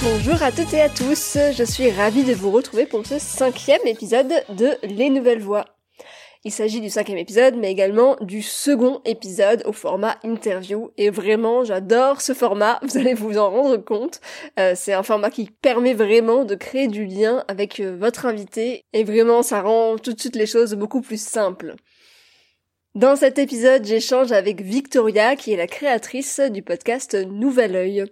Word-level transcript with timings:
Bonjour 0.00 0.40
à 0.44 0.52
toutes 0.52 0.74
et 0.74 0.80
à 0.80 0.88
tous, 0.88 1.36
je 1.52 1.64
suis 1.64 1.90
ravie 1.90 2.22
de 2.22 2.32
vous 2.32 2.52
retrouver 2.52 2.86
pour 2.86 3.04
ce 3.04 3.18
cinquième 3.18 3.84
épisode 3.84 4.32
de 4.48 4.76
Les 4.84 5.10
Nouvelles 5.10 5.40
Voix. 5.40 5.64
Il 6.44 6.52
s'agit 6.52 6.80
du 6.80 6.88
cinquième 6.88 7.18
épisode, 7.18 7.56
mais 7.56 7.72
également 7.72 8.16
du 8.20 8.40
second 8.40 9.00
épisode 9.04 9.64
au 9.66 9.72
format 9.72 10.16
interview. 10.22 10.92
Et 10.98 11.10
vraiment, 11.10 11.64
j'adore 11.64 12.20
ce 12.20 12.32
format, 12.32 12.78
vous 12.82 12.96
allez 12.96 13.14
vous 13.14 13.38
en 13.38 13.50
rendre 13.50 13.76
compte. 13.78 14.20
Euh, 14.60 14.74
c'est 14.76 14.92
un 14.92 15.02
format 15.02 15.30
qui 15.30 15.50
permet 15.50 15.94
vraiment 15.94 16.44
de 16.44 16.54
créer 16.54 16.86
du 16.86 17.04
lien 17.04 17.44
avec 17.48 17.80
euh, 17.80 17.96
votre 17.98 18.24
invité. 18.24 18.84
Et 18.92 19.02
vraiment, 19.02 19.42
ça 19.42 19.62
rend 19.62 19.98
tout 19.98 20.12
de 20.12 20.20
suite 20.20 20.36
les 20.36 20.46
choses 20.46 20.74
beaucoup 20.74 21.00
plus 21.00 21.20
simples. 21.20 21.74
Dans 22.94 23.16
cet 23.16 23.40
épisode, 23.40 23.84
j'échange 23.84 24.30
avec 24.30 24.60
Victoria, 24.60 25.34
qui 25.34 25.52
est 25.52 25.56
la 25.56 25.66
créatrice 25.66 26.38
du 26.38 26.62
podcast 26.62 27.16
Nouvel 27.16 27.74
Oeil. 27.74 28.04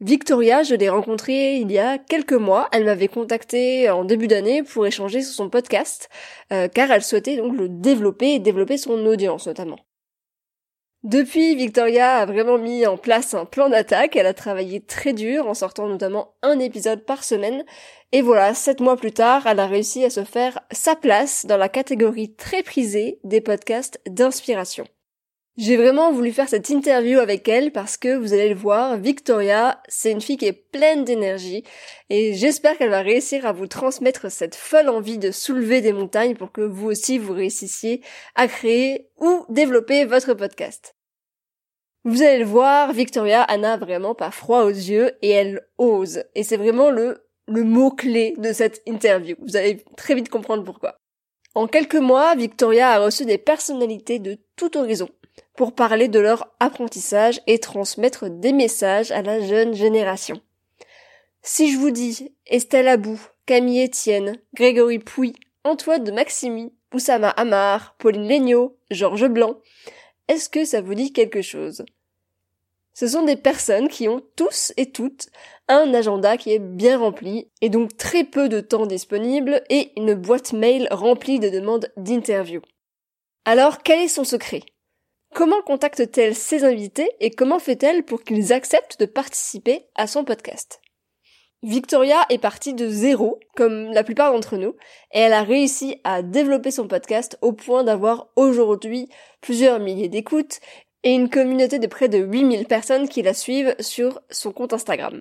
Victoria, 0.00 0.62
je 0.62 0.76
l'ai 0.76 0.88
rencontrée 0.88 1.56
il 1.56 1.72
y 1.72 1.78
a 1.78 1.98
quelques 1.98 2.32
mois. 2.32 2.68
Elle 2.70 2.84
m'avait 2.84 3.08
contacté 3.08 3.90
en 3.90 4.04
début 4.04 4.28
d'année 4.28 4.62
pour 4.62 4.86
échanger 4.86 5.22
sur 5.22 5.34
son 5.34 5.50
podcast, 5.50 6.08
euh, 6.52 6.68
car 6.68 6.92
elle 6.92 7.02
souhaitait 7.02 7.36
donc 7.36 7.56
le 7.56 7.68
développer 7.68 8.34
et 8.34 8.38
développer 8.38 8.76
son 8.76 9.04
audience 9.06 9.48
notamment. 9.48 9.78
Depuis, 11.02 11.56
Victoria 11.56 12.18
a 12.18 12.26
vraiment 12.26 12.58
mis 12.58 12.86
en 12.86 12.96
place 12.96 13.34
un 13.34 13.44
plan 13.44 13.68
d'attaque. 13.68 14.14
Elle 14.14 14.26
a 14.26 14.34
travaillé 14.34 14.80
très 14.80 15.12
dur 15.12 15.48
en 15.48 15.54
sortant 15.54 15.88
notamment 15.88 16.34
un 16.42 16.58
épisode 16.60 17.04
par 17.04 17.24
semaine. 17.24 17.64
Et 18.12 18.22
voilà, 18.22 18.54
sept 18.54 18.80
mois 18.80 18.96
plus 18.96 19.12
tard, 19.12 19.46
elle 19.46 19.60
a 19.60 19.66
réussi 19.66 20.04
à 20.04 20.10
se 20.10 20.24
faire 20.24 20.60
sa 20.70 20.94
place 20.96 21.46
dans 21.46 21.56
la 21.56 21.68
catégorie 21.68 22.34
très 22.34 22.62
prisée 22.62 23.20
des 23.24 23.40
podcasts 23.40 24.00
d'inspiration. 24.08 24.86
J'ai 25.58 25.76
vraiment 25.76 26.12
voulu 26.12 26.30
faire 26.30 26.48
cette 26.48 26.70
interview 26.70 27.18
avec 27.18 27.48
elle 27.48 27.72
parce 27.72 27.96
que 27.96 28.16
vous 28.16 28.32
allez 28.32 28.50
le 28.50 28.54
voir, 28.54 28.96
Victoria, 28.96 29.82
c'est 29.88 30.12
une 30.12 30.20
fille 30.20 30.36
qui 30.36 30.46
est 30.46 30.52
pleine 30.52 31.02
d'énergie 31.02 31.64
et 32.10 32.34
j'espère 32.34 32.78
qu'elle 32.78 32.90
va 32.90 33.00
réussir 33.02 33.44
à 33.44 33.50
vous 33.50 33.66
transmettre 33.66 34.30
cette 34.30 34.54
folle 34.54 34.88
envie 34.88 35.18
de 35.18 35.32
soulever 35.32 35.80
des 35.80 35.92
montagnes 35.92 36.36
pour 36.36 36.52
que 36.52 36.60
vous 36.60 36.86
aussi 36.86 37.18
vous 37.18 37.32
réussissiez 37.32 38.02
à 38.36 38.46
créer 38.46 39.10
ou 39.16 39.44
développer 39.48 40.04
votre 40.04 40.32
podcast. 40.34 40.94
Vous 42.04 42.22
allez 42.22 42.38
le 42.38 42.44
voir, 42.44 42.92
Victoria 42.92 43.44
n'a 43.58 43.76
vraiment 43.76 44.14
pas 44.14 44.30
froid 44.30 44.62
aux 44.62 44.68
yeux 44.68 45.10
et 45.22 45.30
elle 45.30 45.66
ose. 45.76 46.22
Et 46.36 46.44
c'est 46.44 46.56
vraiment 46.56 46.90
le, 46.90 47.26
le 47.48 47.64
mot-clé 47.64 48.34
de 48.38 48.52
cette 48.52 48.80
interview. 48.86 49.34
Vous 49.40 49.56
allez 49.56 49.84
très 49.96 50.14
vite 50.14 50.28
comprendre 50.28 50.62
pourquoi. 50.62 50.94
En 51.56 51.66
quelques 51.66 51.96
mois, 51.96 52.36
Victoria 52.36 52.90
a 52.90 53.00
reçu 53.00 53.24
des 53.24 53.38
personnalités 53.38 54.20
de 54.20 54.38
tout 54.54 54.78
horizon 54.78 55.08
pour 55.56 55.74
parler 55.74 56.08
de 56.08 56.20
leur 56.20 56.54
apprentissage 56.60 57.40
et 57.46 57.58
transmettre 57.58 58.30
des 58.30 58.52
messages 58.52 59.10
à 59.10 59.22
la 59.22 59.40
jeune 59.40 59.74
génération. 59.74 60.40
Si 61.42 61.72
je 61.72 61.78
vous 61.78 61.90
dis 61.90 62.32
Estelle 62.46 62.88
Abou, 62.88 63.20
Camille 63.46 63.84
Etienne, 63.84 64.36
Grégory 64.54 64.98
Pouy, 64.98 65.34
Antoine 65.64 66.04
de 66.04 66.12
Maximi, 66.12 66.72
Oussama 66.92 67.30
Amar, 67.30 67.94
Pauline 67.98 68.28
Legnaud, 68.28 68.76
Georges 68.90 69.28
Blanc, 69.28 69.58
est-ce 70.28 70.48
que 70.48 70.64
ça 70.64 70.80
vous 70.80 70.94
dit 70.94 71.12
quelque 71.12 71.42
chose? 71.42 71.84
Ce 72.94 73.06
sont 73.06 73.22
des 73.22 73.36
personnes 73.36 73.88
qui 73.88 74.08
ont 74.08 74.22
tous 74.34 74.72
et 74.76 74.90
toutes 74.90 75.28
un 75.68 75.94
agenda 75.94 76.36
qui 76.36 76.52
est 76.52 76.58
bien 76.58 76.98
rempli 76.98 77.48
et 77.60 77.68
donc 77.68 77.96
très 77.96 78.24
peu 78.24 78.48
de 78.48 78.60
temps 78.60 78.86
disponible 78.86 79.62
et 79.70 79.92
une 79.96 80.14
boîte 80.14 80.52
mail 80.52 80.88
remplie 80.90 81.38
de 81.38 81.48
demandes 81.48 81.92
d'interview. 81.96 82.60
Alors 83.44 83.84
quel 83.84 84.00
est 84.00 84.08
son 84.08 84.24
secret? 84.24 84.62
Comment 85.34 85.62
contacte-t-elle 85.62 86.34
ses 86.34 86.64
invités 86.64 87.10
et 87.20 87.30
comment 87.30 87.58
fait-elle 87.58 88.02
pour 88.02 88.22
qu'ils 88.22 88.52
acceptent 88.52 88.98
de 88.98 89.06
participer 89.06 89.86
à 89.94 90.06
son 90.06 90.24
podcast? 90.24 90.80
Victoria 91.62 92.24
est 92.30 92.38
partie 92.38 92.72
de 92.72 92.88
zéro, 92.88 93.40
comme 93.56 93.92
la 93.92 94.04
plupart 94.04 94.32
d'entre 94.32 94.56
nous, 94.56 94.76
et 95.12 95.18
elle 95.18 95.32
a 95.32 95.42
réussi 95.42 96.00
à 96.04 96.22
développer 96.22 96.70
son 96.70 96.86
podcast 96.86 97.36
au 97.42 97.52
point 97.52 97.82
d'avoir 97.82 98.28
aujourd'hui 98.36 99.08
plusieurs 99.40 99.80
milliers 99.80 100.08
d'écoutes 100.08 100.60
et 101.02 101.12
une 101.12 101.30
communauté 101.30 101.78
de 101.78 101.86
près 101.86 102.08
de 102.08 102.18
8000 102.18 102.66
personnes 102.66 103.08
qui 103.08 103.22
la 103.22 103.34
suivent 103.34 103.74
sur 103.80 104.20
son 104.30 104.52
compte 104.52 104.72
Instagram. 104.72 105.20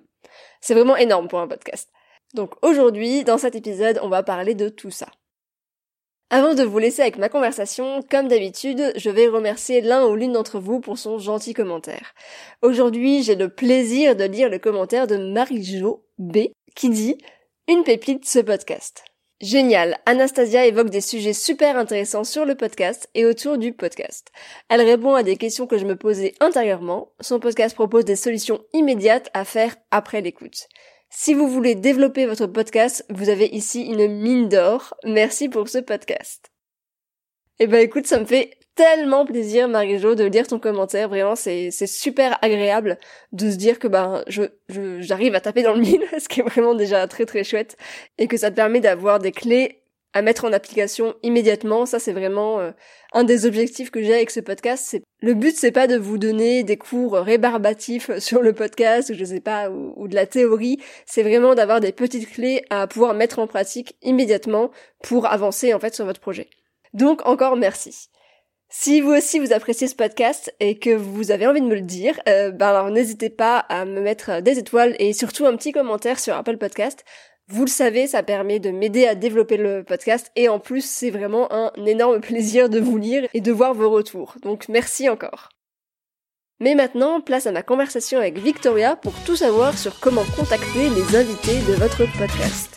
C'est 0.62 0.74
vraiment 0.74 0.96
énorme 0.96 1.28
pour 1.28 1.40
un 1.40 1.48
podcast. 1.48 1.90
Donc 2.34 2.54
aujourd'hui, 2.62 3.24
dans 3.24 3.38
cet 3.38 3.56
épisode, 3.56 4.00
on 4.04 4.10
va 4.10 4.24
parler 4.24 4.54
de 4.54 4.70
tout 4.70 4.92
ça. 4.92 5.08
Avant 6.30 6.54
de 6.54 6.64
vous 6.64 6.78
laisser 6.78 7.04
avec 7.04 7.18
ma 7.18 7.30
conversation, 7.30 8.04
comme 8.12 8.28
d'habitude, 8.28 8.92
je 8.98 9.10
vais 9.10 9.28
remercier 9.28 9.80
l'un 9.80 10.06
ou 10.06 10.16
l'une 10.16 10.34
d'entre 10.34 10.60
vous 10.60 10.82
pour 10.82 10.98
son 10.98 11.20
gentil 11.20 11.54
commentaire. 11.54 12.14
Aujourd'hui, 12.62 13.24
j'ai 13.24 13.36
le 13.36 13.48
plaisir 13.48 14.14
de 14.14 14.26
lire 14.26 14.50
le 14.50 14.60
commentaire 14.60 15.08
de 15.08 15.16
Marie-Jo 15.16 16.04
B 16.18 16.50
qui 16.76 16.90
dit 16.90 17.18
Une 17.70 17.86
pépite 17.86 18.26
ce 18.26 18.40
podcast. 18.40 19.06
Génial, 19.40 20.00
Anastasia 20.06 20.66
évoque 20.66 20.90
des 20.90 21.00
sujets 21.00 21.32
super 21.32 21.78
intéressants 21.78 22.26
sur 22.26 22.44
le 22.44 22.56
podcast 22.56 23.08
et 23.14 23.26
autour 23.26 23.58
du 23.58 23.72
podcast. 23.72 24.30
Elle 24.68 24.82
répond 24.82 25.14
à 25.14 25.24
des 25.24 25.38
questions 25.38 25.66
que 25.66 25.78
je 25.78 25.86
me 25.86 25.96
posais 25.96 26.34
intérieurement. 26.42 27.14
Son 27.22 27.40
podcast 27.40 27.74
propose 27.74 28.04
des 28.04 28.18
solutions 28.18 28.60
immédiates 28.74 29.30
à 29.34 29.46
faire 29.46 29.78
après 29.92 30.20
l'écoute. 30.20 30.68
Si 31.10 31.34
vous 31.34 31.48
voulez 31.48 31.76
développer 31.76 32.26
votre 32.26 32.48
podcast, 32.48 33.06
vous 33.10 33.30
avez 33.30 33.48
ici 33.48 33.84
une 33.84 34.08
mine 34.08 34.50
d'or. 34.50 34.94
Merci 35.04 35.50
pour 35.50 35.70
ce 35.70 35.78
podcast. 35.78 36.52
Eh 37.60 37.68
ben 37.68 37.80
écoute, 37.80 38.06
ça 38.06 38.20
me 38.20 38.26
fait 38.26 38.58
tellement 38.76 39.26
plaisir, 39.26 39.68
Marie-Jo, 39.68 40.16
de 40.16 40.26
lire 40.26 40.48
ton 40.48 40.60
commentaire. 40.60 41.10
Vraiment, 41.10 41.36
c'est, 41.36 41.72
super 41.72 42.38
agréable 42.44 42.98
de 43.32 43.50
se 43.50 43.56
dire 43.56 43.80
que 43.80 43.88
ben 43.88 44.24
j'arrive 45.00 45.34
à 45.34 45.42
taper 45.42 45.64
dans 45.64 45.74
le 45.74 45.82
mille, 45.82 46.04
ce 46.20 46.30
qui 46.30 46.42
est 46.42 46.44
vraiment 46.44 46.76
déjà 46.76 47.08
très 47.08 47.26
très 47.26 47.44
chouette, 47.44 47.78
et 48.18 48.28
que 48.28 48.38
ça 48.38 48.52
te 48.52 48.56
permet 48.56 48.80
d'avoir 48.80 49.20
des 49.20 49.32
clés 49.32 49.82
à 50.14 50.22
mettre 50.22 50.46
en 50.46 50.54
application 50.54 51.16
immédiatement. 51.24 51.86
Ça, 51.86 52.00
c'est 52.00 52.14
vraiment 52.14 52.60
euh, 52.60 52.72
un 53.14 53.24
des 53.24 53.46
objectifs 53.46 53.92
que 53.92 54.02
j'ai 54.02 54.14
avec 54.14 54.32
ce 54.32 54.40
podcast. 54.40 54.86
C'est 54.88 55.04
le 55.22 55.34
but, 55.34 55.56
c'est 55.56 55.72
pas 55.72 55.88
de 55.88 55.98
vous 55.98 56.18
donner 56.18 56.64
des 56.64 56.78
cours 56.78 57.14
rébarbatifs 57.14 58.16
sur 58.20 58.42
le 58.42 58.54
podcast 58.54 59.14
je 59.14 59.26
sais 59.26 59.42
pas 59.42 59.70
ou, 59.70 60.08
de 60.08 60.16
la 60.16 60.26
théorie. 60.26 60.80
C'est 61.06 61.24
vraiment 61.24 61.56
d'avoir 61.56 61.80
des 61.80 61.92
petites 61.92 62.30
clés 62.32 62.64
à 62.70 62.88
pouvoir 62.88 63.14
mettre 63.14 63.40
en 63.40 63.48
pratique 63.48 63.96
immédiatement 64.02 64.72
pour 65.04 65.26
avancer 65.28 65.74
en 65.74 65.80
fait 65.80 65.94
sur 65.96 66.06
votre 66.06 66.22
projet. 66.22 66.50
Donc 66.94 67.26
encore 67.26 67.58
merci. 67.58 68.10
Si 68.70 69.00
vous 69.00 69.12
aussi 69.12 69.40
vous 69.40 69.54
appréciez 69.54 69.88
ce 69.88 69.96
podcast 69.96 70.54
et 70.60 70.78
que 70.78 70.90
vous 70.90 71.32
avez 71.32 71.48
envie 71.48 71.62
de 71.62 71.68
me 71.68 71.76
le 71.76 71.82
dire, 71.82 72.20
euh, 72.28 72.52
ben 72.52 72.68
alors 72.68 72.92
n'hésitez 72.92 73.30
pas 73.30 73.60
à 73.60 73.86
me 73.86 74.02
mettre 74.02 74.42
des 74.42 74.60
étoiles 74.60 74.94
et 75.00 75.14
surtout 75.14 75.46
un 75.46 75.56
petit 75.56 75.72
commentaire 75.72 76.20
sur 76.20 76.36
Apple 76.36 76.58
Podcast. 76.58 77.06
Vous 77.50 77.64
le 77.64 77.70
savez, 77.70 78.08
ça 78.08 78.24
permet 78.24 78.60
de 78.60 78.72
m'aider 78.72 79.08
à 79.08 79.16
développer 79.16 79.56
le 79.56 79.82
podcast 79.82 80.32
et 80.36 80.50
en 80.50 80.60
plus 80.60 80.86
c'est 80.86 81.12
vraiment 81.12 81.52
un 81.54 81.72
énorme 81.86 82.20
plaisir 82.22 82.70
de 82.70 82.80
vous 82.80 82.98
lire 82.98 83.28
et 83.34 83.40
de 83.40 83.52
voir 83.54 83.74
vos 83.74 83.90
retours. 83.90 84.36
Donc 84.44 84.68
merci 84.68 85.08
encore. 85.08 85.50
Mais 86.60 86.76
maintenant, 86.76 87.22
place 87.22 87.48
à 87.48 87.52
ma 87.52 87.62
conversation 87.62 88.20
avec 88.20 88.40
Victoria 88.40 88.96
pour 88.96 89.14
tout 89.26 89.36
savoir 89.36 89.78
sur 89.78 90.00
comment 90.00 90.26
contacter 90.36 90.90
les 90.90 91.16
invités 91.16 91.60
de 91.68 91.76
votre 91.76 92.06
podcast. 92.18 92.77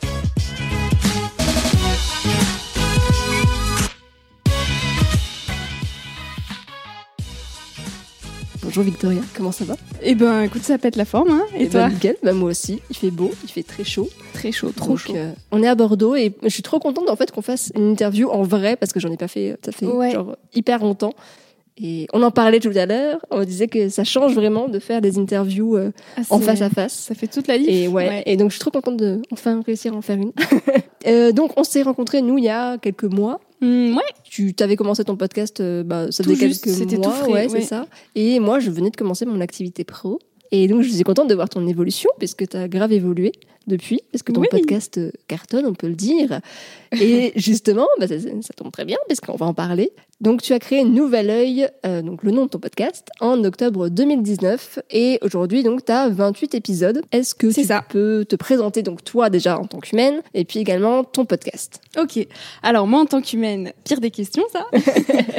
Bonjour 8.71 8.85
Victoria, 8.85 9.21
comment 9.35 9.51
ça 9.51 9.65
va? 9.65 9.75
Eh 10.01 10.15
ben 10.15 10.43
écoute, 10.43 10.63
ça 10.63 10.79
pète 10.79 10.95
la 10.95 11.05
forme, 11.05 11.31
hein 11.31 11.43
Et, 11.59 11.65
eh 11.65 11.69
toi? 11.69 11.89
ben, 11.89 11.93
nickel, 11.93 12.15
bah, 12.23 12.33
moi 12.33 12.51
aussi. 12.51 12.81
Il 12.89 12.97
fait 12.97 13.11
beau, 13.11 13.33
il 13.43 13.51
fait 13.51 13.65
très 13.65 13.83
chaud. 13.83 14.09
Très 14.33 14.53
chaud, 14.53 14.71
trop 14.71 14.97
chaud. 14.97 15.13
Euh, 15.17 15.33
on 15.51 15.61
est 15.61 15.67
à 15.67 15.75
Bordeaux 15.75 16.15
et 16.15 16.37
je 16.45 16.49
suis 16.51 16.63
trop 16.63 16.79
contente 16.79 17.11
en 17.11 17.17
fait 17.17 17.33
qu'on 17.33 17.43
fasse 17.43 17.73
une 17.75 17.91
interview 17.91 18.29
en 18.29 18.45
vrai 18.45 18.77
parce 18.77 18.93
que 18.93 19.01
j'en 19.01 19.11
ai 19.11 19.17
pas 19.17 19.27
fait, 19.27 19.57
ça 19.65 19.73
fait 19.73 19.87
genre 20.13 20.37
hyper 20.55 20.85
longtemps. 20.85 21.15
Et 21.83 22.07
on 22.13 22.23
en 22.23 22.31
parlait 22.31 22.61
tout 22.61 22.71
à 22.77 22.87
l'heure, 22.87 23.19
on 23.33 23.43
disait 23.43 23.67
que 23.67 23.89
ça 23.89 24.05
change 24.05 24.35
vraiment 24.35 24.69
de 24.69 24.79
faire 24.79 25.01
des 25.01 25.19
interviews 25.19 25.77
euh, 25.77 25.91
Ah, 26.17 26.21
en 26.31 26.39
face 26.39 26.63
à 26.63 26.71
face. 26.71 26.93
Ça 26.93 27.17
fait 27.17 27.27
toute 27.27 27.49
la 27.49 27.59
vie. 27.59 27.69
Et 27.69 27.89
ouais, 27.89 28.23
et 28.25 28.37
donc 28.37 28.51
je 28.51 28.55
suis 28.55 28.61
trop 28.61 28.71
contente 28.71 28.99
de 28.99 29.21
enfin 29.33 29.63
réussir 29.67 29.95
à 29.95 29.97
en 29.97 30.03
faire 30.03 30.17
une. 30.17 30.33
Euh, 31.07 31.33
donc 31.33 31.53
on 31.57 31.65
s'est 31.65 31.81
rencontrés 31.81 32.21
nous 32.21 32.37
il 32.37 32.45
y 32.45 32.51
a 32.51 32.77
quelques 32.77 33.05
mois. 33.05 33.41
Mm, 33.61 33.97
ouais. 33.97 34.03
Tu 34.25 34.55
t'avais 34.55 34.77
commencé 34.77 35.05
ton 35.05 35.17
podcast, 35.17 35.61
euh, 35.61 35.83
bah, 35.83 36.11
ça 36.11 36.23
Tout 36.23 36.31
faisait 36.31 36.49
juste, 36.49 36.65
quelques 36.65 36.77
c'était 36.77 36.97
mois, 36.97 37.07
tout 37.07 37.13
frais, 37.13 37.33
ouais, 37.33 37.49
c'est 37.49 37.61
ça. 37.63 37.87
Et 38.15 38.41
moi, 38.41 38.59
je 38.59 38.71
venais 38.71 38.91
de 38.91 38.97
commencer 38.97 39.27
mon 39.27 39.41
activité 39.41 39.85
pro. 39.85 40.19
Et 40.53 40.67
donc, 40.67 40.83
je 40.83 40.89
suis 40.91 41.03
contente 41.05 41.29
de 41.29 41.35
voir 41.35 41.49
ton 41.49 41.67
évolution, 41.67 42.11
puisque 42.19 42.49
tu 42.49 42.57
as 42.57 42.69
grave 42.69 42.93
évolué 42.93 43.33
depuis, 43.67 44.01
parce 44.13 44.23
que 44.23 44.33
ton 44.33 44.41
Oui. 44.41 44.49
podcast 44.51 44.99
euh, 44.99 45.11
cartonne, 45.29 45.67
on 45.67 45.75
peut 45.75 45.89
le 45.89 45.95
dire. 45.95 46.41
Et 47.01 47.33
justement, 47.37 47.87
bah, 47.99 48.09
ça, 48.09 48.19
ça 48.19 48.53
tombe 48.57 48.73
très 48.73 48.85
bien, 48.85 48.97
parce 49.09 49.21
qu'on 49.21 49.37
va 49.37 49.47
en 49.47 49.55
parler. 49.55 49.93
Donc, 50.21 50.43
tu 50.43 50.53
as 50.53 50.59
créé 50.59 50.85
Nouvel 50.85 51.31
Oeil, 51.31 51.69
euh, 51.87 52.03
donc 52.03 52.23
le 52.23 52.31
nom 52.31 52.45
de 52.45 52.51
ton 52.51 52.59
podcast, 52.59 53.09
en 53.21 53.43
octobre 53.45 53.89
2019. 53.89 54.81
Et 54.91 55.19
aujourd'hui, 55.23 55.63
donc, 55.63 55.85
tu 55.85 55.93
as 55.93 56.09
28 56.09 56.55
épisodes. 56.55 57.01
Est-ce 57.13 57.35
que 57.35 57.51
C'est 57.51 57.63
tu 57.63 57.67
ça. 57.69 57.83
peux 57.89 58.25
te 58.29 58.37
présenter, 58.37 58.83
donc, 58.83 59.03
toi, 59.05 59.31
déjà, 59.31 59.59
en 59.59 59.65
tant 59.67 59.79
qu'humaine, 59.79 60.21
et 60.35 60.45
puis 60.45 60.59
également 60.59 61.05
ton 61.05 61.25
podcast? 61.25 61.81
Ok. 61.99 62.27
Alors 62.63 62.87
moi 62.87 63.01
en 63.01 63.07
tant 63.07 63.21
qu'humaine, 63.21 63.73
pire 63.85 64.01
des 64.01 64.11
questions 64.11 64.45
ça. 64.53 64.67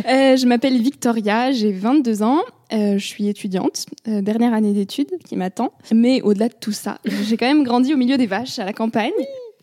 Euh, 0.09 0.35
je 0.35 0.45
m'appelle 0.47 0.81
Victoria, 0.81 1.51
j'ai 1.51 1.71
22 1.71 2.23
ans. 2.23 2.39
Euh, 2.73 2.97
je 2.97 3.05
suis 3.05 3.27
étudiante, 3.27 3.85
dernière 4.05 4.53
année 4.53 4.73
d'études 4.73 5.11
qui 5.25 5.35
m'attend. 5.35 5.71
Mais 5.93 6.21
au-delà 6.21 6.47
de 6.49 6.55
tout 6.59 6.71
ça, 6.71 6.97
j'ai 7.05 7.37
quand 7.37 7.45
même 7.45 7.63
grandi 7.63 7.93
au 7.93 7.97
milieu 7.97 8.10
des 8.17 8.27
vaches, 8.27 8.59
à 8.59 8.65
la 8.65 8.73
campagne. 8.73 9.11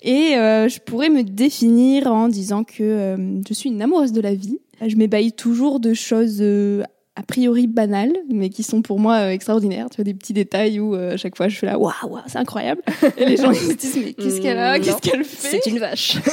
Et 0.02 0.36
euh, 0.36 0.68
je 0.68 0.78
pourrais 0.78 1.08
me 1.08 1.22
définir 1.22 2.06
en 2.06 2.28
disant 2.28 2.64
que 2.64 2.82
euh, 2.82 3.16
je 3.48 3.54
suis 3.54 3.68
une 3.70 3.82
amoureuse 3.82 4.12
de 4.12 4.20
la 4.20 4.34
vie. 4.34 4.58
Je 4.86 4.94
m'ébahis 4.96 5.32
toujours 5.32 5.80
de 5.80 5.92
choses 5.92 6.38
euh, 6.40 6.84
a 7.16 7.22
priori 7.24 7.66
banales, 7.66 8.12
mais 8.32 8.48
qui 8.48 8.62
sont 8.62 8.80
pour 8.80 9.00
moi 9.00 9.32
extraordinaires. 9.32 9.88
Tu 9.90 9.96
vois, 9.96 10.04
des 10.04 10.14
petits 10.14 10.32
détails 10.32 10.78
où 10.78 10.94
à 10.94 11.16
chaque 11.16 11.36
fois 11.36 11.48
je 11.48 11.56
fais 11.56 11.66
là, 11.66 11.76
waouh, 11.78 11.92
c'est 12.28 12.38
incroyable. 12.38 12.80
Et 13.16 13.24
les 13.24 13.36
gens 13.36 13.50
ils 13.52 13.56
se 13.56 13.72
disent, 13.74 13.98
mais 14.04 14.12
qu'est-ce 14.12 14.40
qu'elle 14.40 14.58
a 14.58 14.78
Mm, 14.78 14.82
Qu'est-ce 14.82 14.98
qu'elle 14.98 15.24
fait? 15.24 15.60
C'est 15.60 15.70
une 15.70 15.78
vache. 15.80 16.16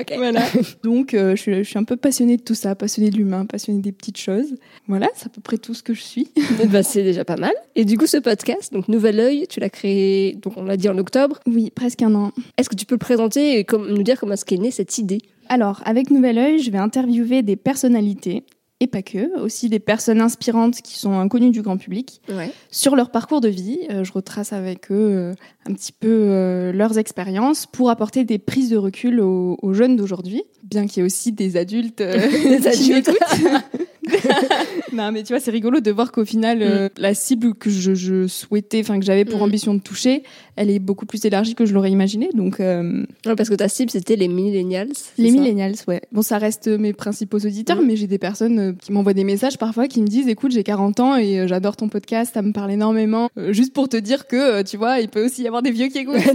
ok. 0.00 0.14
voilà. 0.16 0.42
Donc, 0.82 1.14
euh, 1.14 1.36
je, 1.36 1.42
suis, 1.42 1.54
je 1.56 1.62
suis 1.68 1.78
un 1.78 1.84
peu 1.84 1.96
passionnée 1.96 2.36
de 2.36 2.42
tout 2.42 2.54
ça, 2.54 2.74
passionnée 2.74 3.10
de 3.10 3.16
l'humain, 3.16 3.46
passionnée 3.46 3.80
des 3.80 3.92
petites 3.92 4.18
choses. 4.18 4.56
Voilà, 4.86 5.08
c'est 5.14 5.26
à 5.26 5.28
peu 5.28 5.40
près 5.40 5.58
tout 5.58 5.74
ce 5.74 5.82
que 5.82 5.94
je 5.94 6.02
suis. 6.02 6.30
Ben, 6.68 6.82
c'est 6.84 7.02
déjà 7.02 7.24
pas 7.24 7.36
mal. 7.36 7.52
Et 7.74 7.84
du 7.84 7.98
coup, 7.98 8.06
ce 8.06 8.16
podcast, 8.16 8.72
donc 8.72 8.88
Nouvel 8.88 9.18
Oeil, 9.20 9.46
tu 9.48 9.60
l'as 9.60 9.70
créé, 9.70 10.36
donc 10.42 10.54
on 10.56 10.64
l'a 10.64 10.76
dit 10.76 10.88
en 10.88 10.98
octobre. 10.98 11.40
Oui, 11.46 11.70
presque 11.70 12.02
un 12.02 12.14
an. 12.14 12.32
Est-ce 12.56 12.68
que 12.68 12.76
tu 12.76 12.86
peux 12.86 12.94
le 12.94 13.00
présenter 13.00 13.58
et 13.58 13.64
comme, 13.64 13.92
nous 13.92 14.02
dire 14.02 14.18
comment 14.18 14.34
est-ce 14.34 14.44
qu'est 14.44 14.56
née 14.56 14.70
cette 14.70 14.98
idée? 14.98 15.20
Alors, 15.48 15.82
avec 15.84 16.10
Nouvel 16.10 16.38
Oeil, 16.38 16.58
je 16.58 16.70
vais 16.70 16.78
interviewer 16.78 17.42
des 17.42 17.56
personnalités, 17.56 18.44
et 18.80 18.86
pas 18.86 19.02
que, 19.02 19.38
aussi 19.40 19.68
des 19.68 19.80
personnes 19.80 20.20
inspirantes 20.20 20.82
qui 20.82 20.98
sont 20.98 21.18
inconnues 21.18 21.50
du 21.50 21.62
grand 21.62 21.76
public, 21.78 22.20
Ouais. 22.28 22.52
sur 22.70 22.94
leur 22.94 23.10
parcours 23.10 23.40
de 23.40 23.48
vie. 23.48 23.78
Euh, 23.90 24.04
je 24.04 24.12
retrace 24.12 24.52
avec 24.52 24.92
eux 24.92 24.94
euh, 24.94 25.34
un 25.68 25.72
petit 25.74 25.90
peu 25.92 26.08
euh, 26.08 26.72
leurs 26.72 26.96
expériences 26.98 27.66
pour 27.66 27.90
apporter 27.90 28.24
des 28.24 28.38
prises 28.38 28.70
de 28.70 28.76
recul 28.76 29.20
aux, 29.20 29.58
aux 29.62 29.72
jeunes 29.72 29.96
d'aujourd'hui, 29.96 30.44
bien 30.62 30.86
qu'il 30.86 30.98
y 30.98 31.00
ait 31.00 31.06
aussi 31.06 31.32
des 31.32 31.56
adultes, 31.56 32.00
euh, 32.00 32.18
Des 32.60 32.70
qui 32.70 32.92
adultes. 32.92 33.10
non, 34.92 35.12
mais 35.12 35.22
tu 35.22 35.32
vois, 35.32 35.40
c'est 35.40 35.50
rigolo 35.50 35.80
de 35.80 35.90
voir 35.90 36.12
qu'au 36.12 36.24
final, 36.24 36.58
euh, 36.62 36.88
la 36.98 37.14
cible 37.14 37.54
que 37.54 37.70
je, 37.70 37.94
je 37.94 38.26
souhaitais, 38.26 38.80
enfin 38.80 38.98
que 38.98 39.04
j'avais 39.04 39.24
pour 39.24 39.40
Mm. 39.40 39.42
ambition 39.42 39.74
de 39.74 39.80
toucher, 39.80 40.22
elle 40.56 40.70
est 40.70 40.78
beaucoup 40.78 41.06
plus 41.06 41.24
élargie 41.24 41.54
que 41.54 41.64
je 41.66 41.74
l'aurais 41.74 41.90
imaginé. 41.90 42.30
Donc, 42.34 42.60
euh, 42.60 43.04
Ouais, 43.26 43.34
parce 43.36 43.48
que 43.48 43.54
ta 43.54 43.68
cible, 43.68 43.90
c'était 43.90 44.16
les 44.16 44.28
millennials. 44.28 44.88
les 45.18 45.30
millennials, 45.30 45.74
ouais. 45.86 46.00
Bon, 46.12 46.22
ça 46.22 46.38
reste 46.38 46.68
mes 46.68 46.92
principaux 46.92 47.38
auditeurs, 47.38 47.80
Mhm. 47.80 47.86
mais 47.86 47.96
j'ai 47.96 48.06
des 48.06 48.18
personnes 48.18 48.58
euh, 48.58 48.72
qui 48.72 48.92
m'envoient 48.92 49.14
des 49.14 49.24
messages 49.24 49.58
parfois 49.58 49.86
qui 49.88 50.02
me 50.02 50.06
disent 50.08 50.28
écoute, 50.28 50.52
j'ai 50.52 50.64
40 50.64 51.00
ans 51.00 51.16
et 51.16 51.38
euh, 51.40 51.46
j'adore 51.46 51.76
ton 51.76 51.88
podcast, 51.88 52.32
ça 52.34 52.42
me 52.42 52.52
parle 52.52 52.72
énormément. 52.72 53.28
Euh, 53.38 53.52
juste 53.52 53.72
pour 53.72 53.88
te 53.88 53.96
dire 53.96 54.26
que, 54.26 54.36
euh, 54.36 54.62
tu 54.62 54.76
vois, 54.76 55.00
il 55.00 55.08
peut 55.08 55.24
aussi 55.24 55.42
y 55.42 55.46
avoir 55.46 55.62
des 55.62 55.70
vieux 55.70 55.88
qui 55.88 55.98
écoutent. 55.98 56.16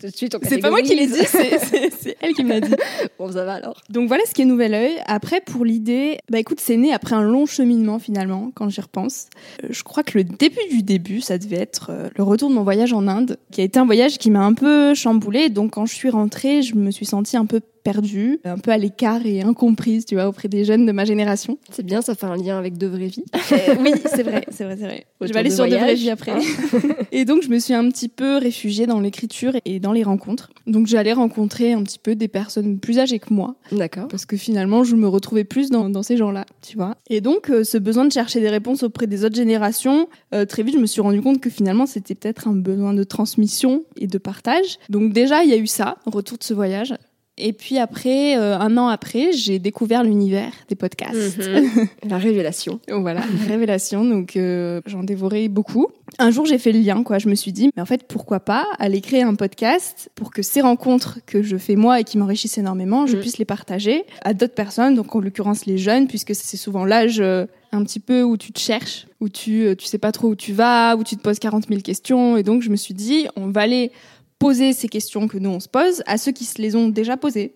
C'est 0.48 0.58
pas 0.62 0.70
moi 0.70 0.80
qui 0.80 0.94
l'ai 0.94 1.06
dit, 1.06 1.12
c'est 1.26 2.16
elle 2.22 2.32
qui 2.32 2.42
me 2.42 2.48
l'a 2.48 2.60
dit. 2.60 2.72
Bon, 3.18 3.30
ça 3.30 3.44
va 3.44 3.52
alors. 3.54 3.82
Donc 3.90 4.08
voilà 4.08 4.22
ce 4.26 4.32
qui 4.32 4.40
est 4.40 4.44
Nouvel 4.46 4.72
Oeil. 4.72 4.94
Après, 5.06 5.42
pour 5.42 5.62
l'idée, 5.64 6.16
bah 6.30 6.38
écoute, 6.40 6.60
c'est 6.60 6.76
né 6.76 6.92
après 6.92 7.14
un 7.14 7.22
long 7.22 7.46
cheminement 7.46 7.98
finalement, 7.98 8.50
quand 8.54 8.68
j'y 8.68 8.80
repense. 8.80 9.28
Euh, 9.62 9.68
je 9.70 9.82
crois 9.82 10.02
que 10.02 10.18
le 10.18 10.24
début 10.24 10.66
du 10.70 10.82
début, 10.82 11.20
ça 11.20 11.38
devait 11.38 11.56
être 11.56 11.90
euh, 11.90 12.08
le 12.16 12.24
retour 12.24 12.48
de 12.48 12.54
mon 12.54 12.62
voyage 12.62 12.92
en 12.92 13.06
Inde, 13.06 13.38
qui 13.52 13.60
a 13.60 13.64
été 13.64 13.78
un 13.78 13.86
voyage 13.86 14.18
qui 14.18 14.30
m'a 14.30 14.44
un 14.44 14.54
peu 14.54 14.94
chamboulé. 14.94 15.50
Donc 15.50 15.72
quand 15.72 15.86
je 15.86 15.94
suis 15.94 16.10
rentrée, 16.10 16.62
je 16.62 16.74
me 16.74 16.90
suis 16.90 17.06
sentie 17.06 17.36
un 17.36 17.46
peu 17.46 17.60
perdue, 17.82 18.40
un 18.44 18.58
peu 18.58 18.70
à 18.70 18.78
l'écart 18.78 19.24
et 19.26 19.42
incomprise, 19.42 20.04
tu 20.04 20.14
vois, 20.14 20.28
auprès 20.28 20.48
des 20.48 20.64
jeunes 20.64 20.86
de 20.86 20.92
ma 20.92 21.04
génération. 21.04 21.58
C'est 21.70 21.84
bien, 21.84 22.02
ça 22.02 22.14
fait 22.14 22.26
un 22.26 22.36
lien 22.36 22.58
avec 22.58 22.78
de 22.78 22.86
vraies 22.86 23.06
vies. 23.08 23.24
Euh, 23.52 23.74
oui, 23.80 23.90
c'est 24.06 24.22
vrai, 24.22 24.44
c'est 24.50 24.62
vrai, 24.64 24.76
c'est 24.78 24.84
vrai. 24.84 25.06
je 25.20 25.32
vais 25.32 25.38
aller 25.40 25.50
de 25.50 25.54
sur 25.54 25.64
de 25.66 25.74
vraies 25.74 25.94
vies 25.96 26.10
après. 26.10 26.30
hein. 26.30 26.40
et 27.12 27.24
donc, 27.24 27.42
je 27.42 27.48
me 27.48 27.58
suis 27.58 27.74
un 27.74 27.88
petit 27.90 28.08
peu 28.08 28.36
réfugiée 28.36 28.86
dans 28.86 29.00
l'écriture 29.00 29.54
et 29.64 29.80
dans 29.80 29.92
les 29.92 30.04
rencontres. 30.04 30.50
Donc, 30.68 30.86
j'allais 30.86 31.12
rencontrer 31.12 31.72
un 31.72 31.82
petit 31.82 31.98
peu 31.98 32.14
des 32.14 32.28
personnes 32.28 32.78
plus 32.78 33.00
âgées 33.00 33.18
que 33.18 33.34
moi. 33.34 33.56
D'accord. 33.72 34.06
Parce 34.08 34.24
que 34.24 34.36
finalement, 34.36 34.84
je 34.84 34.94
me 34.94 35.08
retrouvais 35.08 35.42
plus 35.42 35.70
dans, 35.70 35.88
dans 35.90 36.04
ces 36.04 36.16
gens-là, 36.16 36.46
tu 36.62 36.76
vois. 36.76 36.96
Et 37.08 37.20
donc, 37.20 37.50
euh, 37.50 37.64
ce 37.64 37.76
besoin 37.76 38.04
de 38.04 38.12
chercher 38.12 38.40
des 38.40 38.50
réponses 38.50 38.84
auprès 38.84 39.08
des 39.08 39.24
autres 39.24 39.36
générations, 39.36 40.08
euh, 40.32 40.44
très 40.44 40.62
vite, 40.62 40.74
je 40.76 40.80
me 40.80 40.86
suis 40.86 41.00
rendu 41.00 41.20
compte 41.20 41.40
que 41.40 41.50
finalement, 41.50 41.86
c'était 41.86 42.14
peut-être 42.14 42.46
un 42.46 42.54
besoin 42.54 42.94
de 42.94 43.02
transmission 43.02 43.82
et 43.96 44.06
de 44.06 44.18
partage. 44.18 44.78
Donc 44.88 45.12
déjà, 45.12 45.42
il 45.42 45.50
y 45.50 45.54
a 45.54 45.56
eu 45.58 45.66
ça, 45.66 45.96
retour 46.06 46.38
de 46.38 46.44
ce 46.44 46.54
voyage. 46.54 46.94
Et 47.40 47.52
puis 47.52 47.78
après, 47.78 48.36
euh, 48.38 48.58
un 48.58 48.76
an 48.76 48.88
après, 48.88 49.32
j'ai 49.32 49.58
découvert 49.58 50.04
l'univers 50.04 50.52
des 50.68 50.74
podcasts. 50.76 51.38
Mhm. 51.38 51.88
La 52.08 52.18
révélation. 52.18 52.80
Voilà, 52.88 53.22
une 53.26 53.48
révélation. 53.50 54.04
Donc 54.04 54.36
euh, 54.36 54.80
j'en 54.86 55.02
dévorais 55.02 55.48
beaucoup. 55.48 55.88
Un 56.18 56.30
jour, 56.30 56.44
j'ai 56.44 56.58
fait 56.58 56.72
le 56.72 56.80
lien, 56.80 57.02
quoi. 57.02 57.18
Je 57.18 57.28
me 57.28 57.34
suis 57.34 57.52
dit, 57.52 57.70
mais 57.76 57.82
en 57.82 57.86
fait, 57.86 58.04
pourquoi 58.06 58.40
pas 58.40 58.66
aller 58.78 59.00
créer 59.00 59.22
un 59.22 59.34
podcast 59.36 60.10
pour 60.14 60.30
que 60.32 60.42
ces 60.42 60.60
rencontres 60.60 61.18
que 61.26 61.42
je 61.42 61.56
fais 61.56 61.76
moi 61.76 62.00
et 62.00 62.04
qui 62.04 62.18
m'enrichissent 62.18 62.58
énormément, 62.58 63.06
je 63.06 63.16
Mm. 63.16 63.20
puisse 63.20 63.38
les 63.38 63.44
partager 63.44 64.04
à 64.22 64.34
d'autres 64.34 64.54
personnes. 64.54 64.94
Donc 64.94 65.14
en 65.14 65.20
l'occurrence 65.20 65.66
les 65.66 65.78
jeunes, 65.78 66.06
puisque 66.08 66.34
c'est 66.34 66.56
souvent 66.56 66.84
l'âge 66.84 67.20
euh, 67.20 67.46
un 67.72 67.82
petit 67.84 68.00
peu 68.00 68.22
où 68.22 68.36
tu 68.36 68.52
te 68.52 68.58
cherches, 68.58 69.06
où 69.20 69.28
tu 69.28 69.74
tu 69.78 69.86
sais 69.86 69.98
pas 69.98 70.10
trop 70.12 70.28
où 70.28 70.34
tu 70.34 70.52
vas, 70.52 70.96
où 70.96 71.04
tu 71.04 71.16
te 71.16 71.22
poses 71.22 71.38
40 71.38 71.68
000 71.68 71.80
questions. 71.80 72.36
Et 72.36 72.42
donc 72.42 72.62
je 72.62 72.70
me 72.70 72.76
suis 72.76 72.94
dit, 72.94 73.26
on 73.36 73.48
va 73.48 73.60
aller 73.62 73.92
poser 74.40 74.72
ces 74.72 74.88
questions 74.88 75.28
que 75.28 75.38
nous 75.38 75.50
on 75.50 75.60
se 75.60 75.68
pose 75.68 76.02
à 76.06 76.18
ceux 76.18 76.32
qui 76.32 76.44
se 76.44 76.60
les 76.60 76.74
ont 76.74 76.88
déjà 76.88 77.16
posées. 77.16 77.52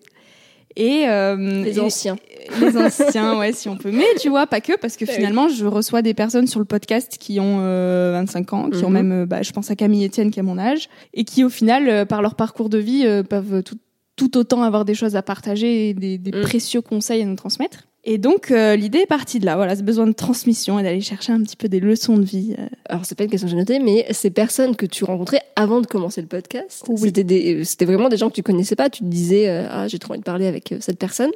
Et 0.77 1.07
euh, 1.07 1.63
Les 1.63 1.77
et- 1.77 1.79
anciens. 1.79 2.17
les 2.59 2.75
anciens, 2.77 3.37
ouais, 3.39 3.53
si 3.53 3.69
on 3.69 3.77
peut. 3.77 3.91
Mais 3.91 4.03
tu 4.19 4.27
vois, 4.29 4.45
pas 4.45 4.59
que, 4.59 4.77
parce 4.77 4.97
que 4.97 5.05
Bah 5.05 5.13
finalement, 5.13 5.47
je 5.47 5.65
reçois 5.65 6.01
des 6.01 6.13
personnes 6.13 6.47
sur 6.47 6.59
le 6.59 6.65
podcast 6.65 7.17
qui 7.17 7.39
ont 7.39 7.59
euh, 7.61 8.11
25 8.13 8.51
ans, 8.53 8.69
qui 8.69 8.83
ont 8.83 8.89
Mhm. 8.89 8.93
même, 8.93 9.11
euh, 9.11 9.25
bah, 9.25 9.41
je 9.41 9.51
pense 9.53 9.71
à 9.71 9.75
Camille 9.77 10.05
Etienne 10.05 10.31
qui 10.31 10.39
a 10.41 10.43
mon 10.43 10.57
âge, 10.57 10.89
et 11.13 11.23
qui 11.23 11.43
au 11.45 11.49
final, 11.49 11.87
euh, 11.87 12.03
par 12.05 12.21
leur 12.21 12.35
parcours 12.35 12.67
de 12.69 12.77
vie, 12.77 13.03
euh, 13.05 13.23
peuvent 13.23 13.63
tout, 13.63 13.77
tout 14.17 14.37
autant 14.37 14.63
avoir 14.63 14.83
des 14.83 14.95
choses 14.95 15.15
à 15.15 15.21
partager 15.21 15.89
et 15.89 15.93
des, 15.93 16.17
des 16.17 16.31
Mm. 16.37 16.41
précieux 16.41 16.81
conseils 16.81 17.21
à 17.21 17.25
nous 17.25 17.35
transmettre. 17.35 17.85
Et 18.07 18.19
donc, 18.19 18.51
euh, 18.51 18.75
l'idée 18.75 18.99
est 18.99 19.05
partie 19.07 19.39
de 19.39 19.45
là, 19.47 19.55
voilà, 19.55 19.75
ce 19.75 19.81
besoin 19.81 20.05
de 20.05 20.11
transmission 20.11 20.77
et 20.77 20.83
d'aller 20.83 21.01
chercher 21.01 21.31
un 21.33 21.41
petit 21.41 21.55
peu 21.55 21.67
des 21.67 21.79
leçons 21.79 22.17
de 22.17 22.23
vie. 22.23 22.55
euh. 22.59 22.67
Alors, 22.87 23.03
c'est 23.05 23.15
pas 23.15 23.23
une 23.23 23.31
question 23.31 23.47
que 23.47 23.51
j'ai 23.51 23.57
notée, 23.57 23.79
mais 23.79 24.05
ces 24.11 24.29
personnes 24.29 24.75
que 24.75 24.85
tu 24.85 25.03
rencontrais 25.03 25.41
avant 25.55 25.81
de 25.81 25.87
commencer 25.87 26.21
le 26.21 26.27
podcast, 26.27 26.83
Oui. 26.87 26.99
c'était 26.99 27.23
des, 27.23 27.63
c'était 27.63 27.85
vraiment 27.85 28.07
des 28.09 28.17
gens 28.17 28.29
que 28.29 28.35
tu 28.35 28.43
connaissais 28.43 28.75
pas. 28.75 28.91
Tu 28.91 28.99
te 28.99 29.07
disais, 29.09 29.49
euh, 29.49 29.65
ah, 29.71 29.87
j'ai 29.87 29.97
trop 29.97 30.11
envie 30.11 30.19
de 30.19 30.23
parler 30.23 30.45
avec 30.45 30.71
euh, 30.71 30.77
cette 30.81 30.99
personne. 30.99 31.31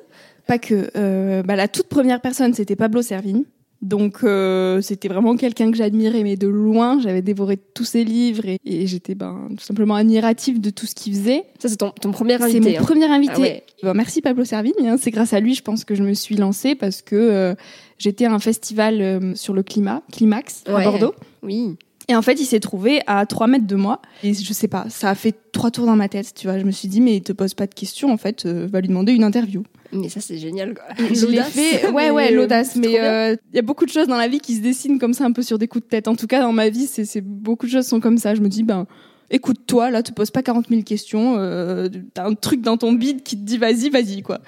Pas 0.45 0.59
que. 0.59 0.91
euh, 0.95 1.41
bah, 1.41 1.55
la 1.55 1.67
toute 1.67 1.87
première 1.87 2.21
personne, 2.21 2.53
c'était 2.53 2.75
Pablo 2.75 3.01
Servigne. 3.01 3.43
Donc 3.81 4.23
euh, 4.23 4.81
c'était 4.81 5.07
vraiment 5.07 5.37
quelqu'un 5.37 5.71
que 5.71 5.77
j'admirais, 5.77 6.23
mais 6.23 6.35
de 6.35 6.47
loin, 6.47 6.99
j'avais 6.99 7.21
dévoré 7.21 7.57
tous 7.73 7.85
ses 7.85 8.03
livres 8.03 8.45
et, 8.45 8.59
et 8.65 8.87
j'étais 8.87 9.15
ben, 9.15 9.47
tout 9.57 9.63
simplement 9.63 9.95
admirative 9.95 10.59
de 10.59 10.69
tout 10.69 10.85
ce 10.85 10.95
qu'il 10.95 11.13
faisait. 11.13 11.45
Ça, 11.59 11.69
c'est 11.69 11.77
ton, 11.77 11.91
ton 11.91 12.11
premier 12.11 12.37
C'est 12.37 12.43
invité. 12.43 12.59
mon 12.59 12.77
hein. 12.77 12.81
premier 12.81 13.05
invité. 13.05 13.63
Ah 13.83 13.87
ouais. 13.87 13.93
Merci 13.95 14.21
Pablo 14.21 14.43
Servigne. 14.43 14.73
hein. 14.85 14.97
C'est 14.99 15.11
grâce 15.11 15.31
à 15.31 15.39
lui, 15.39 15.55
je 15.55 15.61
pense 15.63 15.85
que 15.85 15.95
je 15.95 16.03
me 16.03 16.13
suis 16.13 16.35
lancée 16.35 16.75
parce 16.75 17.01
que 17.01 17.15
euh, 17.15 17.55
j'étais 17.97 18.25
à 18.25 18.33
un 18.33 18.39
festival 18.39 19.01
euh, 19.01 19.33
sur 19.35 19.53
le 19.53 19.63
climat, 19.63 20.03
Climax, 20.11 20.63
à. 20.67 20.83
Bordeaux. 20.83 21.13
Oui. 21.41 21.77
Et 22.09 22.15
en 22.15 22.21
fait, 22.21 22.39
il 22.41 22.45
s'est 22.45 22.59
trouvé 22.59 23.01
à 23.07 23.25
3 23.25 23.47
mètres 23.47 23.67
de 23.67 23.75
moi. 23.75 24.01
Et 24.23 24.33
je 24.33 24.51
sais 24.51 24.67
pas, 24.67 24.87
ça 24.89 25.11
a 25.11 25.15
fait 25.15 25.35
trois 25.53 25.71
tours 25.71 25.85
dans 25.85 25.95
ma 25.95 26.09
tête, 26.09 26.33
tu 26.35 26.47
vois. 26.47 26.57
Je 26.59 26.65
me 26.65 26.71
suis 26.71 26.87
dit, 26.87 27.01
mais 27.01 27.15
il 27.15 27.21
te 27.21 27.31
pose 27.31 27.53
pas 27.53 27.67
de 27.67 27.73
questions, 27.73 28.11
en 28.11 28.17
fait, 28.17 28.45
va 28.47 28.81
lui 28.81 28.87
demander 28.87 29.13
une 29.13 29.23
interview. 29.23 29.63
Mais 29.91 30.09
ça, 30.09 30.21
c'est 30.21 30.37
génial, 30.37 30.73
quoi. 30.75 30.83
Je 30.97 31.25
l'ai 31.25 31.37
L'audace. 31.37 31.49
fait, 31.51 31.89
ouais, 31.89 32.09
ouais, 32.11 32.31
euh, 32.31 32.35
l'audace. 32.35 32.75
Mais 32.75 32.99
euh, 32.99 33.35
il 33.51 33.55
y 33.55 33.59
a 33.59 33.63
beaucoup 33.63 33.85
de 33.85 33.91
choses 33.91 34.07
dans 34.07 34.17
la 34.17 34.27
vie 34.27 34.39
qui 34.39 34.55
se 34.55 34.61
dessinent 34.61 34.99
comme 34.99 35.13
ça, 35.13 35.25
un 35.25 35.31
peu 35.31 35.41
sur 35.41 35.57
des 35.57 35.67
coups 35.67 35.83
de 35.85 35.89
tête. 35.89 36.07
En 36.07 36.15
tout 36.15 36.27
cas, 36.27 36.41
dans 36.41 36.53
ma 36.53 36.69
vie, 36.69 36.85
c'est, 36.85 37.05
c'est 37.05 37.21
beaucoup 37.21 37.65
de 37.65 37.71
choses 37.71 37.87
sont 37.87 37.99
comme 37.99 38.17
ça. 38.17 38.35
Je 38.35 38.41
me 38.41 38.47
dis, 38.47 38.63
ben, 38.63 38.85
écoute-toi, 39.31 39.91
là, 39.91 40.03
te 40.03 40.11
pose 40.11 40.31
pas 40.31 40.41
40 40.41 40.69
000 40.69 40.81
questions. 40.83 41.35
Euh, 41.37 41.89
t'as 42.13 42.25
un 42.25 42.33
truc 42.33 42.61
dans 42.61 42.77
ton 42.77 42.93
bide 42.93 43.23
qui 43.23 43.37
te 43.37 43.43
dit, 43.43 43.57
vas-y, 43.57 43.89
vas-y, 43.89 44.21
quoi. 44.21 44.39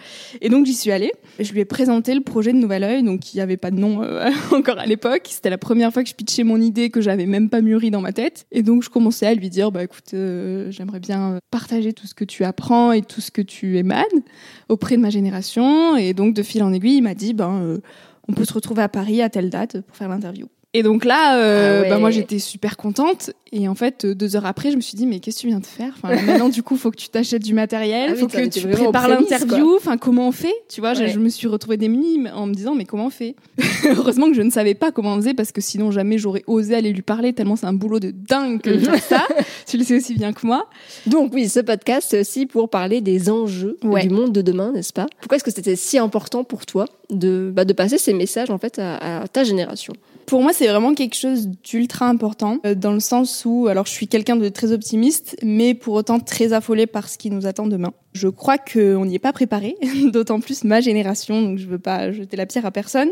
Et 0.41 0.50
donc, 0.50 0.65
j'y 0.65 0.73
suis 0.73 0.91
allée. 0.91 1.11
Je 1.39 1.51
lui 1.53 1.59
ai 1.59 1.65
présenté 1.65 2.13
le 2.13 2.21
projet 2.21 2.53
de 2.53 2.57
Nouvel 2.57 2.83
Oeil, 2.83 3.03
donc 3.03 3.33
il 3.33 3.38
y 3.38 3.41
avait 3.41 3.57
pas 3.57 3.71
de 3.71 3.77
nom 3.77 4.03
euh, 4.03 4.29
encore 4.51 4.79
à 4.79 4.85
l'époque. 4.85 5.27
C'était 5.29 5.50
la 5.50 5.57
première 5.57 5.91
fois 5.91 6.03
que 6.03 6.09
je 6.09 6.15
pitchais 6.15 6.43
mon 6.43 6.59
idée 6.59 6.89
que 6.89 7.01
j'avais 7.01 7.25
même 7.25 7.50
pas 7.50 7.61
mûri 7.61 7.91
dans 7.91 8.01
ma 8.01 8.13
tête. 8.13 8.45
Et 8.51 8.63
donc, 8.63 8.83
je 8.83 8.89
commençais 8.89 9.27
à 9.27 9.33
lui 9.33 9.50
dire, 9.50 9.71
bah, 9.71 9.83
écoute, 9.83 10.13
euh, 10.13 10.71
j'aimerais 10.71 11.00
bien 11.00 11.39
partager 11.51 11.93
tout 11.93 12.07
ce 12.07 12.13
que 12.13 12.25
tu 12.25 12.43
apprends 12.43 12.91
et 12.91 13.01
tout 13.01 13.21
ce 13.21 13.31
que 13.31 13.41
tu 13.41 13.77
émanes 13.77 14.05
auprès 14.69 14.97
de 14.97 15.01
ma 15.01 15.09
génération. 15.09 15.95
Et 15.95 16.13
donc, 16.13 16.33
de 16.33 16.43
fil 16.43 16.63
en 16.63 16.73
aiguille, 16.73 16.97
il 16.97 17.03
m'a 17.03 17.15
dit, 17.15 17.33
ben, 17.33 17.61
euh, 17.61 17.77
on 18.27 18.33
peut 18.33 18.45
se 18.45 18.53
retrouver 18.53 18.81
à 18.81 18.89
Paris 18.89 19.21
à 19.21 19.29
telle 19.29 19.50
date 19.50 19.81
pour 19.81 19.95
faire 19.95 20.09
l'interview. 20.09 20.47
Et 20.73 20.83
donc 20.83 21.03
là, 21.03 21.37
euh, 21.37 21.79
Ah 21.79 21.83
ouais. 21.83 21.89
bah 21.89 21.97
moi 21.97 22.11
j'étais 22.11 22.39
super 22.39 22.77
contente. 22.77 23.31
Et 23.51 23.67
en 23.67 23.75
fait, 23.75 24.05
euh, 24.05 24.15
deux 24.15 24.37
heures 24.37 24.45
après, 24.45 24.71
je 24.71 24.77
me 24.77 24.81
suis 24.81 24.95
dit 24.95 25.05
mais 25.05 25.19
qu'est-ce 25.19 25.35
que 25.37 25.41
tu 25.41 25.47
viens 25.47 25.59
de 25.59 25.65
faire? 25.65 25.93
Enfin, 26.01 26.15
Maintenant, 26.15 26.47
du 26.47 26.63
coup, 26.63 26.77
faut 26.77 26.89
que 26.91 26.95
tu 26.95 27.09
t'achètes 27.09 27.43
du 27.43 27.53
matériel, 27.53 28.11
Ah 28.13 28.15
faut 28.15 28.27
que 28.27 28.47
tu 28.47 28.65
prépares 28.69 29.09
l'interview. 29.09 29.75
Enfin, 29.75 29.97
comment 29.97 30.29
on 30.29 30.31
fait? 30.31 30.53
Tu 30.69 30.79
vois, 30.79 30.93
je- 30.93 31.01
Ouais. 31.01 31.09
je, 31.09 31.19
me 31.19 31.27
suis 31.27 31.47
retrouvée 31.47 31.75
démunie 31.75 32.29
en 32.33 32.45
me 32.47 32.53
disant 32.53 32.73
mais 32.73 32.85
comment 32.85 33.07
on 33.07 33.09
fait? 33.09 33.35
Heureusement 33.89 34.27
que 34.27 34.33
je 34.33 34.41
ne 34.43 34.49
savais 34.49 34.73
pas 34.73 34.91
comment 34.93 35.13
on 35.13 35.17
faisait 35.17 35.33
parce 35.33 35.51
que 35.51 35.59
sinon 35.59 35.91
jamais 35.91 36.17
j'aurais 36.17 36.43
osé 36.47 36.73
aller 36.75 36.93
lui 36.93 37.01
parler 37.01 37.33
tellement 37.33 37.57
c'est 37.57 37.65
un 37.65 37.73
boulot 37.73 37.99
de 37.99 38.11
dingue 38.11 38.61
que 38.61 38.77
faire 38.79 39.03
ça. 39.03 39.27
tu 39.67 39.77
le 39.77 39.83
sais 39.83 39.97
aussi 39.97 40.13
bien 40.13 40.31
que 40.31 40.47
moi. 40.47 40.67
Donc 41.05 41.33
oui, 41.33 41.49
ce 41.49 41.59
podcast, 41.59 42.07
c'est 42.11 42.21
aussi 42.21 42.45
pour 42.45 42.69
parler 42.69 43.01
des 43.01 43.29
enjeux 43.29 43.77
Ouais. 43.83 44.03
du 44.03 44.09
monde 44.09 44.31
de 44.31 44.41
demain, 44.41 44.71
n'est-ce 44.71 44.93
pas? 44.93 45.07
Pourquoi 45.19 45.35
est-ce 45.35 45.43
que 45.43 45.51
c'était 45.51 45.75
si 45.75 45.97
important 45.97 46.45
pour 46.45 46.65
toi 46.65 46.85
de, 47.09 47.51
bah, 47.53 47.65
de 47.65 47.73
passer 47.73 47.97
ces 47.97 48.13
messages 48.13 48.49
en 48.51 48.57
fait 48.57 48.79
à, 48.79 49.23
à 49.23 49.27
ta 49.27 49.43
génération? 49.43 49.91
Pour 50.27 50.41
moi, 50.43 50.53
c'est 50.62 50.68
vraiment 50.68 50.94
quelque 50.94 51.15
chose 51.15 51.48
d'ultra 51.63 52.08
important, 52.08 52.60
euh, 52.68 52.75
dans 52.75 52.91
le 52.91 53.00
sens 53.00 53.46
où, 53.46 53.68
alors 53.68 53.88
je 53.88 53.91
suis 53.91 54.08
quelqu'un 54.08 54.36
de 54.36 54.48
très 54.48 54.72
optimiste, 54.72 55.36
mais 55.41 55.74
pour 55.74 55.96
autant 55.96 56.20
très 56.20 56.53
affolée 56.53 56.86
par 56.86 57.10
ce 57.10 57.18
qui 57.18 57.32
nous 57.32 57.48
attend 57.48 57.65
demain. 57.65 57.94
Je 58.13 58.27
crois 58.27 58.60
qu'on 58.60 59.06
n'y 59.08 59.15
est 59.15 59.20
pas 59.20 59.34
préparé, 59.34 59.75
d'autant 60.13 60.39
plus 60.39 60.63
ma 60.63 60.80
génération, 60.80 61.41
donc 61.41 61.58
je 61.58 61.65
veux 61.65 61.80
pas 61.80 62.12
jeter 62.12 62.38
la 62.38 62.46
pierre 62.46 62.68
à 62.68 62.72
personne. 62.72 63.10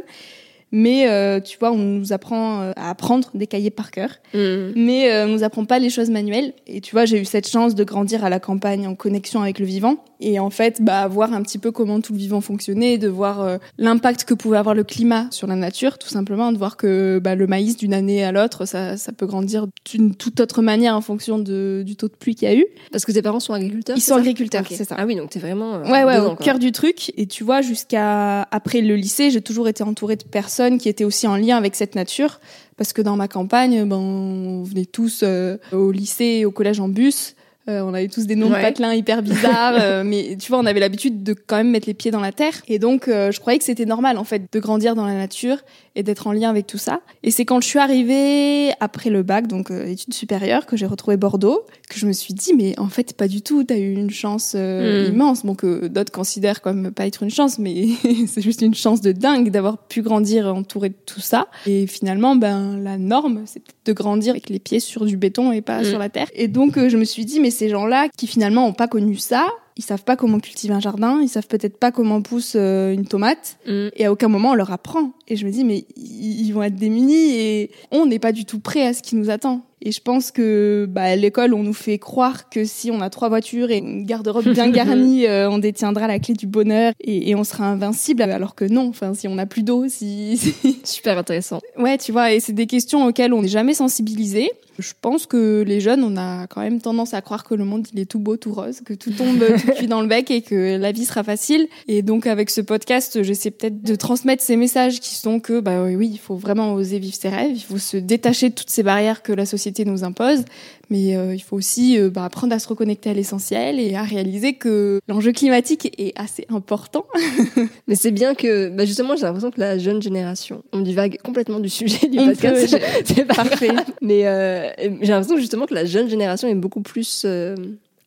Mais 0.72 1.10
euh, 1.10 1.40
tu 1.40 1.58
vois, 1.58 1.72
on 1.72 1.78
nous 1.78 2.14
apprend 2.14 2.62
euh, 2.62 2.72
à 2.76 2.92
apprendre 2.92 3.32
des 3.34 3.48
cahiers 3.48 3.72
par 3.72 3.90
cœur, 3.90 4.12
mais 4.36 5.12
euh, 5.12 5.26
on 5.26 5.30
nous 5.30 5.44
apprend 5.44 5.66
pas 5.66 5.80
les 5.80 5.90
choses 5.90 6.12
manuelles. 6.12 6.54
Et 6.68 6.82
tu 6.82 6.92
vois, 6.92 7.06
j'ai 7.06 7.20
eu 7.20 7.26
cette 7.26 7.48
chance 7.48 7.74
de 7.74 7.84
grandir 7.84 8.24
à 8.24 8.30
la 8.30 8.40
campagne 8.40 8.86
en 8.86 8.94
connexion 8.94 9.42
avec 9.42 9.58
le 9.58 9.66
vivant. 9.66 9.98
Et 10.22 10.38
en 10.40 10.50
fait, 10.50 10.82
bah, 10.82 11.08
voir 11.08 11.34
un 11.34 11.42
petit 11.42 11.58
peu 11.58 11.72
comment 11.72 12.02
tout 12.02 12.12
le 12.12 12.20
vivant 12.20 12.42
fonctionnait, 12.42 12.98
de 12.98 13.08
voir 13.08 13.42
euh, 13.42 13.58
l'impact 13.78 14.26
que 14.26 14.34
pouvait 14.34 14.58
avoir 14.58 14.76
le 14.76 14.84
climat 14.84 15.28
sur 15.32 15.48
la 15.48 15.56
nature, 15.56 15.98
tout 15.98 16.10
simplement, 16.10 16.52
de 16.52 16.58
voir 16.58 16.76
que 16.76 17.20
bah, 17.24 17.36
le 17.36 17.48
maïs 17.48 17.78
d'une 17.78 17.94
année 17.94 18.24
à 18.24 18.32
l'autre, 18.34 18.66
ça, 18.66 18.98
ça 18.98 19.14
peut 19.14 19.26
grandir 19.26 19.68
d'une 19.90 20.14
toute 20.16 20.42
autre 20.42 20.62
manière 20.62 20.96
en 20.96 21.02
fonction 21.02 21.40
de, 21.40 21.84
du 21.86 21.96
taux 21.96 22.10
de 22.10 22.16
pluie 22.16 22.36
qu'il 22.36 22.50
y 22.50 22.52
a 22.52 22.56
eu. 22.56 22.66
Parce 22.92 23.06
que 23.06 23.14
tes 23.14 23.22
parents 23.22 23.40
sont 23.40 23.54
agriculteurs 23.54 23.96
Ils 23.96 24.02
sont 24.02 24.16
agriculteurs, 24.16 24.66
c'est 24.70 24.84
ça. 24.84 24.96
Ah 24.98 25.06
oui, 25.06 25.16
donc 25.16 25.30
t'es 25.30 25.40
vraiment 25.40 25.76
euh, 25.76 25.84
Ouais, 25.84 26.04
ouais, 26.04 26.18
dedans, 26.18 26.34
au 26.34 26.36
quoi. 26.36 26.46
cœur 26.46 26.60
du 26.60 26.74
truc. 26.74 27.14
Et 27.16 27.26
tu 27.26 27.46
vois, 27.46 27.62
jusqu'à 27.62 28.42
après 28.52 28.82
le 28.82 28.96
lycée, 28.96 29.32
j'ai 29.32 29.42
toujours 29.42 29.70
été 29.70 29.84
entourée 29.84 30.18
de 30.18 30.24
personnes 30.24 30.80
qui 30.80 30.90
étaient 30.90 31.06
aussi 31.06 31.28
en 31.28 31.38
lien 31.38 31.56
avec 31.56 31.76
cette 31.76 31.96
nature. 31.96 32.42
Parce 32.76 32.94
que 32.94 33.02
dans 33.02 33.16
ma 33.16 33.28
campagne, 33.28 33.84
ben, 33.86 33.98
on 33.98 34.64
venait 34.64 34.86
tous 34.86 35.22
euh, 35.24 35.58
au 35.72 35.92
lycée 35.92 36.40
et 36.40 36.46
au 36.46 36.52
collège 36.52 36.80
en 36.80 36.88
bus. 36.90 37.36
Euh, 37.70 37.82
on 37.84 37.94
avait 37.94 38.08
tous 38.08 38.26
des 38.26 38.36
noms 38.36 38.50
Ouais. 38.52 38.58
de 38.58 38.62
patelins 38.64 38.94
hyper 38.94 39.22
bizarres, 39.22 39.76
euh, 39.80 40.04
mais 40.06 40.36
tu 40.40 40.50
vois, 40.50 40.60
on 40.60 40.66
avait 40.66 40.80
l'habitude 40.80 41.24
de 41.24 41.34
quand 41.34 41.56
même 41.58 41.70
mettre 41.70 41.88
les 41.88 41.94
pieds 41.94 42.10
dans 42.12 42.20
la 42.20 42.32
terre. 42.32 42.54
Et 42.68 42.80
donc, 42.80 43.08
euh, 43.08 43.32
je 43.32 43.40
croyais 43.40 43.60
que 43.60 43.66
c'était 43.66 43.86
normal, 43.86 44.18
en 44.18 44.24
fait, 44.24 44.44
de 44.52 44.60
grandir 44.60 44.96
dans 44.96 45.06
la 45.06 45.14
nature 45.14 45.58
et 45.96 46.04
d'être 46.04 46.28
en 46.28 46.32
lien 46.32 46.50
avec 46.50 46.66
tout 46.68 46.78
ça. 46.78 47.02
Et 47.24 47.32
c'est 47.32 47.46
quand 47.46 47.62
je 47.62 47.68
suis 47.68 47.80
arrivée 47.80 48.72
après 48.80 49.10
le 49.10 49.22
bac, 49.24 49.48
donc 49.48 49.70
études 49.72 50.14
supérieures, 50.14 50.66
que 50.66 50.78
j'ai 50.78 50.86
retrouvé 50.86 51.18
Bordeaux, 51.18 51.62
que 51.90 52.00
je 52.00 52.06
me 52.08 52.14
suis 52.14 52.34
dit, 52.34 52.54
mais 52.56 52.78
en 52.80 52.88
fait, 52.90 53.14
pas 53.14 53.28
du 53.28 53.42
tout. 53.42 53.64
T'as 53.64 53.78
eu 53.78 53.94
une 53.94 54.10
chance 54.10 54.54
euh, 54.56 55.10
Mm. 55.10 55.14
immense, 55.14 55.46
bon 55.46 55.56
que 55.56 55.88
d'autres 55.88 56.12
considèrent 56.12 56.62
comme 56.62 56.92
pas 56.92 57.06
être 57.06 57.22
une 57.24 57.30
chance, 57.30 57.60
mais 57.60 57.88
c'est 58.28 58.42
juste 58.42 58.62
une 58.62 58.74
chance 58.76 59.02
de 59.02 59.12
dingue 59.12 59.52
d'avoir 59.52 59.78
pu 59.78 60.02
grandir 60.02 60.48
entouré 60.56 60.90
de 60.90 60.96
tout 61.06 61.20
ça. 61.22 61.48
Et 61.68 61.86
finalement, 61.88 62.36
ben 62.36 62.80
la 62.82 62.98
norme, 62.98 63.44
c'est 63.46 63.62
de 63.86 63.94
grandir 63.94 64.32
avec 64.32 64.50
les 64.50 64.60
pieds 64.60 64.80
sur 64.80 65.06
du 65.06 65.18
béton 65.18 65.52
et 65.52 65.62
pas 65.62 65.82
Mm. 65.82 65.86
sur 65.86 66.00
la 66.00 66.10
terre. 66.10 66.28
Et 66.34 66.48
donc, 66.48 66.78
je 66.88 66.98
me 66.98 67.04
suis 67.06 67.26
dit, 67.26 67.40
mais 67.40 67.50
ces 67.60 67.70
gens-là 67.70 68.08
qui 68.18 68.26
finalement 68.26 68.66
ont 68.68 68.74
pas 68.74 68.88
connu 68.88 69.18
ça. 69.18 69.48
Ils 69.76 69.84
savent 69.84 70.04
pas 70.04 70.16
comment 70.16 70.40
cultiver 70.40 70.74
un 70.74 70.80
jardin, 70.80 71.22
ils 71.22 71.30
savent 71.30 71.48
peut-être 71.48 71.78
pas 71.78 71.92
comment 71.92 72.22
pousse 72.22 72.54
euh, 72.56 72.94
une 72.94 73.06
tomate, 73.06 73.58
Mm. 73.66 73.88
et 73.96 74.06
à 74.06 74.12
aucun 74.12 74.28
moment 74.28 74.52
on 74.52 74.56
leur 74.56 74.72
apprend. 74.72 75.12
Et 75.28 75.36
je 75.38 75.46
me 75.46 75.52
dis, 75.52 75.64
mais 75.64 75.86
ils 75.96 76.52
vont 76.52 76.64
être 76.64 76.76
démunis 76.76 77.36
et 77.36 77.72
on 77.92 78.06
n'est 78.06 78.20
pas 78.20 78.32
du 78.32 78.44
tout 78.46 78.60
prêt 78.60 78.86
à 78.88 78.94
ce 78.94 79.02
qui 79.02 79.16
nous 79.16 79.30
attend. 79.30 79.62
Et 79.82 79.92
je 79.92 80.02
pense 80.02 80.32
que 80.32 80.86
bah, 80.90 81.04
à 81.04 81.16
l'école, 81.16 81.54
on 81.54 81.64
nous 81.64 81.74
fait 81.74 81.98
croire 82.00 82.50
que 82.50 82.66
si 82.66 82.92
on 82.92 83.02
a 83.02 83.10
trois 83.10 83.30
voitures 83.30 83.72
et 83.72 83.78
une 83.78 84.04
garde-robe 84.06 84.50
bien 84.50 84.70
garnie, 84.72 85.26
euh, 85.26 85.50
on 85.50 85.58
détiendra 85.58 86.08
la 86.08 86.20
clé 86.20 86.34
du 86.34 86.48
bonheur 86.48 86.94
et, 87.00 87.30
et 87.30 87.36
on 87.36 87.44
sera 87.44 87.66
invincible. 87.66 88.22
Alors 88.22 88.56
que 88.56 88.66
non, 88.66 88.88
enfin, 88.90 89.14
si 89.14 89.28
on 89.28 89.36
n'a 89.36 89.46
plus 89.46 89.64
d'eau, 89.64 89.86
si, 89.88 90.38
si- 90.38 90.80
Super 90.84 91.18
intéressant. 91.18 91.60
Ouais, 91.78 91.98
tu 91.98 92.12
vois, 92.12 92.34
et 92.34 92.40
c'est 92.40 92.54
des 92.54 92.68
questions 92.68 93.06
auxquelles 93.06 93.34
on 93.34 93.42
n'est 93.42 93.48
jamais 93.48 93.74
sensibilisé. 93.74 94.50
Je 94.80 94.94
pense 95.02 95.26
que 95.26 95.62
les 95.68 95.82
jeunes, 95.82 96.06
on 96.06 96.16
a 96.16 96.48
quand 96.48 96.62
même 96.62 96.80
tendance 96.80 97.14
à 97.14 97.22
croire 97.22 97.44
que 97.44 97.54
le 97.54 97.66
monde, 97.66 97.86
il 97.94 98.00
est 98.00 98.06
tout 98.06 98.20
beau, 98.20 98.38
tout 98.38 98.54
rose, 98.54 98.80
que 98.86 98.94
tout 98.94 99.12
tombe 99.12 99.44
tout 99.62 99.72
cuit 99.74 99.88
dans 99.88 100.00
le 100.02 100.08
bec 100.08 100.32
et 100.32 100.42
que 100.42 100.78
la 100.78 100.94
vie 100.94 101.04
sera 101.04 101.22
facile. 101.22 101.68
Et 101.90 102.02
donc, 102.02 102.28
avec 102.28 102.50
ce 102.50 102.62
podcast, 102.62 103.22
j'essaie 103.22 103.52
peut-être 103.52 103.82
de 103.84 103.96
transmettre 103.96 104.42
ces 104.42 104.56
messages 104.56 105.02
qui 105.02 105.16
sont 105.16 105.42
que, 105.42 105.60
bah 105.60 105.84
oui, 105.84 105.96
oui, 105.98 106.10
il 106.14 106.18
faut 106.18 106.36
vraiment 106.36 106.74
oser 106.76 106.98
vivre 107.00 107.14
ses 107.16 107.28
rêves, 107.28 107.52
il 107.54 107.62
faut 107.62 107.78
se 107.78 107.98
détacher 107.98 108.50
de 108.50 108.56
toutes 108.56 108.70
ces 108.70 108.84
barrières 108.84 109.22
que 109.22 109.34
la 109.34 109.46
société 109.46 109.69
nous 109.86 110.04
impose, 110.04 110.44
mais 110.90 111.16
euh, 111.16 111.36
il 111.36 111.40
faut 111.40 111.56
aussi 111.56 112.00
euh, 112.00 112.10
bah, 112.10 112.26
apprendre 112.26 112.54
à 112.54 112.60
se 112.60 112.68
reconnecter 112.68 113.10
à 113.10 113.14
l'essentiel 113.14 113.80
et 113.80 113.96
à 113.96 114.04
réaliser 114.04 114.54
que 114.54 115.00
l'enjeu 115.08 115.32
climatique 115.32 115.94
est 115.98 116.14
assez 116.20 116.46
important. 116.50 117.06
Mais 117.88 117.96
c'est 117.96 118.12
bien 118.12 118.36
que, 118.36 118.70
bah 118.70 118.86
justement, 118.86 119.16
j'ai 119.16 119.24
l'impression 119.24 119.52
que 119.52 119.60
la 119.60 119.78
jeune 119.78 120.02
génération, 120.02 120.64
on 120.74 120.82
divague 120.82 121.18
complètement 121.24 121.60
du 121.60 121.70
sujet 121.70 122.08
du 122.08 122.20
On 122.20 122.28
podcast. 122.28 122.78
c'est 123.06 123.26
Parfait. 123.26 123.72
Mais 124.02 124.28
euh, 124.28 124.70
j'ai 125.02 125.12
l'impression 125.12 125.38
justement 125.38 125.66
que 125.66 125.74
la 125.74 125.86
jeune 125.86 126.10
génération 126.10 126.48
est 126.48 126.56
beaucoup 126.56 126.82
plus 126.82 127.26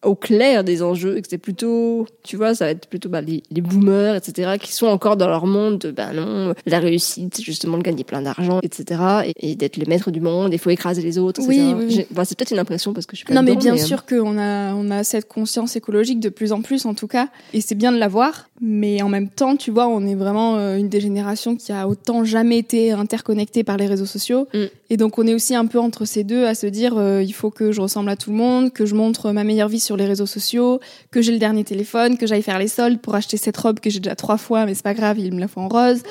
au 0.04 0.14
clair 0.14 0.64
des 0.64 0.82
enjeux 0.82 1.16
et 1.16 1.22
que 1.22 1.28
c'est 1.28 1.38
plutôt, 1.38 2.06
tu 2.22 2.36
vois, 2.36 2.54
ça 2.54 2.64
va 2.64 2.70
être 2.72 2.88
plutôt 2.88 3.08
bah, 3.08 3.20
les, 3.20 3.42
les 3.50 3.60
boomers, 3.60 4.16
etc., 4.16 4.52
qui 4.60 4.72
sont 4.72 4.86
encore 4.86 5.16
dans 5.16 5.28
leur 5.28 5.46
monde 5.46 5.78
de, 5.78 5.90
bah 5.90 6.12
non, 6.12 6.54
la 6.66 6.78
réussite, 6.80 7.36
c'est 7.36 7.42
justement 7.42 7.78
de 7.78 7.82
gagner 7.82 8.04
plein 8.04 8.22
d'argent, 8.22 8.60
etc., 8.62 9.00
et, 9.26 9.52
et 9.52 9.54
d'être 9.54 9.76
les 9.76 9.86
maîtres 9.86 10.10
du 10.10 10.20
monde, 10.20 10.52
il 10.52 10.58
faut 10.58 10.70
écraser 10.70 11.02
les 11.02 11.18
autres, 11.18 11.40
etc. 11.40 11.62
Oui, 11.66 11.74
oui, 11.74 11.84
oui. 11.86 11.94
J'ai- 11.94 12.06
bah, 12.10 12.24
c'est 12.24 12.36
peut-être 12.36 12.50
une 12.50 12.58
impression 12.58 12.92
parce 12.92 13.06
que 13.06 13.14
je 13.14 13.18
suis 13.18 13.26
pas 13.26 13.34
Non, 13.34 13.42
mais 13.42 13.54
bien 13.56 13.74
euh, 13.74 13.78
sûr 13.78 14.04
qu'on 14.04 14.38
a, 14.38 14.74
on 14.74 14.90
a 14.90 15.04
cette 15.04 15.28
conscience 15.28 15.76
écologique 15.76 16.20
de 16.20 16.28
plus 16.28 16.52
en 16.52 16.62
plus, 16.62 16.84
en 16.84 16.94
tout 16.94 17.06
cas, 17.08 17.28
et 17.54 17.60
c'est 17.60 17.74
bien 17.76 17.92
de 17.92 17.98
l'avoir. 17.98 18.48
Mais 18.60 19.02
en 19.02 19.08
même 19.08 19.28
temps, 19.28 19.56
tu 19.56 19.72
vois, 19.72 19.88
on 19.88 20.06
est 20.06 20.14
vraiment 20.14 20.56
euh, 20.56 20.76
une 20.76 20.88
des 20.88 21.00
générations 21.00 21.56
qui 21.56 21.72
a 21.72 21.88
autant 21.88 22.22
jamais 22.22 22.58
été 22.58 22.92
interconnectée 22.92 23.64
par 23.64 23.76
les 23.76 23.88
réseaux 23.88 24.06
sociaux. 24.06 24.46
Mm. 24.54 24.58
Et 24.90 24.96
donc, 24.96 25.18
on 25.18 25.26
est 25.26 25.34
aussi 25.34 25.54
un 25.56 25.66
peu 25.66 25.80
entre 25.80 26.04
ces 26.04 26.22
deux 26.22 26.44
à 26.44 26.54
se 26.54 26.66
dire, 26.66 26.96
euh, 26.96 27.22
il 27.22 27.32
faut 27.32 27.50
que 27.50 27.72
je 27.72 27.80
ressemble 27.80 28.08
à 28.10 28.16
tout 28.16 28.30
le 28.30 28.36
monde, 28.36 28.72
que 28.72 28.86
je 28.86 28.94
montre 28.94 29.32
ma 29.32 29.42
meilleure 29.42 29.68
vie 29.68 29.80
sur 29.80 29.91
les 29.96 30.06
réseaux 30.06 30.26
sociaux, 30.26 30.80
que 31.10 31.20
j'ai 31.22 31.32
le 31.32 31.38
dernier 31.38 31.64
téléphone, 31.64 32.16
que 32.18 32.26
j'aille 32.26 32.42
faire 32.42 32.58
les 32.58 32.68
soldes 32.68 33.00
pour 33.00 33.14
acheter 33.14 33.36
cette 33.36 33.56
robe 33.56 33.80
que 33.80 33.90
j'ai 33.90 34.00
déjà 34.00 34.14
trois 34.16 34.36
fois, 34.38 34.66
mais 34.66 34.74
c'est 34.74 34.82
pas 34.84 34.94
grave, 34.94 35.18
il 35.18 35.32
me 35.34 35.40
la 35.40 35.48
fait 35.48 35.60
en 35.60 35.68
rose. 35.68 36.02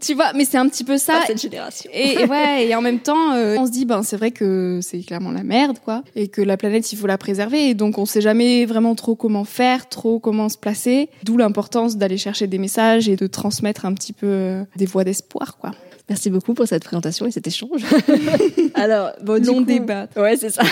Tu 0.00 0.12
vois, 0.12 0.32
mais 0.34 0.44
c'est 0.44 0.58
un 0.58 0.68
petit 0.68 0.84
peu 0.84 0.98
ça. 0.98 1.20
Pas 1.20 1.26
cette 1.28 1.40
génération. 1.40 1.90
Et, 1.94 2.14
et 2.20 2.24
ouais, 2.26 2.66
et 2.68 2.74
en 2.74 2.82
même 2.82 2.98
temps, 2.98 3.32
euh, 3.32 3.56
on 3.58 3.64
se 3.64 3.70
dit, 3.70 3.86
ben 3.86 4.02
c'est 4.02 4.16
vrai 4.18 4.32
que 4.32 4.80
c'est 4.82 4.98
clairement 4.98 5.30
la 5.30 5.42
merde, 5.44 5.78
quoi, 5.82 6.02
et 6.14 6.28
que 6.28 6.42
la 6.42 6.58
planète, 6.58 6.92
il 6.92 6.96
faut 6.98 7.06
la 7.06 7.16
préserver. 7.16 7.70
Et 7.70 7.74
donc, 7.74 7.96
on 7.96 8.04
sait 8.04 8.20
jamais 8.20 8.66
vraiment 8.66 8.94
trop 8.96 9.14
comment 9.14 9.44
faire, 9.44 9.88
trop 9.88 10.18
comment 10.18 10.50
se 10.50 10.58
placer. 10.58 11.08
D'où 11.22 11.38
l'importance 11.38 11.96
d'aller 11.96 12.18
chercher 12.18 12.46
des 12.48 12.58
messages 12.58 13.08
et 13.08 13.16
de 13.16 13.26
transmettre 13.26 13.86
un 13.86 13.94
petit 13.94 14.12
peu 14.12 14.26
euh, 14.26 14.64
des 14.76 14.84
voix 14.84 15.04
d'espoir, 15.04 15.56
quoi. 15.56 15.70
Merci 16.10 16.28
beaucoup 16.28 16.52
pour 16.52 16.66
cette 16.68 16.84
présentation 16.84 17.24
et 17.24 17.30
cet 17.30 17.46
échange. 17.46 17.80
Alors, 18.74 19.12
bon, 19.22 19.40
du 19.40 19.46
Long 19.48 19.54
coup- 19.60 19.64
débat. 19.64 20.06
Ouais, 20.16 20.36
c'est 20.36 20.50
ça. 20.50 20.62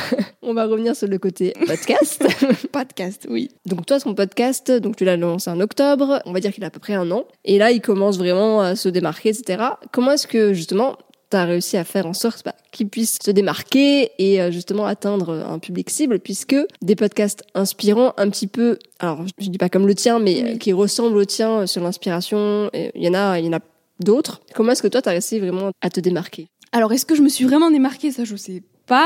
On 0.45 0.55
va 0.55 0.67
revenir 0.67 0.97
sur 0.97 1.07
le 1.09 1.19
côté 1.19 1.53
podcast. 1.67 2.25
Podcast, 2.73 3.27
oui. 3.31 3.49
donc 3.67 3.87
toi, 3.87 4.01
ton 4.01 4.15
podcast, 4.15 4.73
donc 4.73 4.97
tu 4.97 5.05
l'as 5.05 5.17
lancé 5.17 5.49
en 5.51 5.61
octobre, 5.61 6.21
on 6.27 6.33
va 6.33 6.41
dire 6.41 6.53
qu'il 6.53 6.65
a 6.65 6.67
à 6.67 6.71
peu 6.71 6.81
près 6.81 6.95
un 6.95 7.11
an. 7.13 7.25
Et 7.45 7.59
là, 7.59 7.71
il 7.71 7.81
commence 7.81 8.19
vraiment 8.19 8.61
à 8.61 8.75
se 8.75 8.89
démarquer, 8.89 9.29
etc. 9.29 9.63
Comment 9.93 10.13
est-ce 10.13 10.27
que, 10.27 10.53
justement, 10.53 10.97
tu 11.31 11.37
as 11.37 11.45
réussi 11.45 11.77
à 11.77 11.85
faire 11.85 12.07
en 12.07 12.13
sorte 12.13 12.45
bah, 12.45 12.55
qu'il 12.73 12.89
puisse 12.89 13.19
se 13.23 13.31
démarquer 13.31 14.11
et 14.19 14.41
euh, 14.43 14.51
justement 14.51 14.85
atteindre 14.87 15.31
un 15.49 15.59
public 15.61 15.89
cible, 15.91 16.19
puisque 16.19 16.57
des 16.83 16.97
podcasts 16.97 17.45
inspirants, 17.55 18.13
un 18.17 18.29
petit 18.29 18.49
peu, 18.49 18.79
alors 18.99 19.25
je 19.39 19.49
dis 19.49 19.59
pas 19.59 19.69
comme 19.69 19.87
le 19.87 19.95
tien, 19.95 20.19
mais 20.19 20.43
Oui. 20.43 20.51
euh, 20.55 20.57
qui 20.59 20.73
ressemblent 20.73 21.17
au 21.19 21.25
tien 21.25 21.67
sur 21.69 21.83
l'inspiration, 21.83 22.69
il 22.75 22.91
y 23.03 23.09
en 23.09 23.15
a, 23.15 23.39
il 23.39 23.47
y 23.47 23.49
en 23.49 23.53
a 23.53 23.61
d'autres. 24.01 24.41
Comment 24.55 24.73
est-ce 24.73 24.83
que 24.83 24.89
toi, 24.89 25.01
tu 25.03 25.09
as 25.09 25.13
réussi 25.13 25.39
vraiment 25.39 25.71
à 25.81 25.89
te 25.89 26.01
démarquer? 26.01 26.49
Alors, 26.73 26.93
est-ce 26.93 27.07
que 27.07 27.15
je 27.15 27.23
me 27.23 27.29
suis 27.29 27.45
vraiment 27.45 27.71
démarquée? 27.71 28.11
Ça, 28.11 28.25
je 28.25 28.35
sais 28.35 28.63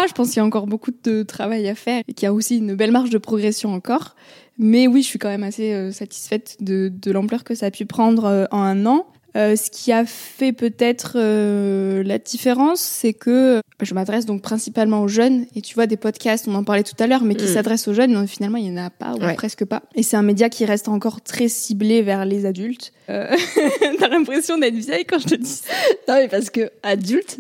Je 0.09 0.13
pense 0.13 0.29
qu'il 0.29 0.39
y 0.39 0.41
a 0.41 0.45
encore 0.45 0.67
beaucoup 0.67 0.91
de 1.05 1.23
travail 1.23 1.69
à 1.69 1.75
faire 1.75 2.03
et 2.09 2.15
qu'il 2.15 2.27
y 2.27 2.29
a 2.29 2.33
aussi 2.33 2.59
une 2.59 2.75
belle 2.75 2.93
marge 2.93 3.11
de 3.11 3.19
progression 3.19 3.73
encore. 3.73 4.17
Mais 4.59 4.87
oui, 4.87 5.03
je 5.03 5.09
suis 5.09 5.19
quand 5.19 5.29
même 5.29 5.43
assez 5.43 5.73
euh, 5.73 5.93
satisfaite 5.93 6.57
de, 6.61 6.91
de 6.91 7.13
l'ampleur 7.13 7.45
que 7.45 7.55
ça 7.55 7.67
a 7.67 7.71
pu 7.71 7.85
prendre 7.85 8.25
euh, 8.25 8.45
en 8.51 8.63
un 8.63 8.87
an. 8.87 9.07
Euh, 9.37 9.55
ce 9.55 9.71
qui 9.71 9.93
a 9.93 10.05
fait 10.07 10.53
peut-être 10.53 11.13
euh, 11.17 12.03
la 12.03 12.19
différence, 12.19 12.81
c'est 12.81 13.13
que 13.13 13.61
je 13.83 13.93
m'adresse 13.95 14.25
donc 14.25 14.41
principalement 14.41 15.03
aux 15.03 15.09
jeunes. 15.09 15.45
Et 15.55 15.61
tu 15.61 15.75
vois, 15.75 15.87
des 15.87 15.99
podcasts, 15.99 16.49
on 16.49 16.55
en 16.55 16.65
parlait 16.65 16.83
tout 16.85 16.95
à 16.99 17.07
l'heure, 17.07 17.23
mais 17.23 17.35
qui 17.35 17.45
Mm. 17.45 17.49
s'adressent 17.55 17.87
aux 17.89 17.93
jeunes, 17.95 18.13
non, 18.13 18.27
finalement, 18.27 18.57
il 18.57 18.67
y 18.67 18.71
en 18.71 18.83
a 18.83 18.89
pas 18.91 19.13
ou 19.15 19.19
Ouais. 19.23 19.35
presque 19.35 19.65
pas. 19.67 19.83
Et 19.95 20.03
c'est 20.03 20.17
un 20.17 20.23
média 20.23 20.49
qui 20.49 20.65
reste 20.65 20.89
encore 20.89 21.21
très 21.21 21.49
ciblé 21.49 22.01
vers 22.03 22.25
les 22.25 22.47
adultes. 22.47 22.93
Euh, 23.11 23.27
T'as 24.01 24.09
l'impression 24.09 24.57
d'être 24.59 24.75
vieille 24.75 25.05
quand 25.05 25.19
je 25.19 25.27
te 25.27 25.35
dis. 25.35 25.61
Non, 26.09 26.15
mais 26.15 26.29
parce 26.29 26.49
que 26.51 26.71
adulte, 26.83 27.39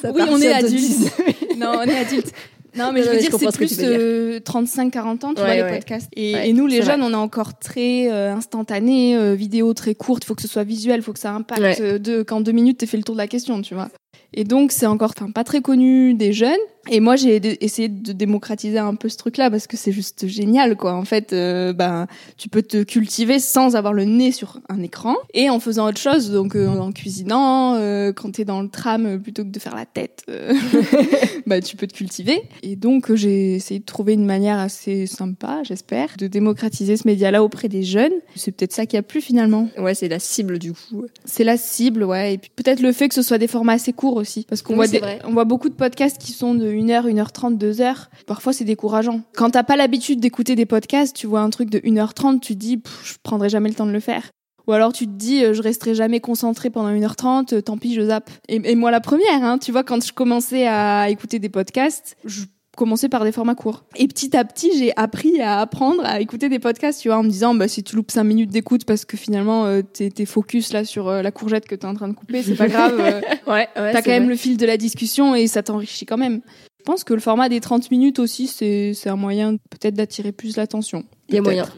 ça 0.00 0.12
Oui, 0.12 0.22
on 0.30 0.40
est 0.40 0.52
adulte. 0.52 1.12
Non, 1.58 1.72
on 1.78 1.82
est 1.82 1.98
adulte. 1.98 2.32
Non, 2.76 2.90
mais 2.92 3.00
Non, 3.00 3.04
je 3.06 3.10
veux 3.10 3.14
mais 3.16 3.20
dire, 3.20 3.30
c'est 3.38 3.50
ce 3.50 3.56
plus 3.56 3.78
euh, 3.80 4.40
35-40 4.40 5.24
ans, 5.24 5.34
tu 5.34 5.40
Ouais, 5.42 5.46
vois, 5.46 5.54
les 5.54 5.62
ouais. 5.62 5.74
podcasts. 5.78 6.08
Et, 6.16 6.34
Ouais, 6.34 6.48
et 6.48 6.52
nous, 6.52 6.66
les 6.66 6.82
jeunes, 6.82 7.02
on 7.02 7.10
est 7.12 7.14
encore 7.14 7.58
très 7.58 8.10
euh, 8.10 8.32
instantané, 8.34 9.16
euh, 9.16 9.34
vidéo 9.34 9.74
très 9.74 9.94
courte, 9.94 10.24
faut 10.24 10.34
que 10.34 10.42
ce 10.42 10.48
soit 10.48 10.64
visuel, 10.64 11.02
faut 11.02 11.12
que 11.12 11.18
ça 11.18 11.32
impacte 11.32 11.80
euh, 11.80 11.98
de, 11.98 12.22
qu'en 12.22 12.40
deux 12.40 12.52
minutes, 12.52 12.78
t'aies 12.78 12.86
fait 12.86 12.96
le 12.96 13.02
tour 13.02 13.14
de 13.14 13.20
la 13.20 13.26
question, 13.28 13.60
tu 13.62 13.74
vois. 13.74 13.88
Et 14.34 14.44
donc, 14.44 14.72
c'est 14.72 14.86
encore 14.86 15.12
pas 15.34 15.44
très 15.44 15.60
connu 15.60 16.14
des 16.14 16.32
jeunes. 16.32 16.56
Et 16.90 16.98
moi, 17.00 17.14
j'ai 17.16 17.40
essayé 17.64 17.88
de 17.88 18.12
démocratiser 18.12 18.78
un 18.78 18.94
peu 18.96 19.08
ce 19.08 19.16
truc-là 19.16 19.50
parce 19.50 19.66
que 19.68 19.76
c'est 19.76 19.92
juste 19.92 20.26
génial, 20.26 20.76
quoi. 20.76 20.94
En 20.94 21.04
fait, 21.04 21.32
euh, 21.32 21.72
ben, 21.72 22.06
tu 22.36 22.48
peux 22.48 22.62
te 22.62 22.82
cultiver 22.82 23.38
sans 23.38 23.76
avoir 23.76 23.92
le 23.92 24.04
nez 24.04 24.32
sur 24.32 24.60
un 24.68 24.82
écran 24.82 25.14
et 25.32 25.48
en 25.48 25.60
faisant 25.60 25.86
autre 25.88 25.98
chose, 26.00 26.30
donc 26.32 26.56
euh, 26.56 26.66
en 26.68 26.90
cuisinant, 26.90 27.76
euh, 27.76 28.12
quand 28.12 28.32
t'es 28.32 28.44
dans 28.44 28.62
le 28.62 28.68
tram, 28.68 29.20
plutôt 29.20 29.44
que 29.44 29.50
de 29.50 29.58
faire 29.60 29.76
la 29.76 29.86
tête, 29.86 30.24
bah, 31.46 31.60
tu 31.60 31.76
peux 31.76 31.86
te 31.86 31.94
cultiver. 31.94 32.42
Et 32.62 32.76
donc, 32.76 33.14
j'ai 33.14 33.54
essayé 33.54 33.80
de 33.80 33.84
trouver 33.84 34.14
une 34.14 34.26
manière 34.26 34.58
assez 34.58 35.06
sympa, 35.06 35.62
j'espère, 35.64 36.08
de 36.18 36.26
démocratiser 36.26 36.96
ce 36.96 37.06
média-là 37.06 37.42
auprès 37.44 37.68
des 37.68 37.82
jeunes. 37.82 38.12
C'est 38.36 38.52
peut-être 38.52 38.72
ça 38.72 38.86
qui 38.86 38.96
a 38.96 39.02
plu 39.02 39.20
finalement. 39.20 39.68
Ouais, 39.78 39.94
c'est 39.94 40.08
la 40.08 40.18
cible 40.18 40.58
du 40.58 40.72
coup. 40.72 41.04
C'est 41.24 41.44
la 41.44 41.56
cible, 41.56 42.04
ouais. 42.04 42.34
Et 42.34 42.38
puis 42.38 42.50
peut-être 42.54 42.80
le 42.80 42.92
fait 42.92 43.08
que 43.08 43.14
ce 43.14 43.22
soit 43.22 43.38
des 43.38 43.46
formats 43.46 43.74
assez 43.74 43.92
courts 43.92 44.16
aussi. 44.16 44.46
Parce 44.48 44.62
qu'on 44.62 44.72
Oui, 44.78 44.86
voit, 44.88 44.88
des- 44.88 45.18
on 45.24 45.32
voit 45.32 45.44
beaucoup 45.44 45.68
de 45.68 45.74
podcasts 45.74 46.18
qui 46.20 46.32
sont 46.32 46.54
de 46.54 46.71
1h, 46.72 47.06
1h30, 47.12 47.58
2h. 47.58 48.06
Parfois, 48.26 48.52
c'est 48.52 48.64
décourageant. 48.64 49.22
Quand 49.34 49.50
t'as 49.50 49.62
pas 49.62 49.76
l'habitude 49.76 50.20
d'écouter 50.20 50.56
des 50.56 50.66
podcasts, 50.66 51.14
tu 51.14 51.26
vois 51.26 51.40
un 51.40 51.50
truc 51.50 51.70
de 51.70 51.78
1h30, 51.78 52.40
tu 52.40 52.54
te 52.54 52.58
dis, 52.58 52.82
je 53.04 53.14
prendrai 53.22 53.48
jamais 53.48 53.68
le 53.68 53.74
temps 53.74 53.86
de 53.86 53.92
le 53.92 54.00
faire. 54.00 54.30
Ou 54.66 54.72
alors 54.72 54.92
tu 54.92 55.06
te 55.06 55.12
dis, 55.12 55.44
euh, 55.44 55.54
je 55.54 55.62
resterai 55.62 55.94
jamais 55.94 56.20
concentré 56.20 56.70
pendant 56.70 56.90
1h30, 56.90 57.54
euh, 57.54 57.60
tant 57.60 57.78
pis, 57.78 57.94
je 57.94 58.02
zappe. 58.02 58.30
Et, 58.48 58.60
et 58.64 58.74
moi, 58.76 58.90
la 58.90 59.00
première, 59.00 59.42
hein, 59.42 59.58
tu 59.58 59.72
vois, 59.72 59.82
quand 59.82 60.04
je 60.04 60.12
commençais 60.12 60.66
à 60.66 61.10
écouter 61.10 61.38
des 61.38 61.48
podcasts, 61.48 62.16
je 62.24 62.42
commençais 62.76 63.08
par 63.08 63.24
des 63.24 63.32
formats 63.32 63.54
courts. 63.54 63.84
Et 63.96 64.08
petit 64.08 64.36
à 64.36 64.44
petit, 64.44 64.70
j'ai 64.78 64.92
appris 64.96 65.40
à 65.40 65.60
apprendre 65.60 66.02
à 66.04 66.20
écouter 66.20 66.48
des 66.48 66.58
podcasts, 66.58 67.00
tu 67.02 67.08
vois, 67.08 67.18
en 67.18 67.22
me 67.22 67.28
disant, 67.28 67.54
bah, 67.54 67.68
si 67.68 67.82
tu 67.82 67.96
loupes 67.96 68.10
5 68.10 68.24
minutes 68.24 68.50
d'écoute 68.50 68.84
parce 68.84 69.04
que 69.04 69.16
finalement, 69.16 69.66
euh, 69.66 69.82
t'es, 69.82 70.10
t'es 70.10 70.24
focus 70.24 70.72
là 70.72 70.84
sur 70.84 71.08
euh, 71.08 71.22
la 71.22 71.30
courgette 71.30 71.66
que 71.66 71.74
t'es 71.74 71.86
en 71.86 71.94
train 71.94 72.08
de 72.08 72.14
couper, 72.14 72.42
c'est 72.42 72.54
pas 72.54 72.68
grave. 72.68 72.96
euh, 72.98 73.20
Ouais, 73.46 73.68
ouais. 73.76 73.92
T'as 73.92 74.02
quand 74.02 74.10
même 74.10 74.28
le 74.28 74.36
fil 74.36 74.56
de 74.56 74.64
la 74.66 74.76
discussion 74.76 75.34
et 75.34 75.46
ça 75.46 75.62
t'enrichit 75.62 76.06
quand 76.06 76.16
même. 76.18 76.40
Je 76.78 76.84
pense 76.84 77.04
que 77.04 77.14
le 77.14 77.20
format 77.20 77.48
des 77.48 77.60
30 77.60 77.90
minutes 77.92 78.18
aussi, 78.18 78.48
c'est 78.48 78.92
c'est 78.94 79.08
un 79.08 79.14
moyen 79.16 79.56
peut-être 79.70 79.94
d'attirer 79.94 80.32
plus 80.32 80.56
l'attention. 80.56 81.04
Il 81.32 81.36
y 81.36 81.38
a 81.38 81.42
moyen. 81.42 81.66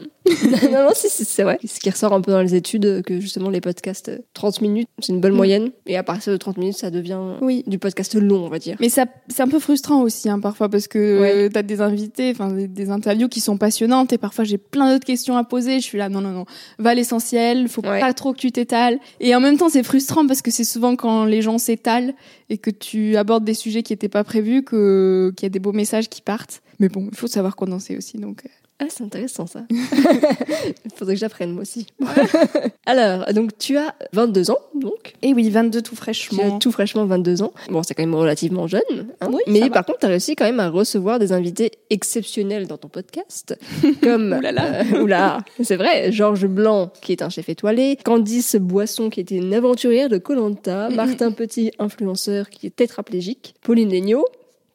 Non, 0.71 0.85
non, 0.85 0.89
si, 0.95 1.07
si, 1.07 1.23
c'est 1.23 1.43
vrai. 1.43 1.59
Ce 1.63 1.79
qui 1.79 1.87
ressort 1.87 2.11
un 2.11 2.19
peu 2.19 2.31
dans 2.31 2.41
les 2.41 2.55
études, 2.55 3.03
que 3.05 3.19
justement 3.19 3.51
les 3.51 3.61
podcasts, 3.61 4.09
euh, 4.09 4.17
30 4.33 4.59
minutes, 4.61 4.87
c'est 4.99 5.13
une 5.13 5.21
bonne 5.21 5.33
Mm. 5.33 5.35
moyenne. 5.35 5.71
Et 5.85 5.97
à 5.97 6.03
partir 6.03 6.33
de 6.33 6.37
30 6.37 6.57
minutes, 6.57 6.77
ça 6.77 6.89
devient 6.89 7.19
Oui. 7.41 7.63
du 7.67 7.77
podcast 7.77 8.15
long, 8.15 8.43
on 8.43 8.49
va 8.49 8.57
dire. 8.57 8.75
Mais 8.79 8.89
ça, 8.89 9.05
c'est 9.27 9.43
un 9.43 9.47
peu 9.47 9.59
frustrant 9.59 10.01
aussi, 10.01 10.27
hein, 10.27 10.39
parfois, 10.39 10.67
parce 10.67 10.87
que 10.87 11.21
Ouais. 11.21 11.31
euh, 11.45 11.49
t'as 11.53 11.61
des 11.61 11.79
invités, 11.79 12.31
enfin 12.31 12.51
des, 12.51 12.67
des 12.67 12.89
interviews 12.89 13.27
qui 13.29 13.39
sont 13.39 13.57
passionnantes, 13.59 14.13
et 14.13 14.17
parfois 14.17 14.45
j'ai 14.45 14.57
plein 14.57 14.91
d'autres 14.91 15.05
questions 15.05 15.37
à 15.37 15.43
poser. 15.43 15.75
Je 15.79 15.83
suis 15.85 15.99
là, 15.99 16.09
non, 16.09 16.21
non, 16.21 16.31
non, 16.31 16.45
va 16.79 16.89
à 16.89 16.95
l'essentiel, 16.95 17.67
faut 17.69 17.83
Ouais. 17.85 17.99
pas 17.99 18.13
trop 18.13 18.33
que 18.33 18.39
tu 18.39 18.51
t'étales. 18.51 18.97
Et 19.19 19.35
en 19.35 19.39
même 19.39 19.57
temps, 19.57 19.69
c'est 19.69 19.83
frustrant 19.83 20.25
parce 20.25 20.41
que 20.41 20.49
c'est 20.49 20.63
souvent 20.63 20.95
quand 20.95 21.25
les 21.25 21.43
gens 21.43 21.59
s'étalent 21.59 22.15
et 22.49 22.57
que 22.57 22.71
tu 22.71 23.15
abordes 23.15 23.43
des 23.45 23.53
sujets 23.53 23.83
qui 23.83 23.93
étaient 23.93 24.09
pas 24.09 24.23
prévus 24.23 24.63
que 24.63 25.31
qu'il 25.37 25.45
y 25.45 25.47
a 25.47 25.49
des 25.49 25.59
beaux 25.59 25.71
messages 25.71 26.09
qui 26.09 26.23
partent. 26.23 26.63
Mais 26.79 26.89
bon, 26.89 27.09
il 27.11 27.15
faut 27.15 27.27
savoir 27.27 27.55
condenser 27.55 27.95
aussi, 27.95 28.17
donc. 28.17 28.41
Ah, 28.77 28.85
c'est 28.89 29.03
intéressant 29.05 29.47
ça. 29.47 29.61
Il 29.69 30.91
faudrait 30.95 31.13
que 31.13 31.19
j'apprenne 31.21 31.53
moi 31.53 31.61
aussi. 31.61 31.87
Alors, 32.85 33.25
donc 33.33 33.57
tu 33.57 33.77
as 33.77 33.95
22 34.13 34.51
ans, 34.51 34.57
donc. 34.75 35.13
Et 35.21 35.33
oui, 35.33 35.49
22 35.49 35.81
tout 35.81 35.91
Tu 35.91 35.93
as 35.93 36.01
fraîchement. 36.01 36.59
tout 36.59 36.71
fraîchement 36.73 37.05
22 37.05 37.41
ans. 37.41 37.53
Bon, 37.69 37.83
c'est 37.83 37.93
quand 37.93 38.03
même 38.03 38.15
relativement 38.15 38.67
jeune. 38.67 38.81
hein. 39.21 39.29
Oui, 39.31 39.39
Mais 39.47 39.61
va. 39.61 39.69
par 39.69 39.85
contre, 39.85 39.99
tu 39.99 40.05
as 40.07 40.09
réussi 40.09 40.35
quand 40.35 40.43
même 40.45 40.59
à 40.59 40.69
recevoir 40.69 41.19
des 41.19 41.31
invités 41.31 41.71
exceptionnels 41.89 42.67
dans 42.67 42.77
ton 42.77 42.89
podcast. 42.89 43.57
Comme. 44.03 44.29
Là. 44.41 44.81
euh, 44.93 45.01
oula, 45.03 45.37
c'est 45.63 45.77
vrai. 45.77 46.11
Georges 46.11 46.47
Blanc, 46.47 46.91
qui 47.01 47.13
est 47.13 47.21
un 47.21 47.29
chef 47.29 47.47
étoilé. 47.47 47.97
Candice 48.03 48.57
Boisson, 48.57 49.09
qui 49.09 49.21
était 49.21 49.35
une 49.37 49.53
aventurière 49.53 50.09
de 50.09 50.17
Colanta. 50.17 50.89
Martin 50.89 51.31
Petit, 51.31 51.71
influenceur, 51.79 52.49
qui 52.49 52.67
est 52.67 52.75
tétraplégique. 52.75 53.55
Pauline 53.61 53.89
Legnaud. 53.89 54.25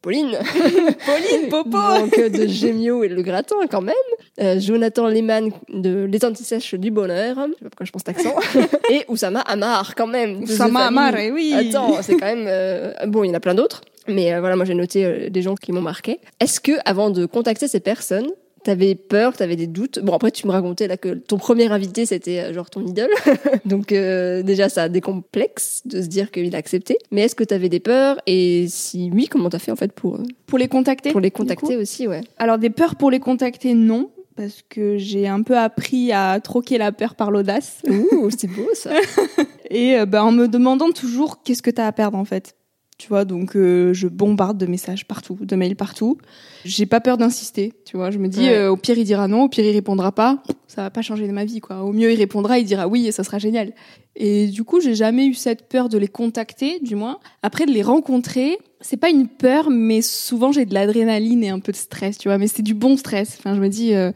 Pauline 0.02 0.30
Pauline 1.06 1.48
Popo 1.50 1.78
donc 1.98 2.18
euh, 2.18 2.28
de 2.30 2.46
Gémio 2.46 3.04
et 3.04 3.08
le 3.08 3.20
gratin 3.22 3.56
quand 3.70 3.82
même. 3.82 3.94
Euh, 4.40 4.58
Jonathan 4.58 5.08
Lehmann 5.08 5.50
de 5.68 6.04
Les 6.10 6.24
Antisèches 6.24 6.74
du 6.74 6.90
Bonheur. 6.90 7.36
Je 7.36 7.42
sais 7.42 7.64
pas 7.64 7.68
pourquoi 7.70 7.86
je 7.86 7.92
pense 7.92 8.02
cet 8.06 8.16
accent. 8.16 8.34
et 8.90 9.04
Oussama 9.08 9.40
Amar 9.40 9.94
quand 9.94 10.06
même. 10.06 10.42
Oussama. 10.42 10.86
Amar, 10.86 11.16
eh 11.18 11.30
oui. 11.30 11.52
Attends, 11.54 12.00
c'est 12.02 12.16
quand 12.16 12.26
même... 12.26 12.46
euh, 12.48 12.92
Bon, 13.06 13.24
il 13.24 13.28
y 13.28 13.30
en 13.30 13.34
a 13.34 13.40
plein 13.40 13.54
d'autres. 13.54 13.82
Mais 14.08 14.32
euh, 14.32 14.40
voilà, 14.40 14.56
moi 14.56 14.64
j'ai 14.64 14.74
noté 14.74 15.04
euh, 15.04 15.28
des 15.30 15.42
gens 15.42 15.54
qui 15.54 15.72
m'ont 15.72 15.82
marqué. 15.82 16.20
Est-ce 16.40 16.60
que 16.60 16.72
avant 16.84 17.10
de 17.10 17.26
contacter 17.26 17.68
ces 17.68 17.80
personnes, 17.80 18.28
T'avais 18.62 18.94
peur, 18.94 19.37
t'avais 19.37 19.57
des 19.57 19.66
doutes. 19.66 20.01
Bon 20.01 20.14
après 20.14 20.31
tu 20.31 20.46
me 20.46 20.53
racontais 20.53 20.87
là 20.87 20.96
que 20.96 21.14
ton 21.14 21.38
premier 21.38 21.70
invité 21.70 22.07
c'était 22.07 22.40
euh, 22.40 22.53
genre 22.53 22.68
ton 22.68 22.85
idole, 22.85 23.11
donc 23.64 23.92
euh, 23.92 24.42
déjà 24.42 24.68
ça 24.68 24.85
a 24.85 24.88
des 24.88 25.01
complexes 25.01 25.83
de 25.87 26.03
se 26.03 26.07
dire 26.07 26.31
qu'il 26.31 26.55
a 26.55 26.59
accepté. 26.59 26.99
Mais 27.11 27.23
est-ce 27.23 27.35
que 27.35 27.44
t'avais 27.44 27.68
des 27.68 27.81
peurs? 27.81 28.20
Et 28.27 28.66
si 28.68 29.11
oui 29.12 29.29
comment 29.29 29.49
t'as 29.49 29.59
fait 29.59 29.73
en 29.73 29.77
fait 29.77 29.92
pour 29.92 30.16
euh, 30.16 30.23
Pour 30.46 30.59
les 30.59 30.68
contacter 30.68 31.11
pour 31.11 31.20
les 31.20 31.31
contacter 31.31 31.77
aussi 31.77 32.07
ouais. 32.07 32.20
Alors 32.38 32.59
des 32.59 32.70
peurs 32.70 32.96
pour 32.96 33.11
les 33.11 33.20
contacter, 33.20 33.75
non. 33.75 34.11
Parce 34.37 34.62
que 34.68 34.96
j'ai 34.96 35.29
un 35.29 35.42
peu 35.42 35.59
appris 35.59 36.12
à 36.12 36.40
troquer 36.40 36.79
la 36.79 36.92
peur 36.92 37.14
par 37.14 37.31
l'audace. 37.31 37.83
Ouh 37.88 38.31
c'est 38.31 38.46
beau 38.46 38.68
ça. 38.73 38.90
Et 39.70 39.99
euh, 39.99 40.07
bah, 40.07 40.25
en 40.25 40.33
me 40.33 40.49
demandant 40.49 40.90
toujours 40.90 41.42
qu'est-ce 41.42 41.62
que 41.62 41.70
t'as 41.70 41.87
à 41.87 41.92
perdre 41.92 42.18
en 42.18 42.25
fait? 42.25 42.57
Tu 43.00 43.08
vois, 43.08 43.24
donc 43.24 43.56
euh, 43.56 43.94
je 43.94 44.08
bombarde 44.08 44.58
de 44.58 44.66
messages 44.66 45.06
partout, 45.06 45.38
de 45.40 45.56
mails 45.56 45.74
partout. 45.74 46.18
J'ai 46.66 46.84
pas 46.84 47.00
peur 47.00 47.16
d'insister, 47.16 47.72
tu 47.86 47.96
vois. 47.96 48.10
Je 48.10 48.18
me 48.18 48.28
dis, 48.28 48.40
Ouais. 48.40 48.50
euh, 48.58 48.70
au 48.72 48.76
pire 48.76 48.98
il 48.98 49.04
dira 49.04 49.26
non, 49.26 49.44
au 49.44 49.48
pire 49.48 49.64
il 49.64 49.72
répondra 49.72 50.12
pas. 50.12 50.42
Ça 50.66 50.82
va 50.82 50.90
pas 50.90 51.00
changer 51.00 51.26
ma 51.28 51.46
vie, 51.46 51.60
quoi. 51.60 51.82
Au 51.82 51.92
mieux 51.92 52.12
il 52.12 52.16
répondra, 52.16 52.58
il 52.58 52.66
dira 52.66 52.86
oui 52.88 53.06
et 53.06 53.12
ça 53.12 53.24
sera 53.24 53.38
génial. 53.38 53.72
Et 54.16 54.48
du 54.48 54.64
coup, 54.64 54.80
j'ai 54.80 54.94
jamais 54.94 55.24
eu 55.26 55.32
cette 55.32 55.66
peur 55.66 55.88
de 55.88 55.96
les 55.96 56.08
contacter, 56.08 56.78
du 56.80 56.94
moins. 56.94 57.20
Après, 57.42 57.64
de 57.64 57.70
les 57.70 57.80
rencontrer, 57.82 58.58
c'est 58.82 58.98
pas 58.98 59.08
une 59.08 59.28
peur, 59.28 59.70
mais 59.70 60.02
souvent 60.02 60.52
j'ai 60.52 60.66
de 60.66 60.74
l'adrénaline 60.74 61.42
et 61.42 61.48
un 61.48 61.58
peu 61.60 61.72
de 61.72 61.78
stress, 61.78 62.18
tu 62.18 62.28
vois. 62.28 62.36
Mais 62.36 62.48
c'est 62.48 62.62
du 62.62 62.74
bon 62.74 62.98
stress. 62.98 63.36
Enfin, 63.38 63.54
je 63.54 63.60
me 63.62 63.68
dis, 63.68 63.94
euh, 63.94 64.12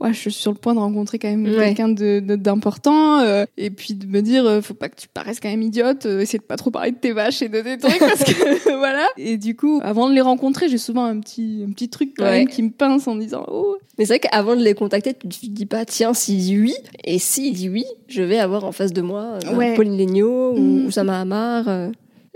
ouais, 0.00 0.12
je 0.12 0.18
suis 0.18 0.32
sur 0.32 0.52
le 0.52 0.58
point 0.58 0.74
de 0.74 0.78
rencontrer 0.78 1.18
quand 1.18 1.28
même 1.28 1.44
Ouais. 1.46 1.74
quelqu'un 1.74 1.88
d'important. 2.36 3.20
euh, 3.20 3.44
et 3.56 3.70
puis 3.70 3.94
de 3.94 4.06
me 4.06 4.20
dire, 4.20 4.44
euh, 4.46 4.60
faut 4.60 4.74
pas 4.74 4.88
que 4.88 4.96
tu 4.96 5.08
paraisses 5.08 5.40
quand 5.40 5.48
même 5.48 5.62
idiote, 5.62 6.06
euh, 6.06 6.20
essaie 6.20 6.38
de 6.38 6.42
pas 6.42 6.56
trop 6.56 6.70
parler 6.70 6.90
de 6.92 6.96
tes 6.96 7.12
vaches 7.12 7.42
et 7.42 7.48
de 7.48 7.60
tes 7.60 7.78
trucs, 7.78 7.98
parce 7.98 8.24
que 8.24 8.32
voilà. 8.78 9.06
Et 9.16 9.36
du 9.36 9.56
coup, 9.56 9.80
avant 9.82 10.08
de 10.08 10.14
les 10.14 10.20
rencontrer, 10.20 10.68
j'ai 10.68 10.78
souvent 10.78 11.04
un 11.04 11.18
petit, 11.20 11.64
un 11.68 11.72
petit 11.72 11.88
truc 11.88 12.14
quand 12.16 12.24
Ouais. 12.24 12.40
même 12.40 12.48
qui 12.48 12.62
me 12.62 12.70
pince 12.70 13.06
en 13.08 13.16
disant, 13.16 13.44
oh, 13.48 13.76
Mais 13.98 14.04
c'est 14.06 14.14
vrai 14.14 14.20
qu'avant 14.20 14.56
de 14.56 14.62
les 14.62 14.74
contacter, 14.74 15.14
tu 15.14 15.28
te 15.28 15.46
dis 15.46 15.66
pas, 15.66 15.84
tiens, 15.84 16.14
s'il 16.14 16.38
dit 16.38 16.58
oui, 16.58 16.74
et 17.04 17.18
s'il 17.18 17.54
dit 17.54 17.68
oui, 17.68 17.84
je 18.08 18.22
vais 18.22 18.38
avoir 18.38 18.64
en 18.64 18.72
face 18.72 18.92
de 18.92 19.02
moi 19.02 19.38
euh, 19.46 19.54
Ouais. 19.56 19.74
Pauline 19.74 19.96
Legnaud 19.96 20.54
ou 20.56 20.86
Oussama 20.86 21.20
Hamar. 21.20 21.64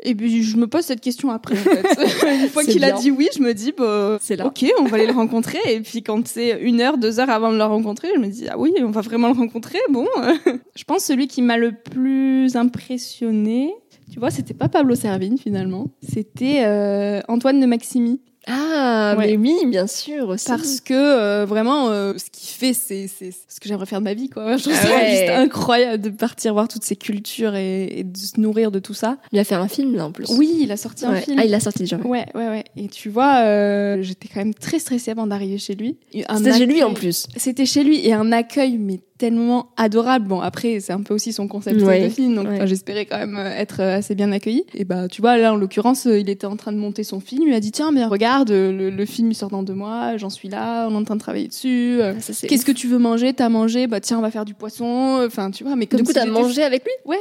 Et 0.03 0.15
puis 0.15 0.43
je 0.43 0.57
me 0.57 0.67
pose 0.67 0.83
cette 0.83 1.01
question 1.01 1.31
après. 1.31 1.59
En 1.59 1.63
fait. 1.63 2.43
Une 2.43 2.49
fois 2.49 2.65
qu'il 2.65 2.85
a 2.85 2.93
dit 2.93 3.11
oui, 3.11 3.29
je 3.37 3.43
me 3.43 3.53
dis 3.53 3.73
bah, 3.77 4.19
C'est 4.21 4.37
là. 4.37 4.47
ok, 4.47 4.65
on 4.79 4.85
va 4.85 4.97
aller 4.97 5.07
le 5.07 5.13
rencontrer. 5.13 5.59
Et 5.67 5.81
puis 5.81 6.03
quand 6.03 6.27
c'est 6.27 6.61
une 6.61 6.81
heure, 6.81 6.99
deux 6.99 7.21
heures 7.21 7.31
avant 7.31 7.53
de 7.53 7.57
le 7.57 7.65
rencontrer, 7.65 8.09
je 8.15 8.21
me 8.21 8.29
dis 8.29 8.47
ah 8.49 8.59
oui, 8.59 8.73
on 8.81 8.91
va 8.91 9.01
vraiment 9.01 9.29
le 9.29 9.35
rencontrer. 9.35 9.79
Bon, 9.91 10.07
je 10.77 10.85
pense 10.85 11.05
celui 11.05 11.27
qui 11.29 11.43
m'a 11.43 11.57
le 11.57 11.73
plus 11.73 12.57
impressionné, 12.57 13.75
tu 14.13 14.19
vois, 14.19 14.31
c'était 14.31 14.55
pas 14.55 14.69
Pablo 14.69 14.95
Servigne 14.95 15.37
finalement, 15.37 15.89
c'était 16.03 16.63
euh, 16.65 17.21
Antoine 17.29 17.61
de 17.61 17.67
Maximi. 17.67 18.21
Ah, 18.49 19.15
Ouais. 19.19 19.37
mais 19.37 19.37
oui, 19.37 19.67
bien 19.67 19.87
sûr 19.87 20.29
aussi. 20.29 20.47
Parce 20.47 20.81
que 20.81 20.95
euh, 20.95 21.45
vraiment, 21.47 21.89
euh, 21.91 22.15
ce 22.17 22.25
qu'il 22.31 22.49
fait, 22.49 22.73
c'est 22.73 23.07
c'est 23.09 23.31
ce 23.31 23.61
que 23.61 23.69
j'aimerais 23.69 23.87
faire 23.87 24.01
de 24.01 24.05
ma 24.05 24.15
vie, 24.15 24.29
quoi. 24.29 24.57
Je 24.57 24.63
trouve 24.65 24.75
Ah 24.81 24.87
ça 24.87 25.09
juste 25.09 25.29
incroyable 25.31 26.03
de 26.03 26.11
partir 26.11 26.53
voir 26.53 26.69
toutes 26.69 26.85
ces 26.85 26.97
cultures 26.97 27.55
et, 27.55 28.01
et 28.01 28.05
de 28.05 28.17
se 28.17 28.41
nourrir 28.41 28.71
de 28.71 28.79
tout 28.79 28.95
ça. 28.95 29.19
Il 29.33 29.39
a 29.39 29.45
fait 29.45 29.55
un 29.55 29.69
film 29.69 29.95
là 29.95 30.07
en 30.07 30.13
plus. 30.13 30.27
Oui, 30.37 30.59
il 30.61 30.73
a 30.73 30.77
sorti 30.77 31.05
un 31.05 31.15
film. 31.17 31.39
Ah, 31.41 31.45
il 31.45 31.51
l'a 31.51 31.61
sorti 31.61 31.81
déjà. 31.81 31.97
ouais. 31.99 32.27
Ouais, 32.35 32.49
ouais. 32.49 32.65
Et 32.77 32.89
tu 32.89 33.09
vois, 33.09 33.39
euh, 33.45 34.03
j'étais 34.03 34.29
quand 34.29 34.41
même 34.41 34.55
très 34.55 34.79
stressée 34.79 35.11
avant 35.11 35.27
d'arriver 35.27 35.59
chez 35.59 35.75
lui. 35.75 35.97
C'était 36.13 36.53
chez 36.59 36.67
lui 36.67 36.83
en 36.83 36.95
plus. 36.95 37.27
C'était 37.37 37.67
chez 37.67 37.85
lui 37.85 38.07
et 38.07 38.13
un 38.13 38.33
accueil 38.33 38.79
mais 38.79 39.01
tellement 39.19 39.71
adorable. 39.77 40.27
Bon, 40.29 40.41
après, 40.41 40.81
c'est 40.81 40.93
un 40.93 41.03
peu 41.03 41.13
aussi 41.13 41.33
son 41.33 41.49
concept 41.49 41.83
Ouais, 41.83 42.05
de 42.05 42.09
film, 42.09 42.35
donc 42.37 42.49
ouais. 42.49 42.67
j'espérais 42.67 43.05
quand 43.05 43.19
même 43.19 43.37
euh, 43.37 43.51
être 43.57 43.81
euh, 43.81 43.99
assez 43.99 44.15
bien 44.15 44.31
accueillie. 44.33 44.65
Et 44.75 44.85
bah, 44.85 45.09
tu 45.09 45.21
vois, 45.21 45.37
là, 45.37 45.53
en 45.53 45.57
l'occurrence, 45.57 46.07
euh, 46.07 46.19
il 46.19 46.31
était 46.31 46.47
en 46.47 46.57
train 46.57 46.73
de 46.73 46.79
monter 46.79 47.05
son 47.05 47.21
film. 47.21 47.43
Il 47.47 47.51
m'a 47.51 47.61
dit, 47.61 47.73
tiens, 47.73 47.91
mais 47.91 48.05
regarde, 48.05 48.51
le, 48.51 48.91
le 48.91 49.05
film, 49.05 49.31
il 49.31 49.35
sort 49.35 49.51
dans 49.51 49.63
deux 49.63 49.75
mois, 49.75 50.17
j'en 50.17 50.31
suis 50.31 50.49
là, 50.49 50.87
on 50.89 50.93
est 50.93 50.97
en 50.97 51.05
train 51.05 51.17
de 51.17 51.21
travailler 51.21 51.49
dessus. 51.49 52.01
Ah, 52.03 52.13
Qu'est-ce 52.47 52.65
que 52.65 52.73
tu 52.73 52.87
veux 52.87 52.99
manger? 52.99 53.33
T'as 53.35 53.49
mangé? 53.49 53.87
Bah 53.87 54.01
tiens, 54.01 54.19
on 54.19 54.23
va 54.23 54.31
faire 54.31 54.45
du 54.45 54.55
poisson. 54.55 55.21
Enfin, 55.27 55.51
tu 55.51 55.65
vois, 55.65 55.77
mais 55.77 55.87
comme 55.87 55.99
Du 55.99 56.05
coup, 56.05 56.13
si 56.13 56.15
t'as 56.15 56.27
mangé 56.27 56.63
avec 56.63 56.85
lui? 56.85 56.93
Ouais. 57.05 57.19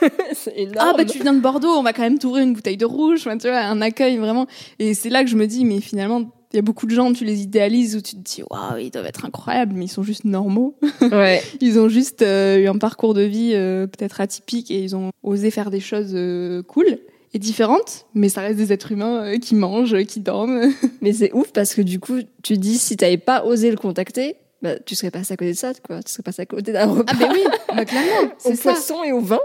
c'est 0.34 0.54
énorme. 0.56 0.76
ah 0.78 0.94
bah 0.96 1.04
tu 1.04 1.18
viens 1.20 1.34
de 1.34 1.40
Bordeaux, 1.40 1.68
on 1.76 1.82
va 1.82 1.92
quand 1.92 2.02
même 2.02 2.18
t'ouvrir 2.18 2.44
une 2.44 2.52
bouteille 2.54 2.76
de 2.76 2.86
rouge, 2.86 3.20
enfin, 3.26 3.36
tu 3.36 3.48
vois, 3.48 3.58
un 3.60 3.80
accueil 3.82 4.16
vraiment. 4.18 4.46
Et 4.78 4.94
c'est 4.94 5.10
là 5.10 5.24
que 5.24 5.30
je 5.30 5.36
me 5.36 5.46
dis, 5.46 5.64
mais 5.64 5.80
finalement, 5.80 6.30
il 6.52 6.56
y 6.56 6.58
a 6.58 6.62
beaucoup 6.62 6.86
de 6.86 6.94
gens, 6.94 7.12
tu 7.12 7.24
les 7.24 7.42
idéalises 7.42 7.96
où 7.96 8.00
tu 8.00 8.16
te 8.16 8.20
dis, 8.20 8.42
waouh, 8.50 8.78
ils 8.78 8.90
doivent 8.90 9.06
être 9.06 9.24
incroyables, 9.24 9.74
mais 9.74 9.84
ils 9.84 9.90
sont 9.90 10.02
juste 10.02 10.24
normaux. 10.24 10.76
Ouais. 11.10 11.42
Ils 11.60 11.78
ont 11.78 11.88
juste 11.88 12.22
euh, 12.22 12.58
eu 12.58 12.68
un 12.68 12.78
parcours 12.78 13.14
de 13.14 13.22
vie 13.22 13.52
euh, 13.54 13.86
peut-être 13.86 14.20
atypique 14.20 14.70
et 14.70 14.80
ils 14.80 14.94
ont 14.94 15.10
osé 15.22 15.50
faire 15.50 15.70
des 15.70 15.80
choses 15.80 16.12
euh, 16.14 16.62
cool. 16.62 16.98
est 17.34 17.38
différente, 17.38 18.06
mais 18.14 18.28
ça 18.28 18.42
reste 18.42 18.56
des 18.56 18.72
êtres 18.72 18.92
humains 18.92 19.38
qui 19.38 19.54
mangent, 19.54 20.04
qui 20.04 20.20
dorment. 20.20 20.72
Mais 21.00 21.12
c'est 21.12 21.32
ouf 21.32 21.52
parce 21.52 21.74
que 21.74 21.82
du 21.82 21.98
coup, 21.98 22.18
tu 22.42 22.58
dis 22.58 22.78
si 22.78 22.96
t'avais 22.96 23.18
pas 23.18 23.44
osé 23.44 23.70
le 23.70 23.76
contacter, 23.76 24.36
bah, 24.62 24.78
tu 24.84 24.94
serais 24.94 25.10
passé 25.10 25.32
à 25.34 25.36
côté 25.36 25.52
de 25.52 25.56
ça, 25.56 25.72
quoi. 25.86 26.02
Tu 26.02 26.12
serais 26.12 26.22
passé 26.22 26.42
à 26.42 26.46
côté 26.46 26.72
d'un 26.72 26.86
repas. 26.86 27.12
Ah 27.14 27.16
ben 27.18 27.28
oui, 27.32 27.40
bah, 27.74 27.84
clairement, 27.84 28.30
au 28.44 28.48
c'est 28.50 28.56
ça. 28.56 28.72
poisson 28.72 29.02
et 29.04 29.12
au 29.12 29.20
vin. 29.20 29.38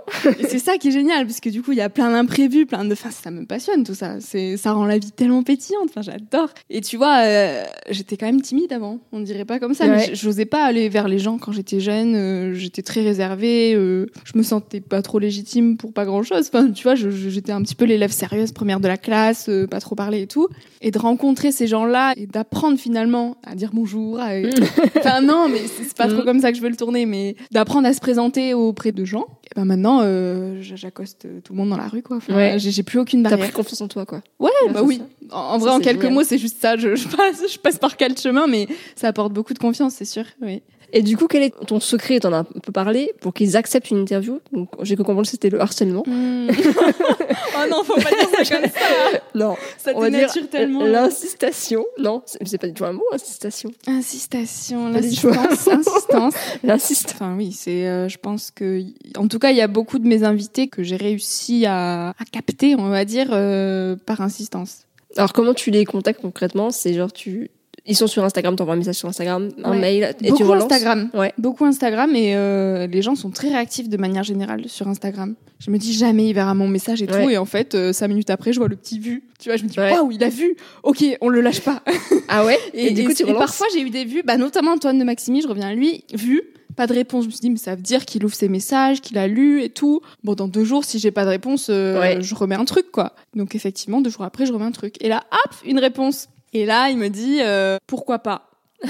C'est 0.50 0.60
ça 0.60 0.78
qui 0.78 0.90
est 0.90 0.92
génial, 0.92 1.26
parce 1.26 1.40
que 1.40 1.50
du 1.50 1.62
coup, 1.62 1.72
il 1.72 1.78
y 1.78 1.82
a 1.82 1.90
plein 1.90 2.12
d'imprévus, 2.12 2.66
plein 2.66 2.84
de... 2.86 2.94
Enfin, 2.94 3.12
ça 3.12 3.32
me 3.32 3.46
passionne 3.46 3.84
tout 3.84 3.96
ça. 3.96 4.20
C'est, 4.20 4.58
ça 4.58 4.74
rend 4.74 4.86
la 4.86 4.98
vie 4.98 5.12
tellement 5.12 5.44
pétillante. 5.44 5.90
Enfin, 5.90 6.02
j'adore. 6.02 6.50
Et 6.70 6.82
tu 6.82 6.98
vois, 6.98 7.20
euh, 7.26 7.64
j'étais 7.90 8.18
quand 8.18 8.26
même 8.26 8.42
timide 8.42 8.74
avant. 8.74 9.00
On 9.12 9.20
dirait 9.22 9.46
pas 9.46 9.60
comme 9.60 9.74
ça, 9.74 9.86
Ouais. 9.86 10.08
mais 10.10 10.16
j'osais 10.16 10.46
pas 10.46 10.64
aller 10.66 10.90
vers 10.90 11.08
les 11.08 11.20
gens 11.20 11.38
quand 11.38 11.52
j'étais 11.52 11.80
jeune. 11.80 12.16
euh, 12.16 12.54
j'étais 12.54 12.82
très 12.82 13.02
réservée. 13.02 13.74
euh, 13.76 14.08
je 14.26 14.38
me 14.38 14.44
sentais 14.44 14.82
pas 14.82 15.02
trop 15.02 15.20
légitime 15.20 15.78
pour 15.78 15.94
pas 15.94 16.06
grand 16.06 16.24
chose. 16.24 16.50
Enfin, 16.54 16.72
tu 16.72 16.84
vois, 16.84 16.96
j'étais 16.96 17.52
un 17.52 17.62
petit 17.62 17.76
peu 17.76 17.86
l'élève 17.86 18.12
sérieuse, 18.12 18.52
première 18.52 18.80
de 18.80 18.88
la 18.88 18.98
classe, 18.98 19.50
pas 19.70 19.80
trop 19.80 19.96
parler 19.96 20.22
et 20.24 20.28
tout. 20.28 20.48
Et 20.82 20.92
de 20.92 21.00
rencontrer 21.00 21.52
ces 21.52 21.68
gens-là 21.68 22.14
et 22.18 22.28
d'apprendre 22.28 22.78
finalement 22.78 23.38
à 23.46 23.56
dire 23.56 23.72
bonjour. 23.74 24.20
à- 24.20 24.34
Enfin, 25.06 25.22
non, 25.22 25.48
mais 25.50 25.60
c'est 25.68 25.94
pas 25.96 26.08
trop 26.08 26.22
Mm. 26.22 26.26
comme 26.26 26.40
ça 26.40 26.52
que 26.52 26.58
je 26.58 26.62
veux 26.64 26.70
le 26.70 26.76
tourner, 26.76 27.06
mais 27.06 27.36
d'apprendre 27.52 27.88
à 27.88 27.94
se 27.94 28.00
présenter 28.00 28.54
auprès 28.54 28.92
de 28.92 29.06
gens. 29.06 29.26
Et 29.46 29.50
ben 29.56 29.66
maintenant, 29.66 30.00
euh, 30.04 30.58
j'accoste 30.62 31.28
tout 31.44 31.54
le 31.54 31.58
monde 31.58 31.70
dans 31.70 31.78
la 31.78 31.88
rue, 31.88 32.02
quoi. 32.02 32.18
Enfin, 32.18 32.36
Ouais. 32.36 32.56
J'ai 32.58 32.84
plus 32.84 33.00
aucune 33.00 33.24
T'as 33.24 33.30
barrière. 33.30 33.48
pris 33.48 33.56
confiance 33.56 33.82
en 33.82 33.88
toi, 33.88 34.06
quoi. 34.06 34.22
Ouais, 34.40 34.50
bah 34.70 34.74
c'est 34.76 34.82
oui. 34.82 35.02
En, 35.32 35.54
Ça, 35.54 35.58
vrai, 35.66 35.70
en 35.72 35.80
quelques 35.80 36.02
génial. 36.02 36.14
mots, 36.14 36.24
c'est 36.24 36.38
juste 36.38 36.58
ça. 36.62 36.78
Je, 36.78 36.96
je 36.96 37.08
passe, 37.08 37.44
je 37.52 37.58
passe 37.60 37.78
par 37.78 37.98
quel 37.98 38.18
chemin, 38.18 38.48
mais 38.48 38.68
ça 38.96 39.08
apporte 39.08 39.34
beaucoup 39.34 39.54
de 39.54 39.60
confiance, 39.60 39.94
c'est 39.96 40.06
sûr. 40.06 40.24
Oui. 40.42 40.62
Et 40.94 41.02
du 41.02 41.18
coup, 41.18 41.28
quel 41.28 41.44
est 41.44 41.54
ton 41.68 41.80
secret? 41.80 42.20
T'en 42.20 42.34
as 42.34 42.40
un 42.40 42.44
peu 42.44 42.72
parlé 42.72 43.14
pour 43.22 43.34
qu'ils 43.34 43.58
acceptent 43.58 43.92
une 43.92 44.00
interview? 44.00 44.40
Donc, 44.52 44.70
j'ai 44.82 44.96
comprendre 44.96 45.24
que 45.24 45.28
c'était 45.32 45.50
le 45.50 45.62
harcèlement. 45.62 46.04
oh 46.08 47.70
non, 47.70 47.84
faut 47.84 47.96
pas 47.96 48.10
dire 48.10 48.30
ça 48.46 48.56
comme 48.56 48.70
ça. 48.70 49.20
Non, 49.34 49.56
Ça 49.78 49.92
on 49.96 50.00
va 50.02 50.10
dire 50.10 50.32
tellement. 50.50 50.84
l'incitation. 50.86 51.86
Non, 52.00 52.22
c'est 52.26 52.58
pas 52.58 52.68
du 52.68 52.74
tout 52.74 52.86
un 52.86 52.94
mot, 52.94 53.04
incitation. 53.14 53.72
Tout. 54.88 54.94
l'insistance, 54.94 55.68
insistance. 55.68 56.34
L'insiste. 56.64 57.12
Enfin 57.16 57.36
oui, 57.38 57.52
c'est, 57.52 57.88
euh, 57.88 58.08
je 58.10 58.18
pense 58.18 58.52
que, 58.52 58.82
en 59.18 59.28
tout 59.28 59.40
cas, 59.40 59.52
il 59.52 59.58
y 59.58 59.62
a 59.62 59.68
beaucoup 59.68 60.00
de 60.00 60.08
mes 60.08 60.24
invités 60.24 60.68
que 60.68 60.84
j'ai 60.84 60.96
réussi 60.96 61.66
à, 61.66 62.10
à 62.10 62.26
capter, 62.32 62.76
on 62.76 62.90
va 62.90 63.06
dire, 63.06 63.28
euh, 63.32 63.96
par 64.06 64.22
insistance. 64.22 64.86
Alors, 65.18 65.34
comment 65.34 65.54
tu 65.54 65.72
les 65.72 65.86
contactes 65.86 66.22
concrètement? 66.22 66.72
C'est 66.72 66.94
genre, 66.94 67.12
tu. 67.14 67.50
Ils 67.88 67.96
sont 67.96 68.08
sur 68.08 68.24
Instagram, 68.24 68.56
t'envoies 68.56 68.74
un 68.74 68.78
message 68.78 68.96
sur 68.96 69.08
Instagram, 69.08 69.50
un 69.64 69.72
Ouais. 69.72 69.80
mail, 69.80 70.16
et 70.22 70.30
beaucoup 70.30 70.38
tu 70.38 70.44
relances. 70.44 70.64
Instagram. 70.64 71.10
Ouais. 71.14 71.34
Beaucoup 71.38 71.66
Instagram 71.66 72.16
et 72.16 72.36
euh, 72.36 72.88
les 72.88 73.02
gens 73.04 73.16
sont 73.16 73.30
très 73.30 73.50
réactifs 73.50 73.90
de 73.90 73.98
manière 73.98 74.24
générale 74.24 74.64
sur 74.68 74.88
Instagram. 74.88 75.36
Je 75.60 75.70
me 75.72 75.78
dis 75.78 75.94
jamais 75.94 76.28
il 76.30 76.34
verra 76.34 76.54
mon 76.56 76.68
message 76.68 77.02
et 77.02 77.08
tout 77.08 77.30
et 77.30 77.38
en 77.38 77.46
fait 77.46 77.76
euh, 77.76 77.94
cinq 77.94 78.08
minutes 78.10 78.30
après 78.30 78.54
je 78.54 78.60
vois 78.60 78.68
le 78.68 78.76
petit 78.76 79.00
vu. 79.00 79.24
Tu 79.40 79.50
vois, 79.50 79.58
je 79.58 79.64
me 79.64 79.70
dis 79.70 79.80
waouh 79.80 80.12
il 80.12 80.24
a 80.24 80.30
vu. 80.30 80.56
Ok, 80.84 81.04
on 81.22 81.30
le 81.30 81.42
lâche 81.42 81.62
pas. 81.62 81.82
Ah 82.28 82.44
ouais? 82.44 82.58
Et, 82.74 82.90
du 82.90 83.04
coup, 83.06 83.14
tu 83.14 83.22
et 83.22 83.34
parfois 83.34 83.68
j'ai 83.72 83.82
eu 83.82 83.92
des 83.92 84.04
vues, 84.04 84.24
bah 84.26 84.36
notamment 84.38 84.72
Antoine 84.72 84.98
de 84.98 85.04
Maximi, 85.04 85.44
je 85.44 85.48
reviens 85.48 85.68
à 85.68 85.74
lui, 85.76 86.04
vu. 86.14 86.42
Pas 86.76 86.88
de 86.88 86.94
réponse. 86.94 87.24
Je 87.24 87.28
me 87.28 87.32
suis 87.32 87.40
dit, 87.40 87.50
mais 87.52 87.58
ça 87.58 87.76
veut 87.76 87.82
dire 87.84 88.04
qu'il 88.04 88.26
ouvre 88.26 88.34
ses 88.34 88.50
messages, 88.50 89.00
qu'il 89.00 89.18
a 89.20 89.28
lu 89.28 89.62
et 89.62 89.70
tout. 89.70 90.02
Bon, 90.26 90.34
dans 90.34 90.48
deux 90.50 90.66
jours, 90.66 90.84
si 90.84 90.98
j'ai 91.00 91.12
pas 91.12 91.24
de 91.24 91.30
réponse, 91.30 91.68
euh, 91.70 91.98
Ouais. 92.02 92.18
je 92.22 92.36
remets 92.36 92.56
un 92.56 92.66
truc, 92.66 92.92
quoi. 92.92 93.14
Donc, 93.34 93.56
effectivement, 93.56 94.02
deux 94.02 94.10
jours 94.10 94.24
après, 94.26 94.46
je 94.46 94.52
remets 94.52 94.66
un 94.66 94.72
truc. 94.74 94.96
Et 95.02 95.08
là, 95.08 95.24
hop, 95.32 95.54
une 95.66 95.80
réponse. 95.80 96.28
Et 96.56 96.66
là, 96.66 96.90
il 96.90 96.98
me 96.98 97.10
dit, 97.10 97.40
euh, 97.42 97.78
pourquoi 97.86 98.20
pas? 98.20 98.50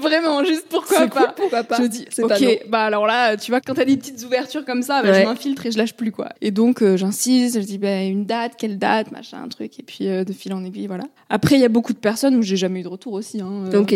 Vraiment, 0.00 0.44
juste 0.44 0.66
pourquoi 0.68 1.06
pas? 1.06 1.26
Cool, 1.28 1.34
pourquoi 1.36 1.64
pas? 1.64 1.76
Je 1.80 1.86
dis, 1.86 2.06
ok, 2.22 2.68
bah 2.68 2.84
alors 2.84 3.06
là, 3.06 3.36
tu 3.36 3.50
vois, 3.50 3.60
quand 3.60 3.74
t'as 3.74 3.84
des 3.86 3.96
petites 3.96 4.22
ouvertures 4.24 4.64
comme 4.66 4.82
ça, 4.82 5.02
bah, 5.02 5.10
Ouais. 5.10 5.20
je 5.22 5.26
m'infiltre 5.26 5.64
et 5.66 5.70
je 5.72 5.78
lâche 5.78 5.94
plus, 5.94 6.12
quoi. 6.12 6.28
Et 6.42 6.50
donc, 6.50 6.82
euh, 6.82 6.96
j'insiste, 6.98 7.60
je 7.60 7.66
dis, 7.66 7.78
bah, 7.78 8.02
une 8.02 8.26
date, 8.26 8.52
quelle 8.58 8.78
date, 8.78 9.10
machin, 9.10 9.42
un 9.42 9.48
truc, 9.48 9.78
et 9.78 9.82
puis 9.82 10.06
euh, 10.08 10.24
de 10.24 10.32
fil 10.34 10.52
en 10.52 10.62
aiguille, 10.64 10.86
voilà. 10.86 11.04
Après, 11.30 11.54
il 11.56 11.60
y 11.60 11.64
a 11.64 11.68
beaucoup 11.68 11.92
de 11.94 11.98
personnes 11.98 12.36
où 12.36 12.42
j'ai 12.42 12.56
jamais 12.56 12.80
eu 12.80 12.82
de 12.82 12.88
retour 12.88 13.14
aussi, 13.14 13.40
hein. 13.40 13.64
euh, 13.72 13.80
Ok. 13.80 13.94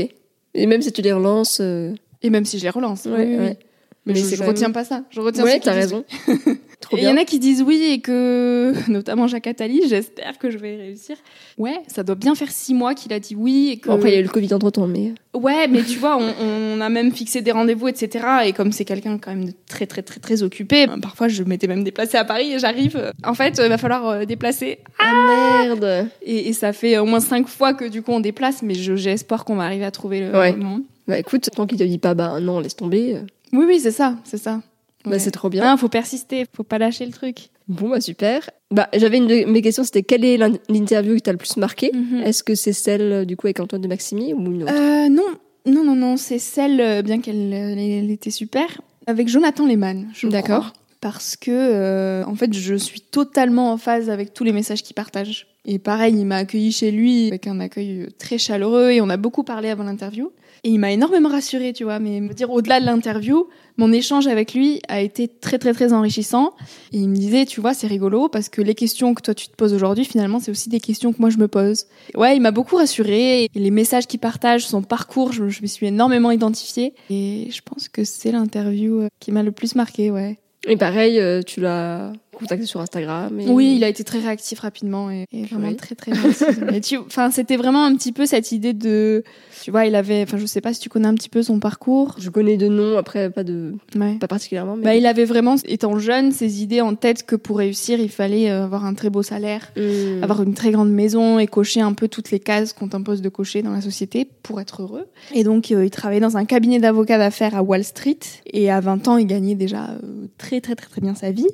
Et 0.55 0.67
même 0.67 0.81
si 0.83 0.91
tu 0.93 1.03
les 1.03 1.13
relances. 1.13 1.61
Et 1.61 2.31
même 2.31 2.45
si 2.47 2.59
je 2.59 2.65
les 2.65 2.71
relance. 2.71 3.05
Ouais, 3.07 3.13
oui. 3.19 3.37
Mais, 3.37 3.59
Mais 4.07 4.15
je, 4.15 4.37
je 4.37 4.43
retiens 4.45 4.69
même- 4.69 4.73
pas 4.75 4.85
ça. 4.85 5.03
Je 5.11 5.21
retiens 5.21 5.45
Ouais, 5.45 5.61
t'as 5.61 5.73
raison. 5.73 6.05
Trop 6.85 6.97
Et 6.99 7.01
il 7.01 7.05
y 7.05 7.09
en 7.09 7.17
a 7.17 7.25
qui 7.25 7.39
disent 7.39 7.63
oui 7.63 7.83
et 7.93 8.01
que, 8.01 8.75
notamment 8.91 9.27
Jacques 9.27 9.47
Attali, 9.47 9.83
j'espère 9.89 10.37
que 10.39 10.51
je 10.51 10.59
vais 10.59 10.77
réussir. 10.77 11.17
Ouais, 11.57 11.81
ça 11.89 12.03
doit 12.03 12.15
bien 12.15 12.35
faire 12.35 12.51
six 12.51 12.75
mois 12.75 12.95
qu'il 12.95 13.13
a 13.15 13.19
dit 13.21 13.35
oui 13.35 13.71
et 13.73 13.77
que. 13.79 13.89
Bon, 13.89 13.95
après, 13.95 14.11
il 14.11 14.13
y 14.13 14.17
a 14.17 14.21
eu 14.21 14.25
le 14.25 14.29
Covid 14.29 14.53
entre 14.53 14.71
temps, 14.71 14.87
mais. 14.87 15.15
Ouais, 15.33 15.67
mais 15.69 15.83
tu 15.83 15.99
vois, 15.99 16.19
on, 16.19 16.33
on 16.77 16.81
a 16.83 16.89
même 16.91 17.11
fixé 17.13 17.41
des 17.41 17.53
rendez-vous, 17.53 17.89
etc. 17.89 18.25
Et 18.45 18.53
comme 18.53 18.71
c'est 18.71 18.85
quelqu'un 18.85 19.17
quand 19.19 19.31
même 19.31 19.47
de 19.47 19.53
très 19.67 19.87
très 19.87 20.03
très 20.03 20.21
très 20.21 20.43
occupé, 20.43 20.87
ben, 20.87 21.01
parfois 21.01 21.29
je 21.29 21.43
m'étais 21.43 21.67
même 21.67 21.85
déplacée 21.85 22.19
à 22.19 22.25
Paris 22.25 22.53
et 22.53 22.59
j'arrive. 22.59 22.97
euh, 22.97 23.11
En 23.25 23.35
fait, 23.35 23.59
il 23.63 23.69
va 23.69 23.79
falloir 23.79 24.07
euh, 24.09 24.25
déplacer. 24.27 24.79
Ah 24.99 25.65
merde 25.65 26.09
Et, 26.23 26.49
et 26.49 26.53
ça 26.53 26.73
fait 26.73 26.99
au 26.99 27.07
moins 27.07 27.21
cinq 27.21 27.49
fois 27.49 27.73
que 27.75 27.87
du 27.87 28.03
coup 28.03 28.13
on 28.13 28.21
déplace, 28.21 28.63
mais 28.63 28.75
j'ai 28.75 29.11
espoir 29.11 29.45
qu'on 29.45 29.57
va 29.57 29.65
arriver 29.65 29.85
à 29.87 29.91
trouver 29.91 30.21
le 30.21 30.31
Ouais. 30.39 30.53
moment. 30.53 30.81
Bah 31.09 31.19
écoute, 31.19 31.49
tant 31.55 31.67
qu'il 31.67 31.79
te 31.79 31.85
dit 31.85 31.99
pas, 31.99 32.15
bah 32.15 32.41
non, 32.41 32.61
laisse 32.61 32.77
tomber. 32.77 33.15
euh, 33.17 33.21
Oui, 33.53 33.65
oui, 33.67 33.81
c'est 33.81 33.91
ça, 33.91 34.17
c'est 34.25 34.39
ça. 34.39 34.61
Bah 35.05 35.19
c'est 35.19 35.31
trop 35.31 35.49
bien. 35.51 35.63
Ah, 35.65 35.77
faut 35.77 35.89
persister, 35.89 36.47
faut 36.55 36.63
pas 36.63 36.79
lâcher 36.79 37.05
le 37.07 37.13
truc. 37.13 37.49
Bon, 37.69 37.89
bah 37.89 38.01
super. 38.01 38.49
Bah 38.71 38.89
j'avais 38.95 39.19
une 39.19 39.27
de 39.27 39.45
mes 39.45 39.63
questions, 39.63 39.85
c'était 39.85 40.03
quelle 40.03 40.25
est 40.25 40.37
l'in- 40.37 40.59
l'interview 40.69 41.15
qui 41.17 41.23
t'a 41.23 41.33
le 41.33 41.39
plus 41.39 41.57
marqué? 41.57 41.91
Mhm. 41.95 42.23
Est-ce 42.25 42.43
que 42.43 42.55
c'est 42.55 42.73
celle 42.73 43.13
euh, 43.13 43.25
du 43.25 43.37
coup 43.37 43.47
avec 43.47 43.61
Antoine 43.61 43.83
de 43.83 43.89
Maximi 43.89 44.33
ou 44.35 44.41
une 44.41 44.63
autre? 44.65 44.73
Euh, 44.73 45.09
non, 45.09 45.25
non, 45.67 45.85
non, 45.85 45.95
non, 45.95 46.17
c'est 46.17 46.39
celle, 46.39 46.81
euh, 46.81 47.03
bien 47.03 47.21
qu'elle 47.21 47.53
elle 47.53 48.11
était 48.11 48.31
super, 48.31 48.81
avec 49.07 49.29
Jonathan 49.29 49.67
Lehmann. 49.67 50.09
D'accord. 50.25 50.73
Parce 51.01 51.37
que, 51.37 51.51
euh, 51.51 52.25
en 52.25 52.35
fait, 52.35 52.51
je 52.55 52.75
suis 52.77 53.03
totalement 53.03 53.73
en 53.73 53.77
phase 53.77 54.09
avec 54.09 54.33
tous 54.33 54.43
les 54.45 54.53
messages 54.53 54.83
qu'il 54.83 54.95
partage. 54.95 55.49
Et 55.67 55.79
pareil, 55.79 56.15
il 56.19 56.25
m'a 56.25 56.37
accueilli 56.37 56.73
chez 56.73 56.91
lui 56.91 57.29
avec 57.29 57.47
un 57.47 57.61
accueil 57.61 58.09
très 58.19 58.39
chaleureux 58.39 58.91
et 58.91 59.03
on 59.03 59.11
a 59.11 59.19
beaucoup 59.19 59.45
parlé 59.45 59.69
avant 59.69 59.85
l'interview. 59.85 60.31
Et 60.65 60.71
il 60.71 60.79
m'a 60.79 60.93
énormément 60.93 61.29
rassurée, 61.29 61.75
tu 61.75 61.85
vois. 61.85 61.99
Mais 61.99 62.21
me 62.21 62.33
dire 62.33 62.51
au-delà 62.51 62.81
de 62.81 62.87
l'interview, 62.87 63.49
mon 63.77 63.93
échange 63.93 64.27
avec 64.27 64.55
lui 64.55 64.81
a 64.89 65.01
été 65.03 65.29
très, 65.29 65.59
très, 65.59 65.75
très 65.75 65.93
enrichissant. 65.93 66.55
Et 66.93 66.99
il 66.99 67.09
me 67.09 67.15
disait, 67.15 67.45
tu 67.45 67.61
vois, 67.61 67.75
c'est 67.75 67.87
rigolo 67.87 68.29
parce 68.29 68.49
que 68.49 68.63
les 68.63 68.75
questions 68.75 69.15
que 69.15 69.21
toi 69.21 69.35
tu 69.35 69.49
te 69.49 69.55
poses 69.55 69.75
aujourd'hui, 69.75 70.07
finalement, 70.07 70.41
c'est 70.41 70.51
aussi 70.51 70.71
des 70.71 70.81
questions 70.81 71.13
que 71.13 71.21
moi 71.21 71.29
je 71.29 71.37
me 71.37 71.49
pose. 71.49 71.85
Ouais, 72.15 72.35
il 72.35 72.41
m'a 72.41 72.51
beaucoup 72.51 72.77
rassurée. 72.77 73.45
Et 73.45 73.51
les 73.55 73.71
messages 73.71 74.07
qu'il 74.07 74.21
partage, 74.21 74.67
son 74.67 74.83
parcours, 74.83 75.33
je, 75.33 75.49
je 75.49 75.61
me 75.61 75.67
suis 75.67 75.87
énormément 75.87 76.31
identifiée. 76.31 76.95
Et 77.11 77.49
je 77.51 77.61
pense 77.63 77.89
que 77.89 78.03
c'est 78.05 78.33
l'interview 78.33 79.03
euh, 79.03 79.09
qui 79.21 79.33
m'a 79.33 79.43
le 79.43 79.53
plus 79.53 79.75
marquée, 79.75 80.11
ouais. 80.11 80.39
Et 80.67 80.77
pareil, 80.77 81.21
euh, 81.21 81.43
tu 81.43 81.61
l'as 81.61 82.13
contacté 82.35 82.67
sur 82.67 82.81
Instagram. 82.81 83.39
Et... 83.41 83.49
Oui, 83.49 83.75
il 83.77 83.85
a 83.85 83.89
été 83.89 84.05
très 84.05 84.19
réactif 84.19 84.61
rapidement 84.61 85.11
et, 85.11 85.25
et 85.33 85.45
vraiment 85.45 85.69
Oui. 85.69 85.77
très 85.77 85.95
très. 85.95 86.13
Mais 86.71 86.81
tu, 86.81 86.97
enfin, 86.99 87.31
c'était 87.31 87.57
vraiment 87.57 87.85
un 87.85 87.95
petit 87.97 88.13
peu 88.13 88.27
cette 88.27 88.53
idée 88.53 88.73
de, 88.73 89.25
tu 89.63 89.71
vois, 89.71 89.87
il 89.87 89.95
avait, 89.95 90.23
enfin, 90.23 90.37
je 90.37 90.47
sais 90.47 90.61
pas 90.61 90.73
si 90.75 90.81
tu 90.81 90.89
connais 90.89 91.09
un 91.09 91.15
petit 91.15 91.29
peu 91.29 91.43
son 91.43 91.59
parcours. 91.61 92.17
Je 92.19 92.31
connais 92.31 92.57
de 92.57 92.69
nom, 92.69 92.99
après 92.99 93.31
pas 93.31 93.45
de, 93.45 93.75
Ouais. 93.97 94.17
pas 94.19 94.29
particulièrement. 94.29 94.77
Mais... 94.77 94.83
Bah, 94.85 94.97
il 94.97 95.07
avait 95.07 95.25
vraiment, 95.25 95.57
étant 95.65 95.99
jeune, 95.99 96.33
ses 96.33 96.63
idées 96.63 96.81
en 96.81 96.95
tête 96.95 97.25
que 97.25 97.37
pour 97.37 97.59
réussir, 97.59 97.99
il 98.01 98.11
fallait 98.11 98.51
euh, 98.51 98.65
avoir 98.65 98.85
un 98.85 98.95
très 98.95 99.11
beau 99.11 99.23
salaire, 99.23 99.73
Hmm. 99.77 100.23
avoir 100.23 100.43
une 100.43 100.55
très 100.55 100.71
grande 100.71 100.91
maison 100.91 101.39
et 101.39 101.47
cocher 101.47 101.81
un 101.81 101.93
peu 101.93 102.09
toutes 102.09 102.31
les 102.31 102.41
cases 102.41 102.73
qu'on 102.73 102.89
t'impose 102.89 103.23
de 103.23 103.29
cocher 103.29 103.63
dans 103.63 103.71
la 103.73 103.81
société 103.81 104.29
pour 104.43 104.61
être 104.61 104.83
heureux. 104.83 105.07
Et 105.35 105.45
donc, 105.45 105.71
euh, 105.73 105.85
il 105.85 105.91
travaillait 105.91 106.21
dans 106.21 106.37
un 106.37 106.45
cabinet 106.45 106.79
d'avocats 106.79 107.19
d'affaires 107.19 107.55
à 107.57 107.63
Wall 107.63 107.85
Street. 107.85 108.19
Et 108.47 108.71
à 108.71 108.81
20 108.81 109.09
ans, 109.09 109.17
il 109.17 109.27
gagnait 109.27 109.55
déjà 109.55 109.91
euh, 109.91 110.27
très, 110.39 110.61
très, 110.61 110.75
très, 110.75 110.89
très 110.89 111.01
bien 111.01 111.15
sa 111.15 111.31
vie. 111.31 111.47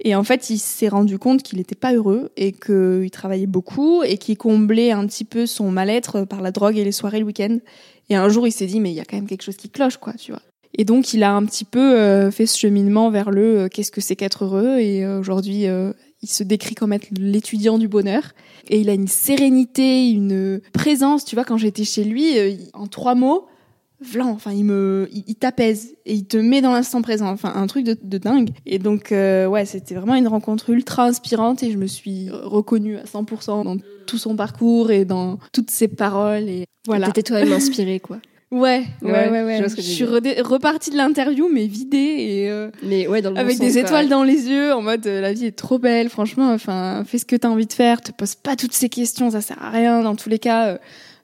Et 0.00 0.14
en 0.14 0.22
fait, 0.22 0.50
il 0.50 0.58
s'est 0.58 0.88
rendu 0.88 1.18
compte 1.18 1.42
qu'il 1.42 1.58
n'était 1.58 1.74
pas 1.74 1.92
heureux 1.92 2.30
et 2.36 2.52
qu'il 2.52 3.10
travaillait 3.10 3.46
beaucoup 3.46 4.02
et 4.02 4.16
qu'il 4.16 4.36
comblait 4.36 4.92
un 4.92 5.06
petit 5.06 5.24
peu 5.24 5.46
son 5.46 5.70
mal-être 5.70 6.24
par 6.24 6.40
la 6.40 6.52
drogue 6.52 6.78
et 6.78 6.84
les 6.84 6.92
soirées 6.92 7.18
le 7.18 7.26
week-end. 7.26 7.58
Et 8.08 8.14
un 8.14 8.28
jour, 8.28 8.46
il 8.46 8.52
s'est 8.52 8.66
dit, 8.66 8.80
mais 8.80 8.90
il 8.90 8.94
y 8.94 9.00
a 9.00 9.04
quand 9.04 9.16
même 9.16 9.26
quelque 9.26 9.42
chose 9.42 9.56
qui 9.56 9.68
cloche, 9.68 9.96
quoi, 9.96 10.12
tu 10.14 10.32
vois. 10.32 10.42
Et 10.74 10.84
donc, 10.84 11.12
il 11.14 11.22
a 11.24 11.34
un 11.34 11.44
petit 11.44 11.64
peu 11.64 11.96
euh, 11.98 12.30
fait 12.30 12.46
ce 12.46 12.58
cheminement 12.58 13.10
vers 13.10 13.30
le 13.30 13.58
euh, 13.58 13.68
qu'est-ce 13.68 13.90
que 13.90 14.00
c'est 14.00 14.16
qu'être 14.16 14.44
heureux. 14.44 14.78
Et 14.78 15.04
euh, 15.04 15.18
aujourd'hui, 15.18 15.66
il 16.22 16.28
se 16.28 16.42
décrit 16.42 16.74
comme 16.74 16.92
être 16.92 17.08
l'étudiant 17.18 17.78
du 17.78 17.88
bonheur. 17.88 18.22
Et 18.68 18.80
il 18.80 18.90
a 18.90 18.94
une 18.94 19.08
sérénité, 19.08 20.10
une 20.10 20.60
présence. 20.72 21.24
Tu 21.24 21.34
vois, 21.34 21.44
quand 21.44 21.56
j'étais 21.56 21.84
chez 21.84 22.04
lui, 22.04 22.36
en 22.74 22.86
trois 22.86 23.14
mots, 23.14 23.46
Vlan, 24.00 24.28
enfin, 24.30 24.52
il 24.52 24.64
me, 24.64 25.08
il, 25.12 25.24
il 25.26 25.34
t'apaise 25.34 25.94
et 26.06 26.14
il 26.14 26.24
te 26.26 26.36
met 26.36 26.60
dans 26.60 26.72
l'instant 26.72 27.02
présent. 27.02 27.28
Enfin, 27.30 27.52
un 27.54 27.66
truc 27.66 27.84
de, 27.84 27.96
de 28.00 28.18
dingue. 28.18 28.50
Et 28.64 28.78
donc, 28.78 29.10
euh, 29.12 29.46
ouais, 29.46 29.64
c'était 29.64 29.94
vraiment 29.94 30.14
une 30.14 30.28
rencontre 30.28 30.70
ultra 30.70 31.06
inspirante 31.06 31.62
et 31.62 31.72
je 31.72 31.78
me 31.78 31.86
suis 31.86 32.28
reconnue 32.30 32.96
à 32.96 33.04
100% 33.04 33.64
dans 33.64 33.76
tout 34.06 34.18
son 34.18 34.36
parcours 34.36 34.90
et 34.90 35.04
dans 35.04 35.38
toutes 35.52 35.70
ses 35.70 35.88
paroles 35.88 36.48
et 36.48 36.64
voilà. 36.86 37.06
T'étais 37.08 37.22
toi-même 37.24 37.52
inspiré, 37.52 38.00
quoi. 38.00 38.18
Ouais, 38.50 38.84
ouais, 39.02 39.12
Ouais, 39.12 39.28
ouais, 39.28 39.42
ouais. 39.44 39.62
je 39.68 39.80
suis 39.82 40.04
repartie 40.04 40.90
de 40.90 40.96
l'interview, 40.96 41.50
mais 41.52 41.66
vidée 41.66 41.98
et 41.98 42.50
euh, 42.50 42.70
Mais 42.82 43.06
ouais, 43.06 43.20
dans 43.20 43.30
le 43.30 43.36
avec 43.36 43.58
des 43.58 43.76
étoiles 43.76 44.08
dans 44.08 44.24
les 44.24 44.48
yeux, 44.48 44.72
en 44.72 44.80
mode 44.80 45.06
euh, 45.06 45.20
la 45.20 45.34
vie 45.34 45.44
est 45.44 45.52
trop 45.52 45.78
belle, 45.78 46.08
franchement. 46.08 46.50
Enfin, 46.54 47.02
fais 47.06 47.18
ce 47.18 47.26
que 47.26 47.36
t'as 47.36 47.48
envie 47.50 47.66
de 47.66 47.72
faire, 47.74 48.00
te 48.00 48.10
pose 48.10 48.36
pas 48.36 48.56
toutes 48.56 48.72
ces 48.72 48.88
questions, 48.88 49.32
ça 49.32 49.42
sert 49.42 49.62
à 49.62 49.68
rien. 49.68 50.00
Dans 50.02 50.16
tous 50.16 50.30
les 50.30 50.38
cas, 50.38 50.68
euh, 50.68 50.78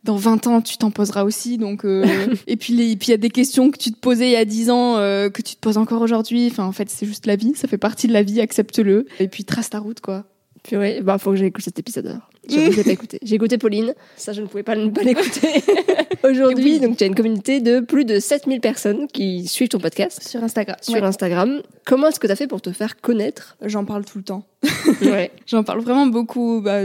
dans 0.04 0.16
20 0.16 0.46
ans, 0.46 0.60
tu 0.60 0.76
t'en 0.78 0.90
poseras 0.90 1.24
aussi. 1.24 1.58
Donc, 1.58 1.84
euh, 1.84 2.04
et 2.46 2.56
puis 2.56 2.72
les- 2.74 2.92
et 2.92 2.96
puis 2.96 3.08
il 3.08 3.10
y 3.10 3.14
a 3.14 3.18
des 3.18 3.30
questions 3.30 3.70
que 3.70 3.78
tu 3.78 3.90
te 3.90 3.98
posais 3.98 4.28
il 4.28 4.32
y 4.32 4.36
a 4.36 4.44
10 4.44 4.70
ans 4.70 4.96
euh, 4.98 5.30
que 5.30 5.42
tu 5.42 5.54
te 5.54 5.60
poses 5.60 5.78
encore 5.78 6.02
aujourd'hui. 6.02 6.48
Enfin, 6.50 6.64
en 6.64 6.72
fait, 6.72 6.88
c'est 6.90 7.06
juste 7.06 7.26
la 7.26 7.36
vie, 7.36 7.54
ça 7.56 7.66
fait 7.68 7.78
partie 7.78 8.06
de 8.06 8.12
la 8.12 8.22
vie, 8.22 8.40
accepte-le. 8.40 9.06
Et 9.18 9.28
puis 9.28 9.44
trace 9.44 9.70
ta 9.70 9.78
route, 9.80 10.00
quoi. 10.00 10.24
Purée, 10.62 11.00
bah 11.02 11.18
faut 11.18 11.30
que 11.30 11.36
j'écoute 11.36 11.62
cet 11.64 11.78
épisode 11.78 12.06
alors. 12.06 12.30
Pas 12.48 12.90
écouté. 12.90 13.18
J'ai 13.22 13.34
écouté 13.34 13.58
Pauline, 13.58 13.94
ça 14.16 14.32
je 14.32 14.40
ne 14.42 14.46
pouvais 14.46 14.62
pas 14.62 14.76
ne 14.76 14.88
pas 14.90 15.02
l'écouter. 15.02 15.48
Aujourd'hui, 16.24 16.74
Oui. 16.74 16.80
donc 16.80 16.96
tu 16.96 17.04
as 17.04 17.06
une 17.06 17.14
communauté 17.14 17.60
de 17.60 17.80
plus 17.80 18.04
de 18.06 18.18
7000 18.18 18.60
personnes 18.60 19.06
qui 19.08 19.46
suivent 19.46 19.68
ton 19.68 19.78
podcast 19.78 20.22
Sur 20.26 20.42
Instagram. 20.42 20.76
sur 20.80 20.94
Ouais. 20.94 21.02
Instagram. 21.02 21.60
Comment 21.84 22.08
est-ce 22.08 22.18
que 22.20 22.26
tu 22.26 22.32
as 22.32 22.36
fait 22.36 22.46
pour 22.46 22.62
te 22.62 22.70
faire 22.72 22.96
connaître? 23.00 23.56
J'en 23.62 23.84
parle 23.84 24.04
tout 24.06 24.16
le 24.18 24.24
temps. 24.24 24.46
Ouais. 25.02 25.32
J'en 25.46 25.64
parle 25.64 25.80
vraiment 25.80 26.06
beaucoup, 26.06 26.62
bah, 26.64 26.82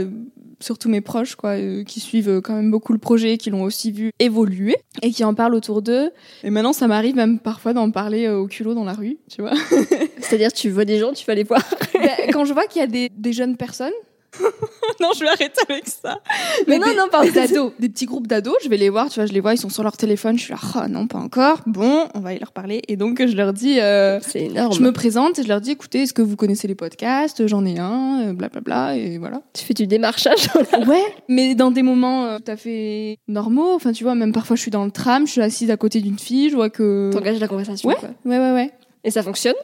surtout 0.60 0.88
mes 0.88 1.00
proches, 1.00 1.34
quoi, 1.34 1.50
euh, 1.50 1.84
qui 1.84 2.00
suivent 2.00 2.28
euh, 2.28 2.40
quand 2.40 2.54
même 2.54 2.70
beaucoup 2.70 2.92
le 2.92 2.98
projet, 2.98 3.38
qui 3.38 3.50
l'ont 3.50 3.62
aussi 3.62 3.90
vu 3.90 4.12
évoluer 4.18 4.76
et 5.02 5.10
qui 5.10 5.24
en 5.24 5.34
parlent 5.34 5.54
autour 5.54 5.82
d'eux. 5.82 6.10
Et 6.44 6.50
maintenant, 6.50 6.72
ça 6.72 6.86
m'arrive 6.86 7.16
même 7.16 7.38
parfois 7.38 7.72
d'en 7.72 7.90
parler 7.90 8.26
euh, 8.26 8.38
au 8.38 8.46
culot 8.46 8.74
dans 8.74 8.84
la 8.84 8.92
rue, 8.92 9.18
tu 9.28 9.40
vois. 9.40 9.54
C'est-à-dire 10.20 10.52
tu 10.52 10.70
vois 10.70 10.84
des 10.84 10.98
gens, 10.98 11.12
tu 11.12 11.24
vas 11.26 11.34
les 11.34 11.44
voir. 11.44 11.62
Bah, 12.00 12.32
quand 12.32 12.46
je 12.46 12.54
vois 12.54 12.64
qu'il 12.64 12.80
y 12.80 12.82
a 12.82 12.86
des, 12.86 13.10
des 13.14 13.34
jeunes 13.34 13.58
personnes. 13.58 13.92
non, 15.00 15.10
je 15.14 15.20
vais 15.20 15.28
arrêter 15.28 15.60
avec 15.68 15.88
ça. 15.88 16.20
Mais 16.66 16.78
non, 16.78 16.86
des, 16.86 16.94
non, 16.96 17.04
pardon. 17.10 17.30
Des 17.32 17.38
ados, 17.38 17.72
des 17.78 17.88
petits 17.88 18.06
groupes 18.06 18.26
d'ados, 18.26 18.54
je 18.62 18.68
vais 18.68 18.76
les 18.76 18.88
voir, 18.88 19.08
tu 19.08 19.16
vois, 19.20 19.26
je 19.26 19.32
les 19.32 19.40
vois, 19.40 19.54
ils 19.54 19.58
sont 19.58 19.68
sur 19.68 19.82
leur 19.82 19.96
téléphone, 19.96 20.38
je 20.38 20.44
suis 20.44 20.52
là, 20.52 20.58
oh 20.76 20.88
non, 20.88 21.06
pas 21.06 21.18
encore. 21.18 21.60
Bon, 21.66 22.06
on 22.14 22.20
va 22.20 22.34
y 22.34 22.38
leur 22.38 22.52
parler. 22.52 22.82
Et 22.88 22.96
donc, 22.96 23.24
je 23.24 23.34
leur 23.36 23.52
dis, 23.52 23.80
euh, 23.80 24.20
C'est 24.20 24.42
énorme. 24.44 24.72
je 24.72 24.80
me 24.80 24.92
présente 24.92 25.38
et 25.38 25.42
je 25.42 25.48
leur 25.48 25.60
dis, 25.60 25.72
écoutez, 25.72 26.02
est-ce 26.02 26.14
que 26.14 26.22
vous 26.22 26.36
connaissez 26.36 26.68
les 26.68 26.74
podcasts? 26.74 27.46
J'en 27.46 27.64
ai 27.64 27.78
un, 27.78 28.28
euh, 28.28 28.32
blablabla, 28.32 28.96
et 28.96 29.18
voilà. 29.18 29.42
Tu 29.52 29.64
fais 29.64 29.74
du 29.74 29.86
démarchage. 29.86 30.48
Ouais, 30.86 31.04
mais 31.28 31.54
dans 31.54 31.70
des 31.70 31.82
moments 31.82 32.24
euh, 32.24 32.38
tout 32.38 32.50
à 32.50 32.56
fait 32.56 33.18
normaux. 33.28 33.74
Enfin, 33.74 33.92
tu 33.92 34.02
vois, 34.04 34.14
même 34.14 34.32
parfois 34.32 34.56
je 34.56 34.62
suis 34.62 34.70
dans 34.70 34.84
le 34.84 34.90
tram, 34.90 35.26
je 35.26 35.32
suis 35.32 35.40
assise 35.42 35.70
à 35.70 35.76
côté 35.76 36.00
d'une 36.00 36.18
fille, 36.18 36.48
je 36.50 36.54
vois 36.56 36.70
que. 36.70 37.10
T'engages 37.12 37.38
la 37.38 37.48
conversation. 37.48 37.88
Ouais. 37.88 37.96
quoi. 37.96 38.08
Ouais, 38.24 38.38
ouais, 38.38 38.52
ouais. 38.52 38.70
Et 39.04 39.10
ça 39.10 39.22
fonctionne? 39.22 39.54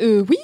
Euh, 0.00 0.24
oui. 0.28 0.36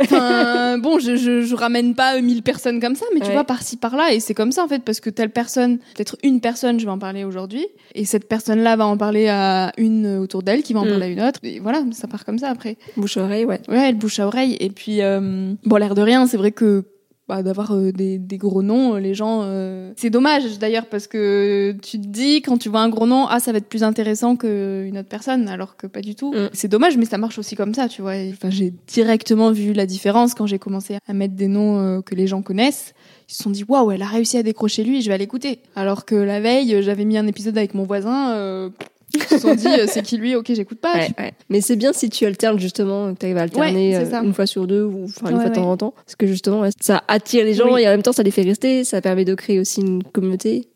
Enfin, 0.00 0.78
bon, 0.82 0.98
je, 0.98 1.16
je, 1.16 1.42
je 1.42 1.54
ramène 1.54 1.94
pas 1.94 2.20
1000 2.20 2.42
personnes 2.42 2.80
comme 2.80 2.94
ça, 2.94 3.04
mais 3.14 3.20
tu 3.20 3.26
Ouais. 3.26 3.32
vois, 3.32 3.44
par-ci, 3.44 3.76
par-là. 3.76 4.12
Et 4.12 4.20
c'est 4.20 4.34
comme 4.34 4.52
ça, 4.52 4.64
en 4.64 4.68
fait, 4.68 4.82
parce 4.82 5.00
que 5.00 5.10
telle 5.10 5.30
personne, 5.30 5.78
peut-être 5.94 6.16
une 6.22 6.40
personne, 6.40 6.80
je 6.80 6.84
vais 6.84 6.90
en 6.90 6.98
parler 6.98 7.24
aujourd'hui. 7.24 7.66
Et 7.94 8.04
cette 8.04 8.28
personne-là 8.28 8.76
va 8.76 8.86
en 8.86 8.96
parler 8.96 9.28
à 9.28 9.72
une 9.76 10.18
autour 10.18 10.42
d'elle, 10.42 10.62
qui 10.62 10.72
va 10.72 10.80
en 10.80 10.84
Mm. 10.86 10.88
parler 10.88 11.06
à 11.06 11.08
une 11.08 11.20
autre. 11.22 11.40
Et 11.42 11.60
voilà, 11.60 11.82
ça 11.92 12.08
part 12.08 12.24
comme 12.24 12.38
ça 12.38 12.48
après. 12.48 12.76
Bouche-oreille, 12.96 13.44
ouais. 13.44 13.60
Ouais, 13.68 13.88
elle 13.88 13.96
bouche 13.96 14.18
à 14.18 14.26
oreille. 14.26 14.56
Et 14.60 14.70
puis, 14.70 15.02
euh, 15.02 15.52
bon, 15.64 15.76
l'air 15.76 15.94
de 15.94 16.02
rien, 16.02 16.26
c'est 16.26 16.36
vrai 16.36 16.52
que 16.52 16.84
bah, 17.28 17.42
d'avoir 17.42 17.72
euh, 17.72 17.92
des, 17.92 18.18
des 18.18 18.36
gros 18.36 18.62
noms, 18.62 18.94
euh, 18.94 18.98
les 18.98 19.14
gens. 19.14 19.42
euh, 19.44 19.92
C'est 19.96 20.10
dommage 20.10 20.58
d'ailleurs 20.58 20.86
parce 20.86 21.06
que 21.06 21.74
tu 21.82 22.00
te 22.00 22.06
dis 22.06 22.42
quand 22.42 22.58
tu 22.58 22.68
vois 22.68 22.80
un 22.80 22.88
gros 22.88 23.06
nom, 23.06 23.26
ah 23.28 23.38
ça 23.38 23.52
va 23.52 23.58
être 23.58 23.68
plus 23.68 23.84
intéressant 23.84 24.36
qu'une 24.36 24.98
autre 24.98 25.08
personne, 25.08 25.48
alors 25.48 25.76
que 25.76 25.86
pas 25.86 26.00
du 26.00 26.14
tout. 26.14 26.32
Mm. 26.32 26.50
C'est 26.52 26.68
dommage, 26.68 26.96
mais 26.96 27.04
ça 27.04 27.18
marche 27.18 27.38
aussi 27.38 27.54
comme 27.54 27.74
ça, 27.74 27.88
tu 27.88 28.02
vois. 28.02 28.14
Enfin, 28.32 28.50
j'ai 28.50 28.74
directement 28.88 29.52
vu 29.52 29.72
la 29.72 29.86
différence 29.86 30.34
quand 30.34 30.46
j'ai 30.46 30.58
commencé 30.58 30.98
à 31.06 31.12
mettre 31.12 31.34
des 31.34 31.48
noms 31.48 31.78
euh, 31.78 32.00
que 32.02 32.14
les 32.14 32.26
gens 32.26 32.42
connaissent. 32.42 32.92
Ils 33.28 33.34
se 33.34 33.42
sont 33.44 33.50
dit 33.50 33.64
waouh, 33.66 33.92
elle 33.92 34.02
a 34.02 34.06
réussi 34.06 34.36
à 34.36 34.42
décrocher 34.42 34.82
lui, 34.84 35.00
je 35.00 35.08
vais 35.08 35.14
aller 35.14 35.22
l'écouter. 35.24 35.60
Alors 35.76 36.04
que 36.04 36.16
la 36.16 36.40
veille, 36.40 36.74
euh, 36.74 36.82
j'avais 36.82 37.04
mis 37.04 37.16
un 37.16 37.26
épisode 37.28 37.56
avec 37.56 37.74
mon 37.74 37.84
voisin. 37.84 38.70
Ils 39.14 39.22
se 39.22 39.38
sont 39.38 39.54
dit 39.54 39.66
euh, 39.66 39.86
c'est 39.88 40.02
qui 40.02 40.16
lui, 40.16 40.34
ok 40.36 40.46
j'écoute 40.54 40.78
pas. 40.80 40.94
Ouais, 40.94 41.10
ouais. 41.18 41.32
Mais 41.48 41.60
c'est 41.60 41.76
bien 41.76 41.92
si 41.92 42.08
tu 42.10 42.24
alternes 42.26 42.58
justement, 42.58 43.12
que 43.14 43.18
tu 43.18 43.26
arrives 43.26 43.38
à 43.38 43.42
alterner 43.42 43.96
Ouais, 43.98 44.14
euh, 44.14 44.22
une 44.22 44.34
fois 44.34 44.46
sur 44.46 44.66
deux 44.66 44.84
ou 44.84 45.04
enfin 45.04 45.30
une 45.30 45.36
Ouais, 45.36 45.42
fois 45.42 45.50
de 45.50 45.54
temps 45.54 45.70
en 45.70 45.76
temps. 45.76 45.94
Parce 45.96 46.16
que 46.16 46.26
justement, 46.26 46.60
ouais, 46.60 46.70
ça 46.80 47.02
attire 47.08 47.44
les 47.44 47.54
gens 47.54 47.72
Oui. 47.74 47.82
et 47.82 47.88
en 47.88 47.90
même 47.90 48.02
temps 48.02 48.12
ça 48.12 48.22
les 48.22 48.30
fait 48.30 48.42
rester, 48.42 48.84
ça 48.84 49.00
permet 49.00 49.24
de 49.24 49.34
créer 49.34 49.58
aussi 49.60 49.80
une 49.80 50.02
communauté. 50.02 50.68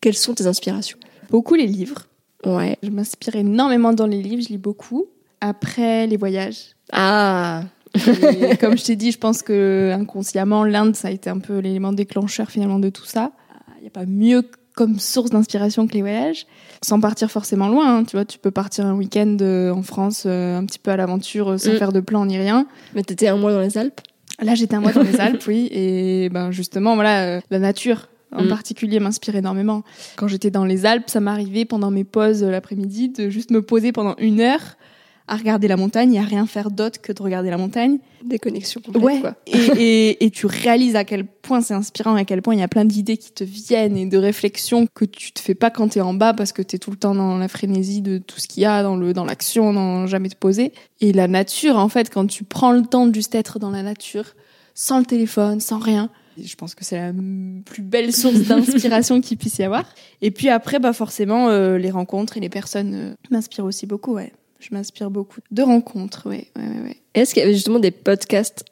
Quelles 0.00 0.14
sont 0.14 0.34
tes 0.34 0.46
inspirations? 0.46 0.98
Beaucoup 1.30 1.54
les 1.54 1.66
livres. 1.66 2.06
Ouais. 2.44 2.76
Je 2.82 2.90
m'inspire 2.90 3.36
énormément 3.36 3.92
dans 3.92 4.06
les 4.06 4.20
livres, 4.22 4.42
je 4.42 4.48
lis 4.48 4.58
beaucoup. 4.58 5.06
Après, 5.40 6.06
les 6.06 6.16
voyages. 6.16 6.74
Ah 6.92 7.62
Et 7.94 8.56
comme 8.60 8.76
je 8.76 8.84
t'ai 8.84 8.96
dit, 8.96 9.12
je 9.12 9.18
pense 9.18 9.42
que 9.42 9.92
inconsciemment, 9.94 10.64
l'Inde, 10.64 10.96
ça 10.96 11.08
a 11.08 11.10
été 11.10 11.30
un 11.30 11.38
peu 11.38 11.58
l'élément 11.58 11.92
déclencheur 11.92 12.50
finalement 12.50 12.78
de 12.78 12.90
tout 12.90 13.04
ça. 13.04 13.32
Il 13.78 13.82
n'y 13.82 13.86
a 13.86 13.90
pas 13.90 14.06
mieux 14.06 14.42
comme 14.74 14.98
source 14.98 15.30
d'inspiration 15.30 15.86
que 15.86 15.94
les 15.94 16.00
voyages, 16.02 16.46
sans 16.82 17.00
partir 17.00 17.30
forcément 17.30 17.68
loin. 17.68 17.98
hein. 17.98 18.04
Tu 18.04 18.16
vois, 18.16 18.24
tu 18.24 18.38
peux 18.38 18.50
partir 18.50 18.86
un 18.86 18.94
week-end 18.94 19.36
euh, 19.40 19.70
en 19.72 19.82
France, 19.82 20.24
euh, 20.26 20.58
un 20.58 20.64
petit 20.66 20.78
peu 20.80 20.90
à 20.90 20.96
l'aventure, 20.96 21.52
euh, 21.52 21.58
sans 21.58 21.72
Mm. 21.72 21.76
faire 21.76 21.92
de 21.92 22.00
plan 22.00 22.26
ni 22.26 22.36
rien. 22.38 22.66
Mais 22.94 23.02
t'étais 23.02 23.28
un 23.28 23.36
mois 23.36 23.52
dans 23.52 23.60
les 23.60 23.78
Alpes? 23.78 24.00
Là, 24.42 24.54
j'étais 24.56 24.74
un 24.74 24.80
mois 24.80 24.92
dans 24.92 25.02
les 25.02 25.20
Alpes, 25.20 25.44
oui, 25.46 25.68
et 25.70 26.28
ben 26.30 26.50
justement, 26.50 26.94
voilà, 26.96 27.22
euh, 27.24 27.40
la 27.50 27.58
nature 27.60 28.08
en 28.34 28.42
Mm. 28.44 28.48
particulier 28.48 28.98
m'inspire 28.98 29.36
énormément. 29.36 29.84
Quand 30.16 30.26
j'étais 30.26 30.50
dans 30.50 30.64
les 30.64 30.86
Alpes, 30.86 31.08
ça 31.08 31.20
m'arrivait 31.20 31.64
pendant 31.64 31.92
mes 31.92 32.02
pauses 32.02 32.42
l'après-midi 32.42 33.10
de 33.10 33.28
juste 33.30 33.52
me 33.52 33.62
poser 33.62 33.92
pendant 33.92 34.16
une 34.18 34.40
heure 34.40 34.76
à 35.26 35.36
regarder 35.36 35.68
la 35.68 35.76
montagne 35.76 36.12
et 36.14 36.18
à 36.18 36.22
rien 36.22 36.46
faire 36.46 36.70
d'autre 36.70 37.00
que 37.00 37.10
de 37.12 37.22
regarder 37.22 37.48
la 37.50 37.56
montagne. 37.56 37.98
Déconnexion 38.24 38.80
complète 38.80 39.02
Ouais. 39.02 39.20
quoi. 39.20 39.34
Et, 39.46 39.56
et, 39.78 40.24
et 40.26 40.30
tu 40.30 40.46
réalises 40.46 40.96
à 40.96 41.04
quel 41.04 41.24
point 41.24 41.60
c'est 41.62 41.72
inspirant, 41.74 42.14
à 42.14 42.24
quel 42.24 42.42
point 42.42 42.54
il 42.54 42.60
y 42.60 42.62
a 42.62 42.68
plein 42.68 42.84
d'idées 42.84 43.16
qui 43.16 43.32
te 43.32 43.42
viennent 43.44 43.96
et 43.96 44.06
de 44.06 44.18
réflexions 44.18 44.86
que 44.92 45.04
tu 45.04 45.32
te 45.32 45.40
fais 45.40 45.54
pas 45.54 45.70
quand 45.70 45.88
t'es 45.88 46.00
en 46.02 46.12
bas 46.14 46.34
parce 46.34 46.52
que 46.52 46.60
t'es 46.62 46.78
tout 46.78 46.90
le 46.90 46.96
temps 46.96 47.14
dans 47.14 47.38
la 47.38 47.48
frénésie 47.48 48.02
de 48.02 48.18
tout 48.18 48.38
ce 48.38 48.46
qu'il 48.48 48.62
y 48.62 48.66
a, 48.66 48.82
dans 48.82 48.96
le 48.96 49.12
dans 49.14 49.24
l'action, 49.24 49.72
dans 49.72 50.06
jamais 50.06 50.28
te 50.28 50.36
poser. 50.36 50.72
Et 51.00 51.12
la 51.12 51.26
nature, 51.28 51.78
en 51.78 51.88
fait, 51.88 52.10
quand 52.10 52.26
tu 52.26 52.44
prends 52.44 52.72
le 52.72 52.82
temps 52.82 53.06
de 53.06 53.14
juste 53.14 53.34
être 53.34 53.58
dans 53.58 53.70
la 53.70 53.82
nature, 53.82 54.34
sans 54.74 54.98
le 54.98 55.04
téléphone, 55.06 55.60
sans 55.60 55.78
rien. 55.78 56.10
Je 56.36 56.56
pense 56.56 56.74
que 56.74 56.84
c'est 56.84 56.98
la 56.98 57.12
plus 57.64 57.82
belle 57.82 58.12
source 58.12 58.40
d'inspiration 58.48 59.20
qu'il 59.20 59.38
puisse 59.38 59.58
y 59.58 59.62
avoir. 59.62 59.84
Et 60.20 60.30
puis 60.32 60.48
après, 60.48 60.80
bah 60.80 60.92
forcément, 60.92 61.48
euh, 61.48 61.78
les 61.78 61.92
rencontres 61.92 62.36
et 62.36 62.40
les 62.40 62.48
personnes 62.48 62.94
euh, 62.94 63.14
m'inspirent 63.30 63.64
aussi 63.64 63.86
beaucoup, 63.86 64.14
ouais. 64.14 64.32
Je 64.64 64.74
m'inspire 64.74 65.10
beaucoup 65.10 65.40
de 65.50 65.62
rencontres, 65.62 66.26
ouais, 66.26 66.48
ouais, 66.56 66.62
ouais. 66.62 66.82
ouais. 66.84 66.96
Est-ce 67.12 67.34
qu'il 67.34 67.42
y 67.42 67.44
avait 67.44 67.54
justement 67.54 67.78
des 67.78 67.90
podcasts 67.90 68.64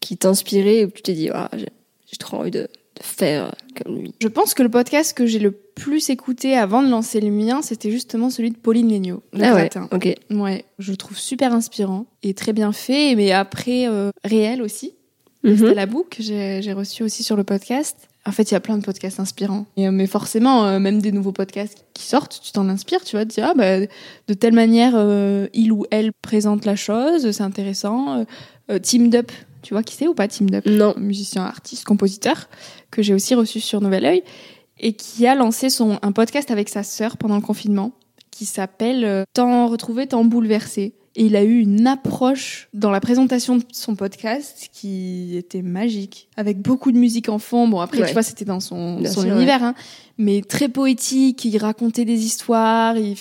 qui 0.00 0.16
t'inspiraient 0.16 0.86
où 0.86 0.90
tu 0.90 1.02
t'es 1.02 1.12
dit 1.12 1.28
ah, 1.32 1.50
j'ai 1.52 2.16
trop 2.18 2.38
envie 2.38 2.50
de, 2.50 2.62
de 2.62 3.02
faire 3.02 3.54
comme 3.76 3.98
lui? 3.98 4.14
Je 4.20 4.28
pense 4.28 4.54
que 4.54 4.62
le 4.62 4.70
podcast 4.70 5.14
que 5.14 5.26
j'ai 5.26 5.38
le 5.38 5.50
plus 5.50 6.08
écouté 6.08 6.56
avant 6.56 6.82
de 6.82 6.88
lancer 6.88 7.20
le 7.20 7.30
mien, 7.30 7.60
c'était 7.60 7.90
justement 7.90 8.30
celui 8.30 8.52
de 8.52 8.56
Pauline 8.56 8.90
Legnaud, 8.90 9.22
le 9.34 9.44
Ah 9.44 9.54
ouais, 9.54 9.70
ok. 9.92 10.14
Ouais, 10.30 10.64
je 10.78 10.92
le 10.92 10.96
trouve 10.96 11.18
super 11.18 11.52
inspirant 11.52 12.06
et 12.22 12.32
très 12.32 12.54
bien 12.54 12.72
fait, 12.72 13.14
mais 13.14 13.32
après 13.32 13.86
euh, 13.86 14.10
réel 14.24 14.62
aussi. 14.62 14.94
Mhm. 15.42 15.58
C'était 15.58 15.74
la 15.74 15.86
boucle 15.86 16.16
que 16.16 16.22
j'ai 16.22 16.62
j'ai 16.62 16.72
reçu 16.72 17.02
aussi 17.02 17.22
sur 17.22 17.36
le 17.36 17.44
podcast. 17.44 18.08
En 18.26 18.32
fait, 18.32 18.50
il 18.50 18.54
y 18.54 18.56
a 18.56 18.60
plein 18.60 18.78
de 18.78 18.84
podcasts 18.84 19.20
inspirants. 19.20 19.66
Et, 19.76 19.86
euh, 19.86 19.90
mais 19.90 20.06
forcément, 20.06 20.64
euh, 20.64 20.78
même 20.78 21.02
des 21.02 21.12
nouveaux 21.12 21.32
podcasts 21.32 21.84
qui 21.92 22.04
sortent, 22.04 22.40
tu 22.42 22.52
t'en 22.52 22.68
inspires, 22.68 23.04
tu 23.04 23.16
vas 23.16 23.24
te 23.24 23.30
dire, 23.30 23.48
ah, 23.50 23.54
bah, 23.54 23.80
de 23.80 24.34
telle 24.34 24.54
manière, 24.54 24.94
euh, 24.94 25.46
il 25.52 25.72
ou 25.72 25.84
elle 25.90 26.12
présente 26.12 26.64
la 26.64 26.76
chose, 26.76 27.30
c'est 27.30 27.42
intéressant. 27.42 28.24
Euh, 28.70 28.78
Teamed 28.78 29.14
Up, 29.14 29.32
tu 29.62 29.74
vois 29.74 29.82
qui 29.82 29.94
c'est 29.94 30.08
ou 30.08 30.14
pas 30.14 30.26
Teamed 30.26 30.54
Up? 30.54 30.66
Non. 30.66 30.94
musicien, 30.96 31.44
artiste, 31.44 31.84
compositeur, 31.84 32.48
que 32.90 33.02
j'ai 33.02 33.12
aussi 33.12 33.34
reçu 33.34 33.60
sur 33.60 33.82
Nouvel 33.82 34.06
Oeil, 34.06 34.22
et 34.80 34.94
qui 34.94 35.26
a 35.26 35.34
lancé 35.34 35.68
son, 35.68 35.98
un 36.00 36.12
podcast 36.12 36.50
avec 36.50 36.70
sa 36.70 36.82
sœur 36.82 37.18
pendant 37.18 37.36
le 37.36 37.42
confinement, 37.42 37.92
qui 38.30 38.46
s'appelle 38.46 39.24
Tant 39.34 39.68
retrouvé, 39.68 40.06
tant 40.06 40.24
bouleversé. 40.24 40.94
Et 41.16 41.26
il 41.26 41.36
a 41.36 41.44
eu 41.44 41.60
une 41.60 41.86
approche 41.86 42.68
dans 42.74 42.90
la 42.90 43.00
présentation 43.00 43.56
de 43.56 43.62
son 43.72 43.94
podcast 43.94 44.68
qui 44.72 45.36
était 45.36 45.62
magique, 45.62 46.28
avec 46.36 46.60
beaucoup 46.60 46.90
de 46.90 46.98
musique 46.98 47.28
en 47.28 47.38
fond. 47.38 47.68
Bon, 47.68 47.78
après, 47.80 48.00
Ouais. 48.00 48.06
tu 48.08 48.12
vois, 48.14 48.24
c'était 48.24 48.44
dans 48.44 48.58
son, 48.58 48.98
Bien 48.98 49.10
son 49.10 49.20
sûr, 49.22 49.32
univers, 49.36 49.62
hein, 49.62 49.74
mais 50.18 50.42
très 50.42 50.68
poétique. 50.68 51.44
Il 51.44 51.56
racontait 51.58 52.04
des 52.04 52.24
histoires, 52.24 52.96
et 52.96 53.14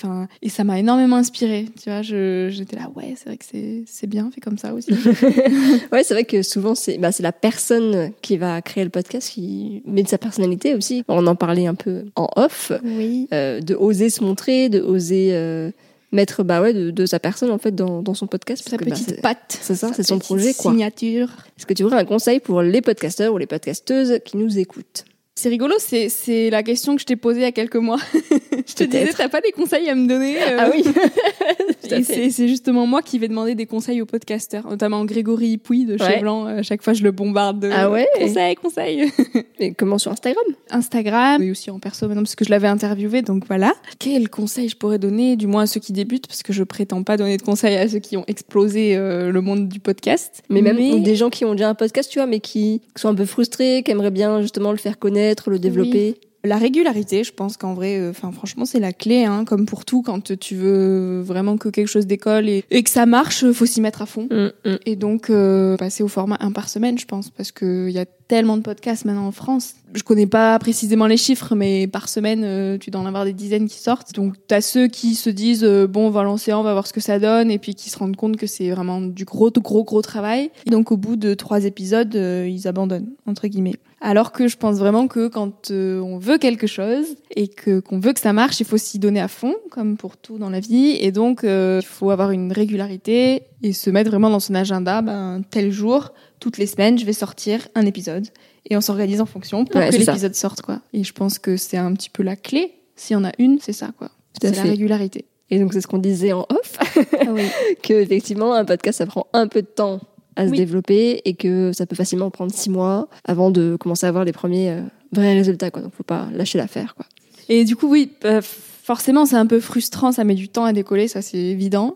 ça 0.50 0.64
m'a 0.64 0.80
énormément 0.80 1.18
inspiré. 1.18 1.68
Tu 1.84 1.90
vois, 1.92 2.02
j'étais 2.02 2.76
là, 2.78 2.90
ouais, 2.96 3.14
c'est 3.16 3.26
vrai 3.30 3.38
que 3.38 3.46
c'est 3.86 4.08
bien 4.08 4.32
fait 4.34 4.42
comme 4.42 4.58
ça 4.58 4.74
aussi. 4.74 4.92
Ouais, 5.92 6.04
c'est 6.04 6.14
vrai 6.16 6.24
que 6.24 6.42
souvent 6.42 6.74
c'est 6.76 6.98
bah, 6.98 7.12
c'est 7.12 7.22
la 7.24 7.32
personne 7.32 8.12
qui 8.22 8.38
va 8.38 8.62
créer 8.64 8.84
le 8.84 8.90
podcast 8.90 9.30
qui 9.30 9.84
met 9.86 10.02
de 10.04 10.08
sa 10.08 10.18
personnalité 10.18 10.74
aussi. 10.74 11.04
On 11.08 11.28
en 11.28 11.36
parlait 11.36 11.68
un 11.68 11.76
peu 11.76 12.06
en 12.16 12.28
off, 12.36 12.72
oui. 12.84 13.28
euh, 13.34 13.62
de 13.62 13.76
oser 13.76 14.10
se 14.10 14.24
montrer, 14.24 14.70
de 14.70 14.82
oser 14.82 15.30
euh, 15.34 15.70
mettre 16.14 16.44
bah 16.44 16.62
ouais 16.62 16.74
de, 16.74 16.92
de 16.92 17.06
sa 17.06 17.20
personne 17.20 17.52
en 17.52 17.58
fait 17.58 17.74
dans, 17.76 18.02
dans 18.02 18.14
son 18.14 18.28
podcast. 18.28 18.64
Sa 18.64 18.78
parce 18.78 18.84
que, 18.84 18.90
bah, 18.90 18.96
petite 18.96 19.22
patte. 19.22 19.58
c'est 19.62 19.76
ça, 19.76 19.92
c'est 19.94 20.04
son 20.04 20.20
projet, 20.20 20.54
quoi. 20.54 20.72
Signature. 20.72 21.30
Est-ce 21.58 21.66
que 21.66 21.74
tu 21.74 21.84
aurais 21.84 21.98
un 21.98 22.06
conseil 22.06 22.40
pour 22.40 22.62
les 22.62 22.82
podcasteurs 22.82 23.34
ou 23.34 23.38
les 23.38 23.48
podcasteuses 23.48 24.20
qui 24.24 24.38
nous 24.38 24.58
écoutent? 24.58 25.06
C'est 25.36 25.50
rigolo, 25.50 25.74
c'est 25.80 26.50
la 26.52 26.62
question 26.62 26.96
que 26.96 27.02
je 27.02 27.06
t'ai 27.08 27.16
posée 27.16 27.40
il 27.40 27.44
y 27.44 27.46
a 27.46 27.52
quelques 27.52 27.76
mois. 27.76 27.98
je 28.14 28.74
te 28.76 28.84
disais, 28.84 29.10
t'as 29.18 29.30
pas 29.30 29.42
des 29.42 29.52
conseils 29.52 29.90
à 29.90 29.96
me 29.96 30.08
donner 30.08 30.38
euh, 30.38 30.58
Ah 30.60 30.70
oui. 30.72 30.84
C'est 32.04 32.48
justement 32.48 32.88
moi 32.88 33.02
qui 33.02 33.20
vais 33.20 33.28
demander 33.28 33.56
des 33.56 33.66
conseils 33.66 34.02
aux 34.02 34.06
podcasteurs, 34.06 34.68
notamment 34.68 35.04
Grégory 35.06 35.58
Pouy 35.58 35.86
de 35.86 35.98
chez 35.98 36.04
Ouais. 36.04 36.20
Blanc. 36.22 36.46
À 36.46 36.62
chaque 36.64 36.82
fois, 36.82 36.94
je 36.94 37.04
le 37.04 37.12
bombarde 37.12 37.60
de 37.60 37.70
Ah 37.72 37.90
ouais 37.90 38.08
conseils, 38.18 38.56
conseils. 38.56 39.12
Mais 39.60 39.74
comment 39.74 39.98
sur 39.98 40.12
Instagram? 40.12 40.44
Instagram, 40.70 41.42
et 41.42 41.52
aussi 41.52 41.70
en 41.72 41.80
perso 41.80 42.08
maintenant 42.08 42.24
parce 42.24 42.36
que 42.36 42.46
je 42.46 42.50
l'avais 42.50 42.68
interviewé, 42.68 43.22
donc 43.22 43.46
voilà. 43.48 43.74
Quel 44.00 44.30
conseil 44.30 44.70
je 44.70 44.78
pourrais 44.78 44.98
donner, 45.00 45.36
du 45.36 45.46
moins 45.48 45.64
à 45.64 45.68
ceux 45.68 45.80
qui 45.80 45.94
débutent, 45.94 46.28
parce 46.28 46.42
que 46.44 46.54
je 46.54 46.64
prétends 46.64 47.04
pas 47.04 47.18
donner 47.18 47.38
de 47.38 47.44
conseils 47.44 47.76
à 47.76 47.88
ceux 47.90 48.00
qui 48.00 48.18
ont 48.18 48.26
explosé 48.28 48.96
euh, 48.96 49.32
le 49.32 49.42
monde 49.42 49.68
du 49.68 49.80
podcast. 49.80 50.42
Mais 50.50 50.62
même 50.62 51.04
des 51.04 51.16
gens 51.16 51.30
qui 51.30 51.44
ont 51.46 51.52
déjà 51.54 51.70
un 51.70 51.76
podcast, 51.76 52.10
tu 52.12 52.20
vois, 52.20 52.28
mais 52.28 52.40
qui 52.40 52.82
sont 52.96 53.10
un 53.10 53.16
peu 53.16 53.26
frustrés, 53.26 53.84
qui 53.84 53.92
aimeraient 53.92 54.12
bien 54.12 54.42
justement 54.42 54.72
le 54.72 54.78
faire 54.78 54.98
connaître, 55.00 55.23
le 55.50 55.60
développer. 55.60 56.16
La 56.46 56.58
régularité, 56.58 57.24
je 57.24 57.32
pense 57.32 57.56
qu'en 57.56 57.74
vrai, 57.74 57.98
euh, 57.98 58.10
enfin 58.10 58.34
franchement, 58.34 58.66
c'est 58.66 58.82
la 58.82 58.92
clé, 58.92 59.24
hein, 59.24 59.46
comme 59.46 59.66
pour 59.66 59.86
tout. 59.86 60.02
Quand 60.02 60.38
tu 60.38 60.56
veux 60.56 61.22
vraiment 61.22 61.56
que 61.56 61.70
quelque 61.70 61.88
chose 61.88 62.06
décolle 62.06 62.50
et, 62.50 62.66
et 62.70 62.84
que 62.84 62.90
ça 62.90 63.06
marche, 63.06 63.50
faut 63.54 63.66
s'y 63.66 63.80
mettre 63.80 64.02
à 64.02 64.06
fond. 64.06 64.28
Mm, 64.30 64.70
mm. 64.70 64.78
Et 64.86 64.98
donc 64.98 65.30
euh, 65.30 65.78
passer 65.78 66.04
au 66.04 66.10
format 66.10 66.36
un 66.42 66.52
par 66.52 66.68
semaine, 66.68 67.00
je 67.00 67.06
pense, 67.06 67.30
parce 67.30 67.54
que 67.54 67.88
il 67.88 67.94
y 67.94 68.00
a 68.00 68.06
tellement 68.28 68.58
de 68.58 68.62
podcasts 68.62 69.06
maintenant 69.06 69.28
en 69.28 69.32
France. 69.32 69.76
Je 69.94 70.04
connais 70.04 70.26
pas 70.26 70.58
précisément 70.58 71.06
les 71.06 71.18
chiffres, 71.18 71.56
mais 71.56 71.88
par 71.88 72.10
semaine, 72.10 72.44
euh, 72.44 72.78
tu 72.78 72.90
dois 72.90 73.02
en 73.02 73.06
avoir 73.06 73.26
des 73.26 73.34
dizaines 73.34 73.68
qui 73.68 73.78
sortent. 73.78 74.14
Donc, 74.14 74.36
t'as 74.48 74.62
ceux 74.62 74.88
qui 74.88 75.14
se 75.14 75.30
disent, 75.30 75.64
euh, 75.64 75.86
bon, 75.88 76.08
on 76.08 76.10
va 76.10 76.24
lancer, 76.24 76.52
on 76.54 76.64
va 76.64 76.74
voir 76.74 76.88
ce 76.88 76.94
que 76.94 77.02
ça 77.02 77.20
donne, 77.20 77.52
et 77.52 77.60
puis 77.60 77.76
qui 77.76 77.90
se 77.90 78.00
rendent 78.00 78.16
compte 78.16 78.38
que 78.38 78.48
c'est 78.48 78.72
vraiment 78.72 79.02
du 79.02 79.26
gros, 79.26 79.52
gros, 79.52 79.84
gros 79.84 80.02
travail. 80.02 80.50
Et 80.66 80.72
donc, 80.72 80.92
au 80.92 80.98
bout 80.98 81.16
de 81.16 81.34
trois 81.36 81.66
épisodes, 81.66 82.16
euh, 82.16 82.48
ils 82.50 82.68
abandonnent, 82.68 83.12
entre 83.28 83.48
guillemets. 83.48 83.76
Alors 84.02 84.32
que 84.32 84.50
je 84.50 84.58
pense 84.58 84.78
vraiment 84.78 85.08
que 85.08 85.30
quand 85.30 85.72
on 85.72 86.18
veut 86.18 86.38
quelque 86.38 86.68
chose 86.68 87.06
et 87.38 87.48
que 87.48 87.80
qu'on 87.80 88.00
veut 88.00 88.12
que 88.12 88.20
ça 88.20 88.34
marche, 88.34 88.60
il 88.60 88.66
faut 88.66 88.76
s'y 88.76 89.00
donner 89.00 89.22
à 89.22 89.30
fond, 89.30 89.54
comme 89.72 89.96
pour 89.96 90.18
tout 90.18 90.38
dans 90.38 90.50
la 90.50 90.60
vie. 90.60 90.98
Et 91.00 91.14
donc, 91.14 91.44
il 91.44 91.86
faut 91.86 92.10
avoir 92.10 92.32
une 92.32 92.52
régularité 92.52 93.44
et 93.62 93.72
se 93.72 93.90
mettre 93.90 94.10
vraiment 94.10 94.30
dans 94.30 94.42
son 94.42 94.56
agenda, 94.56 95.02
ben, 95.02 95.42
tel 95.50 95.72
jour, 95.72 96.12
toutes 96.44 96.58
les 96.58 96.68
semaines, 96.68 97.00
je 97.00 97.06
vais 97.06 97.14
sortir 97.14 97.70
un 97.74 97.86
épisode. 97.86 98.28
Et 98.70 98.76
on 98.76 98.82
s'organise 98.82 99.22
en 99.22 99.26
fonction 99.26 99.64
pour 99.64 99.80
que 99.80 99.98
l'épisode 99.98 100.36
sorte, 100.36 100.62
quoi. 100.62 100.82
Et 100.92 101.06
je 101.06 101.14
pense 101.14 101.40
que 101.40 101.56
c'est 101.56 101.78
un 101.78 101.94
petit 101.94 102.10
peu 102.10 102.22
la 102.22 102.36
clé. 102.36 102.74
S'il 102.98 103.14
y 103.14 103.18
en 103.18 103.24
a 103.24 103.32
une, 103.40 103.60
c'est 103.62 103.72
ça, 103.72 103.92
quoi. 103.98 104.12
C'est 104.42 104.54
la 104.54 104.64
régularité. 104.64 105.26
Et 105.50 105.60
donc, 105.60 105.72
c'est 105.72 105.80
ce 105.80 105.88
qu'on 105.88 106.00
disait 106.00 106.34
en 106.34 106.46
off. 106.50 106.78
Ah 106.98 107.32
oui. 107.32 107.44
que, 107.84 107.94
effectivement, 107.94 108.54
un 108.54 108.66
podcast, 108.66 108.98
ça 108.98 109.06
prend 109.06 109.28
un 109.32 109.48
peu 109.48 109.62
de 109.62 109.68
temps 109.68 110.02
à 110.36 110.48
se 110.48 110.52
développer 110.52 111.22
et 111.24 111.36
que 111.36 111.72
ça 111.74 111.86
peut 111.86 111.96
facilement 111.96 112.30
prendre 112.30 112.52
six 112.52 112.70
mois 112.70 113.08
avant 113.24 113.52
de 113.52 113.78
commencer 113.80 114.06
à 114.06 114.10
avoir 114.10 114.26
les 114.26 114.34
premiers 114.34 114.72
euh, 114.72 114.82
vrais 115.14 115.34
résultats, 115.34 115.72
quoi. 115.72 115.82
Donc, 115.82 115.94
faut 115.96 116.04
pas 116.04 116.28
lâcher 116.34 116.58
l'affaire, 116.58 116.94
quoi. 116.96 117.06
Et 117.48 117.64
du 117.64 117.78
coup, 117.78 117.88
oui, 117.88 118.12
euh, 118.26 118.42
forcément, 118.42 119.26
c'est 119.26 119.38
un 119.38 119.46
peu 119.46 119.62
frustrant, 119.62 120.12
ça 120.12 120.26
met 120.26 120.36
du 120.36 120.50
temps 120.50 120.66
à 120.66 120.74
décoller, 120.74 121.08
ça 121.08 121.22
c'est 121.22 121.38
évident. 121.38 121.96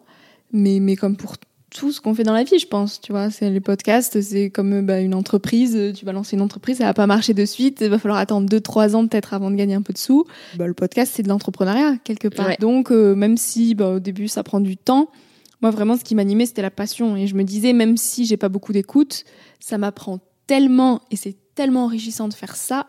Mais, 0.53 0.79
mais 0.79 0.95
comme 0.95 1.17
pour 1.17 1.35
tout 1.75 1.91
ce 1.91 1.99
qu'on 1.99 2.13
fait 2.13 2.23
dans 2.23 2.33
la 2.33 2.43
vie, 2.43 2.59
je 2.59 2.67
pense. 2.67 3.01
Tu 3.01 3.11
vois, 3.11 3.29
c'est 3.29 3.49
les 3.49 3.59
podcasts, 3.59 4.21
c'est 4.21 4.49
comme 4.49 4.85
bah, 4.85 4.99
une 4.99 5.13
entreprise. 5.13 5.93
Tu 5.95 6.05
vas 6.05 6.13
lancer 6.13 6.35
une 6.35 6.41
entreprise, 6.41 6.77
ça 6.77 6.85
va 6.85 6.93
pas 6.93 7.07
marcher 7.07 7.33
de 7.33 7.45
suite. 7.45 7.79
Il 7.81 7.89
va 7.89 7.99
falloir 7.99 8.19
attendre 8.19 8.49
2-3 8.49 8.95
ans 8.95 9.07
peut-être 9.07 9.33
avant 9.33 9.51
de 9.51 9.55
gagner 9.55 9.75
un 9.75 9.81
peu 9.81 9.93
de 9.93 9.97
sous. 9.97 10.25
Bah, 10.55 10.67
le 10.67 10.73
podcast, 10.73 11.13
c'est 11.15 11.23
de 11.23 11.29
l'entrepreneuriat 11.29 11.97
quelque 12.03 12.27
part. 12.29 12.51
Donc, 12.59 12.91
euh, 12.91 13.15
même 13.15 13.37
si 13.37 13.75
bah, 13.75 13.91
au 13.91 13.99
début 13.99 14.27
ça 14.27 14.43
prend 14.43 14.59
du 14.59 14.77
temps, 14.77 15.09
moi 15.61 15.71
vraiment, 15.71 15.97
ce 15.97 16.03
qui 16.03 16.15
m'animait, 16.15 16.45
c'était 16.45 16.61
la 16.61 16.71
passion. 16.71 17.17
Et 17.17 17.27
je 17.27 17.35
me 17.35 17.43
disais, 17.43 17.73
même 17.73 17.97
si 17.97 18.25
j'ai 18.25 18.37
pas 18.37 18.49
beaucoup 18.49 18.73
d'écoute, 18.73 19.25
ça 19.59 19.77
m'apprend 19.77 20.19
tellement 20.45 21.01
et 21.11 21.15
c'est 21.15 21.35
tellement 21.55 21.85
enrichissant 21.85 22.27
de 22.27 22.33
faire 22.33 22.55
ça 22.55 22.87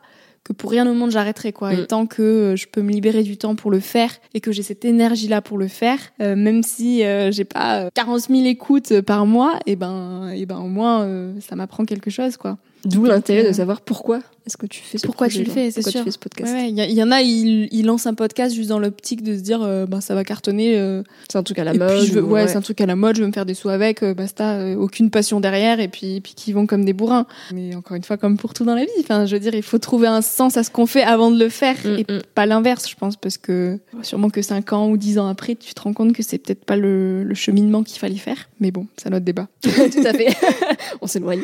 que 0.49 0.53
pour 0.55 0.71
rien 0.71 0.91
au 0.91 0.95
monde 0.95 1.11
j'arrêterai 1.11 1.53
quoi. 1.53 1.75
Et 1.75 1.83
mm. 1.83 1.87
tant 1.87 2.07
que 2.07 2.23
euh, 2.23 2.57
je 2.57 2.67
peux 2.67 2.81
me 2.81 2.91
libérer 2.91 3.23
du 3.23 3.37
temps 3.37 3.55
pour 3.55 3.71
le 3.71 3.81
faire 3.81 4.11
et 4.35 4.41
que 4.41 4.51
j'ai 4.51 4.63
cette 4.63 4.85
énergie 4.85 5.29
là 5.29 5.43
pour 5.43 5.59
le 5.59 5.69
faire, 5.69 5.99
euh, 6.21 6.35
même 6.35 6.63
si 6.63 7.05
euh, 7.05 7.31
j'ai 7.31 7.45
pas 7.45 7.91
40 7.95 8.23
000 8.29 8.45
écoutes 8.47 9.01
par 9.03 9.27
mois, 9.27 9.57
et 9.67 9.73
eh 9.73 9.77
ben, 9.77 10.31
et 10.33 10.41
eh 10.41 10.47
ben 10.47 10.59
au 10.59 10.69
moins 10.69 11.07
ça 11.41 11.57
m'apprend 11.57 11.85
quelque 11.85 12.11
chose 12.11 12.37
quoi. 12.37 12.59
D'où 12.85 13.05
l'intérêt 13.05 13.47
de 13.47 13.53
savoir 13.53 13.81
pourquoi 13.81 14.21
est-ce 14.49 14.57
que 14.57 14.65
tu 14.65 14.81
fais 14.81 14.97
ce 14.97 15.07
Pourquoi 15.07 15.29
tu 15.29 15.45
le 15.45 15.51
fais, 15.51 15.71
c'est 15.71 15.83
sûr. 15.83 16.01
Tu 16.01 16.05
fais 16.05 16.11
ce 16.11 16.19
podcast. 16.19 16.51
Il 16.57 16.75
ouais, 16.75 16.89
y, 16.89 16.95
y, 16.95 17.03
en 17.03 17.11
a, 17.11 17.21
ils, 17.21 17.69
ils, 17.71 17.85
lancent 17.85 18.07
un 18.07 18.15
podcast 18.15 18.55
juste 18.55 18.71
dans 18.71 18.79
l'optique 18.79 19.23
de 19.23 19.37
se 19.37 19.43
dire, 19.43 19.61
euh, 19.63 19.85
bah, 19.85 20.01
ça 20.01 20.15
va 20.15 20.25
cartonner. 20.25 20.79
Euh, 20.79 21.03
c'est 21.29 21.37
un 21.37 21.43
truc 21.43 21.59
à 21.59 21.65
la 21.65 21.75
mode. 21.75 22.03
je 22.03 22.15
veux, 22.15 22.23
ouais, 22.23 22.49
c'est 22.49 22.57
un 22.57 22.63
truc 22.63 22.81
à 22.81 22.87
la 22.87 22.97
mode, 22.97 23.17
je 23.17 23.21
veux 23.21 23.27
me 23.27 23.33
faire 23.33 23.45
des 23.45 23.53
sous 23.53 23.69
avec, 23.69 24.03
euh, 24.03 24.15
basta, 24.15 24.55
euh, 24.55 24.75
aucune 24.75 25.11
passion 25.11 25.39
derrière, 25.39 25.81
et 25.81 25.89
puis, 25.89 26.23
puis 26.23 26.33
qui 26.35 26.55
vont 26.55 26.67
comme 26.67 26.87
des 26.87 26.95
bourrins. 26.95 27.27
Mais 27.53 27.75
encore 27.75 27.99
une 27.99 28.05
fois, 28.05 28.17
comme 28.17 28.39
pour 28.39 28.55
tout 28.55 28.65
dans 28.65 28.75
la 28.75 28.85
vie, 28.85 28.91
enfin, 29.01 29.27
je 29.27 29.37
veux 29.37 29.41
dire, 29.41 29.55
il 29.55 29.63
faut 29.63 29.77
trouver 29.77 30.07
un 30.07 30.23
sens 30.23 30.57
à 30.57 30.63
ce 30.63 30.71
qu'on 30.71 30.87
fait 30.87 31.03
avant 31.03 31.31
de 31.31 31.39
le 31.39 31.51
faire, 31.51 31.77
mm, 31.85 31.99
et 31.99 32.07
mm. 32.11 32.23
pas 32.35 32.47
l'inverse, 32.47 32.89
je 32.89 32.97
pense, 32.97 33.17
parce 33.17 33.37
que 33.37 33.79
sûrement 34.01 34.31
que 34.31 34.41
5 34.41 34.73
ans 34.73 34.89
ou 34.89 34.97
10 34.97 35.19
ans 35.19 35.29
après, 35.29 35.57
tu 35.57 35.75
te 35.75 35.83
rends 35.83 35.93
compte 35.93 36.15
que 36.15 36.23
c'est 36.23 36.39
peut-être 36.39 36.65
pas 36.65 36.77
le, 36.77 37.23
le 37.23 37.35
cheminement 37.35 37.83
qu'il 37.83 37.99
fallait 37.99 38.17
faire. 38.17 38.49
Mais 38.61 38.71
bon, 38.71 38.87
c'est 38.97 39.11
notre 39.11 39.27
débat. 39.27 39.47
tout 39.61 39.69
à 40.07 40.15
fait. 40.15 40.35
On 41.03 41.07
s'éloigne. 41.07 41.43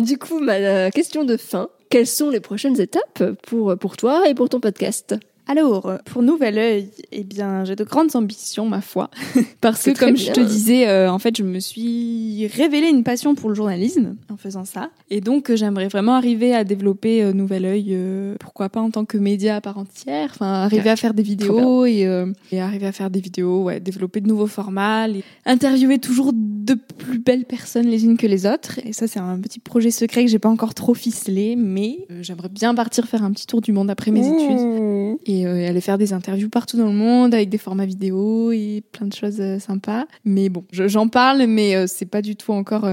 du 0.00 0.18
coup, 0.18 0.29
ma 0.38 0.90
question 0.90 1.24
de 1.24 1.36
fin, 1.36 1.68
quelles 1.88 2.06
sont 2.06 2.30
les 2.30 2.40
prochaines 2.40 2.80
étapes 2.80 3.24
pour, 3.42 3.76
pour 3.76 3.96
toi 3.96 4.28
et 4.28 4.34
pour 4.34 4.48
ton 4.48 4.60
podcast? 4.60 5.16
Alors, 5.50 5.98
pour 6.04 6.22
Nouvel 6.22 6.58
Oeil, 6.58 6.90
eh 7.10 7.24
bien, 7.24 7.64
j'ai 7.64 7.74
de 7.74 7.82
grandes 7.82 8.14
ambitions, 8.14 8.68
ma 8.68 8.80
foi. 8.80 9.10
Parce 9.60 9.82
que, 9.82 9.98
comme 9.98 10.16
je 10.16 10.30
te 10.30 10.38
disais, 10.38 10.86
euh, 10.86 11.10
en 11.10 11.18
fait, 11.18 11.36
je 11.36 11.42
me 11.42 11.58
suis 11.58 12.46
révélé 12.46 12.86
une 12.86 13.02
passion 13.02 13.34
pour 13.34 13.48
le 13.48 13.56
journalisme 13.56 14.14
en 14.30 14.36
faisant 14.36 14.64
ça. 14.64 14.90
Et 15.10 15.20
donc, 15.20 15.50
euh, 15.50 15.56
j'aimerais 15.56 15.88
vraiment 15.88 16.14
arriver 16.14 16.54
à 16.54 16.62
développer 16.62 17.24
euh, 17.24 17.32
Nouvel 17.32 17.64
Oeil, 17.64 17.98
pourquoi 18.38 18.68
pas 18.68 18.80
en 18.80 18.92
tant 18.92 19.04
que 19.04 19.18
média 19.18 19.56
à 19.56 19.60
part 19.60 19.76
entière. 19.76 20.30
Enfin, 20.32 20.52
arriver 20.52 20.88
à 20.88 20.94
faire 20.94 21.14
des 21.14 21.24
vidéos 21.24 21.84
et, 21.84 22.06
et, 22.52 22.60
arriver 22.60 22.86
à 22.86 22.92
faire 22.92 23.10
des 23.10 23.20
vidéos, 23.20 23.64
ouais, 23.64 23.80
développer 23.80 24.20
de 24.20 24.28
nouveaux 24.28 24.46
formats, 24.46 25.08
et 25.08 25.24
interviewer 25.46 25.98
toujours 25.98 26.30
de 26.32 26.74
plus 26.74 27.18
belles 27.18 27.44
personnes 27.44 27.88
les 27.88 28.04
unes 28.04 28.16
que 28.16 28.28
les 28.28 28.46
autres. 28.46 28.78
Et 28.84 28.92
ça, 28.92 29.08
c'est 29.08 29.18
un 29.18 29.40
petit 29.40 29.58
projet 29.58 29.90
secret 29.90 30.24
que 30.24 30.30
j'ai 30.30 30.38
pas 30.38 30.48
encore 30.48 30.74
trop 30.74 30.94
ficelé, 30.94 31.56
mais 31.56 32.06
j'aimerais 32.20 32.50
bien 32.50 32.72
partir 32.72 33.06
faire 33.06 33.24
un 33.24 33.32
petit 33.32 33.48
tour 33.48 33.60
du 33.60 33.72
monde 33.72 33.90
après 33.90 34.12
mes 34.12 34.20
mmh. 34.20 34.34
études. 34.34 35.18
Et 35.26 35.39
et 35.40 35.46
euh, 35.46 35.68
aller 35.68 35.80
faire 35.80 35.98
des 35.98 36.12
interviews 36.12 36.48
partout 36.48 36.76
dans 36.76 36.86
le 36.86 36.92
monde 36.92 37.34
avec 37.34 37.48
des 37.48 37.58
formats 37.58 37.86
vidéo 37.86 38.52
et 38.52 38.82
plein 38.92 39.06
de 39.06 39.12
choses 39.12 39.40
euh, 39.40 39.58
sympas. 39.58 40.06
Mais 40.24 40.48
bon, 40.48 40.64
j'en 40.72 41.08
parle, 41.08 41.46
mais 41.46 41.76
euh, 41.76 41.86
c'est 41.86 42.06
pas 42.06 42.22
du 42.22 42.36
tout 42.36 42.52
encore 42.52 42.88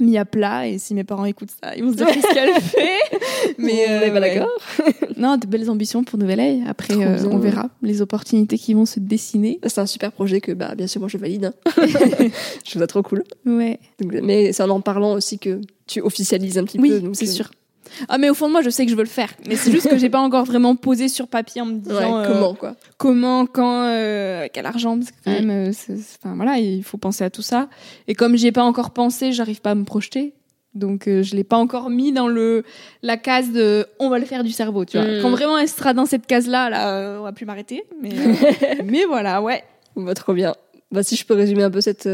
mis 0.00 0.16
à 0.16 0.24
plat 0.24 0.66
et 0.66 0.78
si 0.78 0.94
mes 0.94 1.04
parents 1.04 1.26
écoutent 1.26 1.52
ça, 1.62 1.76
ils 1.76 1.84
vont 1.84 1.92
se 1.92 1.96
dire 1.96 2.06
qu'est-ce 2.06 2.34
qu'elle 2.34 2.54
fait? 2.60 3.54
Mais 3.58 3.86
on 3.88 4.00
n'est 4.00 4.10
pas 4.10 4.20
d'accord. 4.20 4.48
non, 5.16 5.36
de 5.36 5.46
belles 5.46 5.68
ambitions 5.70 6.02
pour 6.02 6.18
Nouvelle 6.18 6.40
Aïe. 6.40 6.64
Après, 6.66 6.94
on 6.94 7.38
verra 7.38 7.68
les 7.82 8.00
opportunités 8.00 8.58
qui 8.58 8.74
vont 8.74 8.86
se 8.86 9.00
dessiner. 9.00 9.60
C'est 9.66 9.80
un 9.80 9.86
super 9.86 10.10
projet 10.10 10.40
que, 10.40 10.52
bah, 10.52 10.74
bien 10.74 10.86
sûr, 10.86 11.00
moi 11.00 11.08
je 11.08 11.18
valide. 11.18 11.44
Hein. 11.44 11.72
je 11.76 12.70
trouve 12.70 12.82
ça 12.82 12.86
trop 12.86 13.02
cool. 13.02 13.22
Ouais. 13.44 13.78
mais 14.00 14.52
c'est 14.52 14.62
en 14.62 14.70
en 14.70 14.80
parlant 14.80 15.12
aussi 15.12 15.38
que 15.38 15.60
tu 15.86 16.00
officialises 16.00 16.56
un 16.58 16.64
petit 16.64 16.78
oui, 16.80 17.00
peu. 17.00 17.12
c'est 17.12 17.26
sûr. 17.26 17.50
Ah 18.08 18.18
mais 18.18 18.30
au 18.30 18.34
fond 18.34 18.46
de 18.46 18.52
moi 18.52 18.62
je 18.62 18.70
sais 18.70 18.84
que 18.84 18.90
je 18.90 18.96
veux 18.96 19.02
le 19.02 19.08
faire. 19.08 19.32
Mais 19.46 19.56
c'est 19.56 19.70
juste 19.70 19.88
que 19.88 19.98
j'ai 19.98 20.10
pas 20.10 20.20
encore 20.20 20.44
vraiment 20.44 20.76
posé 20.76 21.08
sur 21.08 21.28
papier 21.28 21.60
en 21.60 21.66
me 21.66 21.78
disant 21.78 22.18
euh, 22.18 22.26
comment 22.26 22.54
quoi. 22.54 22.74
comment 22.98 23.46
quand 23.46 23.84
euh, 23.84 24.46
quel 24.52 24.66
argent 24.66 24.98
parce 24.98 25.10
que 25.10 25.16
quand 25.24 25.32
même 25.32 25.50
euh, 25.50 25.72
enfin 26.22 26.34
voilà 26.34 26.58
il 26.58 26.82
faut 26.82 26.98
penser 26.98 27.24
à 27.24 27.30
tout 27.30 27.42
ça. 27.42 27.68
Et 28.08 28.14
comme 28.14 28.36
j'y 28.36 28.48
ai 28.48 28.52
pas 28.52 28.64
encore 28.64 28.90
pensé 28.90 29.32
j'arrive 29.32 29.60
pas 29.60 29.72
à 29.72 29.74
me 29.74 29.84
projeter. 29.84 30.34
Donc 30.74 31.02
je 31.06 31.36
l'ai 31.36 31.44
pas 31.44 31.58
encore 31.58 31.90
mis 31.90 32.12
dans 32.12 32.28
le 32.28 32.64
la 33.02 33.18
case 33.18 33.52
de 33.52 33.86
on 33.98 34.08
va 34.08 34.18
le 34.18 34.24
faire 34.24 34.42
du 34.42 34.52
cerveau 34.52 34.86
tu 34.86 34.96
vois. 34.96 35.06
Mm. 35.06 35.22
quand 35.22 35.30
vraiment 35.30 35.58
elle 35.58 35.68
sera 35.68 35.92
dans 35.92 36.06
cette 36.06 36.26
case 36.26 36.46
là 36.46 36.70
là 36.70 37.18
on 37.20 37.24
va 37.24 37.32
plus 37.32 37.44
m'arrêter. 37.44 37.84
Mais 38.00 38.10
mais 38.84 39.04
voilà 39.04 39.42
ouais. 39.42 39.62
On 39.94 40.04
va 40.04 40.14
trop 40.14 40.32
bien 40.32 40.54
bah, 40.92 41.02
si 41.02 41.16
je 41.16 41.24
peux 41.24 41.34
résumer 41.34 41.62
un 41.62 41.70
peu 41.70 41.80
cette 41.80 42.08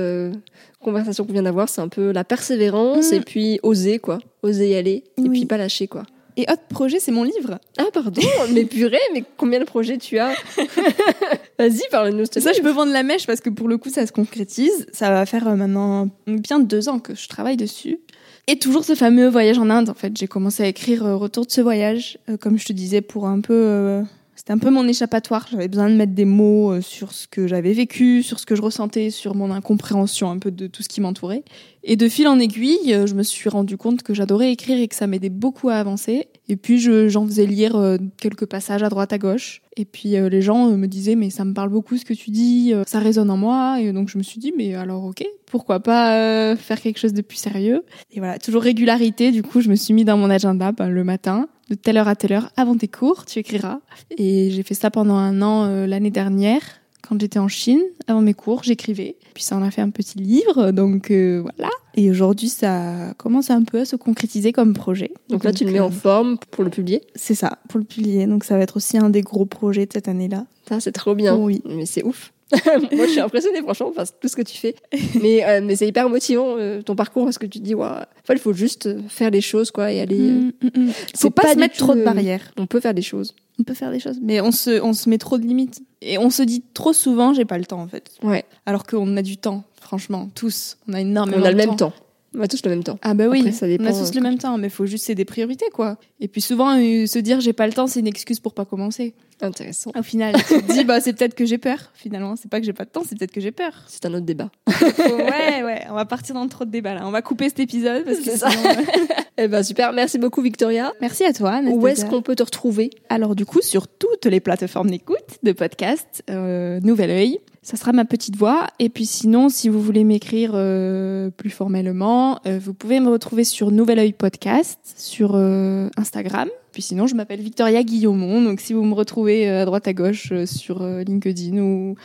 conversation 0.81 1.25
qu'on 1.25 1.33
vient 1.33 1.43
d'avoir, 1.43 1.69
c'est 1.69 1.81
un 1.81 1.89
peu 1.89 2.13
la 2.13 2.25
persévérance 2.25 3.11
mm. 3.11 3.15
et 3.15 3.21
puis 3.21 3.61
oser, 3.63 3.99
quoi. 3.99 4.19
Oser 4.43 4.71
y 4.71 4.75
aller 4.75 5.05
et 5.17 5.29
puis 5.29 5.47
pas 5.47 5.57
lâcher, 5.57 5.89
quoi. 5.89 6.05
Et 6.39 6.43
autre 6.43 6.63
projet, 6.71 7.01
c'est 7.01 7.11
mon 7.11 7.25
livre. 7.25 7.59
Ah, 7.79 7.87
pardon, 7.93 8.23
mais 8.55 8.65
purée, 8.65 8.97
mais 9.13 9.25
combien 9.37 9.59
de 9.59 9.65
projets 9.65 9.99
tu 9.99 10.19
as? 10.19 10.31
Vas-y, 11.59 11.83
parle-nous. 11.91 12.27
Ça, 12.31 12.53
je 12.53 12.63
peux 12.63 12.71
vendre 12.71 12.93
la 12.93 13.03
mèche 13.03 13.27
parce 13.27 13.41
que 13.41 13.51
pour 13.51 13.67
le 13.67 13.77
coup, 13.77 13.91
ça 13.91 14.07
se 14.07 14.13
concrétise. 14.13 14.87
Ça 14.93 15.11
va 15.11 15.27
faire 15.27 15.49
euh, 15.49 15.57
maintenant 15.57 16.09
bien 16.29 16.61
deux 16.61 16.89
ans 16.89 17.01
que 17.01 17.17
je 17.17 17.27
travaille 17.27 17.57
dessus. 17.57 17.99
Et 18.47 18.57
toujours 18.61 18.85
ce 18.85 18.95
fameux 18.95 19.27
voyage 19.27 19.59
en 19.59 19.69
Inde, 19.69 19.91
en 19.91 19.95
fait. 19.95 20.17
J'ai 20.17 20.29
commencé 20.29 20.63
à 20.63 20.69
écrire 20.69 21.05
euh, 21.05 21.17
Retour 21.17 21.45
de 21.45 21.51
ce 21.51 21.61
voyage, 21.61 22.19
euh, 22.29 22.37
comme 22.37 22.57
je 22.57 22.67
te 22.67 22.73
disais, 22.73 23.01
pour 23.01 23.27
un 23.27 23.41
peu 23.41 24.05
c'était 24.39 24.53
un 24.53 24.59
peu 24.59 24.71
mon 24.71 24.87
échappatoire. 24.87 25.49
J'avais 25.51 25.67
besoin 25.67 25.91
de 25.91 25.97
mettre 25.97 26.13
des 26.13 26.25
mots 26.25 26.71
euh, 26.71 26.81
sur 26.81 27.11
ce 27.11 27.27
que 27.27 27.49
j'avais 27.49 27.73
vécu, 27.73 28.23
sur 28.23 28.39
ce 28.39 28.47
que 28.47 28.55
je 28.55 28.63
ressentais, 28.63 29.11
sur 29.11 29.35
mon 29.35 29.51
incompréhension 29.51 30.31
un 30.31 30.39
peu 30.39 30.53
de 30.53 30.69
tout 30.69 30.85
ce 30.85 30.89
qui 30.89 31.01
m'entourait. 31.01 31.43
Et 31.83 31.97
de 31.97 32.09
fil 32.09 32.29
en 32.29 32.39
aiguille, 32.39 32.95
euh, 32.95 33.09
je 33.09 33.17
me 33.17 33.25
suis 33.25 33.49
rendu 33.49 33.77
compte 33.77 34.05
que 34.05 34.15
j'adorais 34.15 34.53
écrire 34.53 34.79
et 34.79 34.87
que 34.87 34.95
ça 34.95 35.09
m'aidait 35.09 35.29
beaucoup 35.29 35.71
à 35.71 35.75
avancer. 35.75 36.29
Et 36.47 36.55
puis 36.55 36.79
j'en 36.79 37.27
faisais 37.27 37.47
lire 37.47 37.75
euh, 37.75 37.97
quelques 38.21 38.47
passages 38.47 38.85
à 38.85 38.89
droite 38.89 39.13
à 39.13 39.19
gauche. 39.19 39.61
Et 39.77 39.85
puis 39.85 40.11
les 40.11 40.43
gens 40.43 40.71
me 40.71 40.87
disaient 40.87 41.17
mais 41.17 41.31
ça 41.31 41.45
me 41.45 41.53
parle 41.53 41.71
beaucoup 41.71 41.97
ce 41.97 42.05
que 42.05 42.15
tu 42.15 42.31
dis, 42.31 42.73
ça 42.87 42.99
résonne 42.99 43.31
en 43.31 43.37
moi. 43.37 43.81
Et 43.81 43.93
donc 43.93 44.09
je 44.09 44.19
me 44.19 44.25
suis 44.25 44.41
dit 44.41 44.53
mais 44.57 44.75
alors 44.75 45.05
ok, 45.05 45.25
pourquoi 45.47 45.79
pas 45.79 46.57
faire 46.57 46.81
quelque 46.81 46.99
chose 46.99 47.13
de 47.13 47.23
plus 47.23 47.37
sérieux? 47.37 47.85
Et 48.11 48.19
voilà, 48.19 48.39
toujours 48.39 48.63
régularité. 48.63 49.31
Du 49.31 49.45
coup 49.45 49.61
je 49.61 49.69
me 49.69 49.77
suis 49.77 49.95
mis 49.95 50.05
dans 50.05 50.17
mon 50.17 50.31
agenda 50.31 50.73
ben, 50.73 50.89
le 50.89 51.05
matin 51.05 51.49
de 51.69 51.75
telle 51.75 51.97
heure 51.97 52.09
à 52.09 52.17
telle 52.17 52.33
heure 52.33 52.51
avant 52.57 52.77
tes 52.77 52.89
cours, 52.89 53.25
tu 53.25 53.39
écriras. 53.39 53.81
Et 54.17 54.51
j'ai 54.51 54.63
fait 54.63 54.75
ça 54.75 54.91
pendant 54.91 55.17
un 55.17 55.43
an 55.43 55.65
euh, 55.65 55.87
l'année 55.87 56.11
dernière. 56.11 56.63
Quand 57.03 57.19
j'étais 57.21 57.39
en 57.39 57.49
Chine, 57.49 57.81
avant 58.07 58.21
mes 58.21 58.35
cours, 58.35 58.65
j'écrivais. 58.65 59.17
Puis 59.33 59.43
ça 59.45 59.57
en 59.57 59.63
a 59.63 59.71
fait 59.71 59.81
un 59.81 59.91
petit 59.91 60.19
livre, 60.19 60.73
donc 60.73 61.11
euh, 61.11 61.43
voilà. 61.43 61.71
Et 61.95 62.11
aujourd'hui, 62.11 62.49
ça 62.49 63.15
commence 63.17 63.51
un 63.51 63.63
peu 63.63 63.81
à 63.81 63.85
se 63.85 63.97
concrétiser 63.97 64.53
comme 64.53 64.75
projet. 64.75 65.13
Donc, 65.29 65.45
là, 65.45 65.53
tu 65.53 65.65
le 65.65 65.73
mets 65.73 65.81
en 65.81 65.89
euh, 65.89 65.91
forme 65.91 66.39
pour 66.51 66.65
le 66.65 66.71
publier? 66.71 67.03
C'est 67.15 67.35
ça, 67.35 67.59
pour 67.69 67.79
le 67.79 67.85
publier. 67.85 68.27
Donc 68.27 68.45
ça 68.45 68.57
va 68.57 68.63
être 68.63 68.77
aussi 68.77 68.99
un 68.99 69.11
des 69.11 69.23
gros 69.23 69.47
projets 69.47 69.87
de 69.87 69.93
cette 69.93 70.09
année-là. 70.09 70.45
Ça, 70.69 70.81
c'est 70.81 70.93
trop 70.93 71.15
bien. 71.15 71.37
Oui. 71.37 71.63
Mais 71.65 71.87
c'est 71.87 72.05
ouf. 72.05 72.33
Moi, 72.93 73.07
je 73.07 73.11
suis 73.11 73.21
impressionnée, 73.21 73.61
franchement, 73.61 73.89
enfin, 73.89 74.05
tout 74.21 74.29
ce 74.29 74.37
que 74.37 74.43
tu 74.43 74.57
fais. 74.57 74.75
Mais, 75.23 75.45
euh, 75.45 75.61
mais 75.63 75.77
c'est 75.77 75.87
hyper 75.87 76.09
motivant, 76.09 76.57
euh, 76.57 76.83
ton 76.83 76.95
parcours, 76.95 77.25
parce 77.25 77.39
que 77.39 77.47
tu 77.47 77.59
te 77.59 77.65
dis, 77.65 77.75
ouais, 77.75 77.89
il 78.31 78.39
faut 78.39 78.53
juste 78.53 78.89
faire 79.09 79.31
les 79.31 79.41
choses, 79.41 79.71
quoi, 79.71 79.93
et 79.93 80.01
aller. 80.01 80.19
Mm, 80.19 80.53
mm, 80.63 80.81
mm. 80.81 80.91
Faut 81.17 81.31
pas, 81.31 81.53
se 81.53 81.59
mettre 81.59 81.77
trop 81.77 81.95
de 81.95 82.03
barrières. 82.03 82.53
On 82.57 82.67
peut 82.67 82.81
faire 82.81 82.95
des 82.95 83.03
choses. 83.03 83.35
On 83.59 83.65
peut 83.65 83.75
faire 83.75 83.91
des 83.91 84.01
choses. 84.01 84.19
Mais 84.23 84.41
on 84.41 84.53
se, 84.53 84.81
on 84.81 84.93
se 84.93 85.09
met 85.11 85.19
trop 85.19 85.37
de 85.37 85.45
limites. 85.45 85.83
Et 86.01 86.17
on 86.17 86.31
se 86.31 86.43
dit 86.43 86.63
trop 86.75 86.93
souvent, 86.93 87.35
j'ai 87.35 87.45
pas 87.45 87.59
le 87.59 87.67
temps, 87.67 87.81
en 87.81 87.89
fait. 87.89 88.13
Ouais. 88.23 88.45
Alors 88.67 88.85
qu'on 88.85 89.17
a 89.17 89.23
du 89.23 89.37
temps, 89.37 89.65
franchement, 89.81 90.31
tous. 90.35 90.79
On 90.89 90.95
a 90.95 91.01
énormément 91.01 91.39
de 91.39 91.43
temps. 91.43 91.45
On 91.45 91.47
a 91.47 91.51
le 91.51 91.57
même 91.57 91.77
temps. 91.77 91.93
On 92.37 92.41
a 92.43 92.49
tous 92.49 92.63
le 92.65 92.71
même 92.71 92.85
temps. 92.85 92.99
Ah 93.03 93.15
bah 93.15 93.27
oui, 93.29 93.41
Après, 93.41 93.53
ça 93.53 93.67
dépend, 93.67 93.85
on 93.85 93.87
a 93.87 93.93
tous 93.93 94.11
euh, 94.11 94.15
le 94.17 94.21
même 94.21 94.39
temps, 94.39 94.59
mais 94.59 94.69
faut 94.69 94.87
juste 94.87 95.07
c'est 95.07 95.15
des 95.15 95.25
priorités 95.25 95.67
quoi. 95.73 95.97
Et 96.21 96.29
puis 96.29 96.41
souvent 96.41 96.79
euh, 96.79 97.07
se 97.07 97.19
dire 97.19 97.41
j'ai 97.41 97.55
pas 97.55 97.67
le 97.67 97.73
temps, 97.73 97.87
c'est 97.87 98.01
une 98.01 98.07
excuse 98.07 98.39
pour 98.41 98.53
pas 98.55 98.65
commencer. 98.65 99.15
Intéressant. 99.41 99.93
Au 99.97 100.03
final, 100.03 100.35
tu 100.35 100.61
te 100.63 100.73
dis 100.73 100.85
bah 100.85 101.01
c'est 101.01 101.13
peut-être 101.13 101.35
que 101.35 101.47
j'ai 101.47 101.59
peur. 101.59 101.79
Finalement, 101.95 102.37
c'est 102.37 102.51
pas 102.51 102.61
que 102.61 102.67
j'ai 102.67 102.73
pas 102.73 102.85
de 102.85 102.91
temps, 102.91 103.03
c'est 103.09 103.17
peut-être 103.19 103.33
que 103.33 103.41
j'ai 103.41 103.53
peur. 103.53 103.73
C'est 103.87 104.05
un 104.05 104.15
autre 104.15 104.27
débat. 104.27 104.51
Ouais 104.99 105.63
ouais, 105.63 105.83
on 105.91 105.95
va 105.95 106.05
partir 106.05 106.35
dans 106.35 106.47
trop 106.49 106.65
de 106.65 106.71
débats 106.71 106.95
là. 106.95 107.03
On 107.07 107.11
va 107.11 107.23
couper 107.23 107.49
cet 107.49 107.61
épisode 107.61 108.05
parce 108.05 108.19
que 108.21 108.37
ça. 108.37 108.51
sinon, 108.51 108.71
euh, 108.71 109.05
Eh 109.41 109.49
ben 109.49 109.63
super, 109.63 109.93
merci 109.93 110.19
beaucoup 110.19 110.43
Victoria. 110.43 110.93
Merci 111.01 111.25
à 111.25 111.33
toi. 111.33 111.61
Où 111.63 111.87
est-ce 111.87 112.01
Anastasia. 112.01 112.09
qu'on 112.09 112.23
peut 112.23 112.35
te 112.35 112.43
retrouver? 112.43 112.91
Alors 113.09 113.37
du 113.37 113.47
coup, 113.47 113.63
sur 113.63 113.87
toutes 113.89 114.27
les 114.27 114.41
plateformes 114.41 114.91
d'écoute 114.91 115.39
de 115.43 115.53
podcast, 115.53 116.25
euh, 116.29 116.81
Nouvel 116.81 117.11
Oeil, 117.11 117.39
ça 117.69 117.77
sera 117.77 117.93
ma 117.93 118.07
petite 118.07 118.35
voix. 118.35 118.67
Et 118.79 118.89
puis 118.89 119.05
sinon, 119.05 119.51
si 119.51 119.69
vous 119.69 119.83
voulez 119.83 120.03
m'écrire 120.03 120.53
euh, 120.55 121.29
plus 121.29 121.51
formellement, 121.51 122.41
euh, 122.47 122.59
vous 122.59 122.73
pouvez 122.73 122.99
me 122.99 123.11
retrouver 123.11 123.45
sur 123.45 123.71
Nouvel 123.71 123.99
Oeil 123.99 124.15
Podcast, 124.15 124.79
sur 124.97 125.33
euh, 125.35 125.91
Instagram. 125.99 126.49
Puis 126.73 126.81
sinon, 126.81 127.07
je 127.07 127.15
m'appelle 127.15 127.43
Victoria 127.43 127.83
Guillaumont. 127.83 128.41
Donc 128.41 128.61
si 128.61 128.73
vous 128.73 128.85
me 128.85 128.95
retrouvez 128.95 129.47
à 129.51 129.67
droite 129.67 129.87
à 129.87 129.93
gauche 129.93 130.33
sur 130.47 130.83
LinkedIn 130.83 131.59
ou 131.59 131.97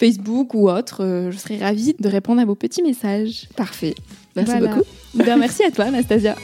Facebook 0.00 0.54
ou 0.54 0.70
autre, 0.70 1.28
je 1.30 1.36
serai 1.36 1.58
ravie 1.58 1.94
de 1.98 2.08
répondre 2.08 2.40
à 2.40 2.46
vos 2.46 2.54
petits 2.54 2.82
messages. 2.82 3.48
Parfait. 3.54 3.94
Merci 4.34 4.52
Voilà. 4.52 4.76
beaucoup. 4.76 4.86
Ben, 5.14 5.36
merci 5.36 5.62
à 5.62 5.70
toi, 5.70 5.86
Anastasia. 5.86 6.36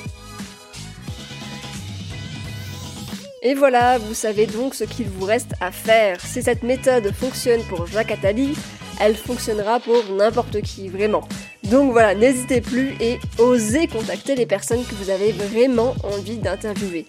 Et 3.42 3.54
voilà, 3.54 3.98
vous 3.98 4.14
savez 4.14 4.46
donc 4.46 4.74
ce 4.74 4.82
qu'il 4.82 5.08
vous 5.08 5.24
reste 5.24 5.52
à 5.60 5.70
faire. 5.70 6.20
Si 6.20 6.42
cette 6.42 6.64
méthode 6.64 7.12
fonctionne 7.12 7.62
pour 7.68 7.86
Jacques 7.86 8.10
Attali, 8.10 8.54
elle 9.00 9.14
fonctionnera 9.14 9.78
pour 9.78 10.02
n'importe 10.12 10.60
qui, 10.62 10.88
vraiment. 10.88 11.22
Donc 11.62 11.92
voilà, 11.92 12.16
n'hésitez 12.16 12.60
plus 12.60 12.96
et 13.00 13.20
osez 13.38 13.86
contacter 13.86 14.34
les 14.34 14.46
personnes 14.46 14.84
que 14.84 14.94
vous 14.96 15.10
avez 15.10 15.30
vraiment 15.30 15.94
envie 16.02 16.38
d'interviewer. 16.38 17.06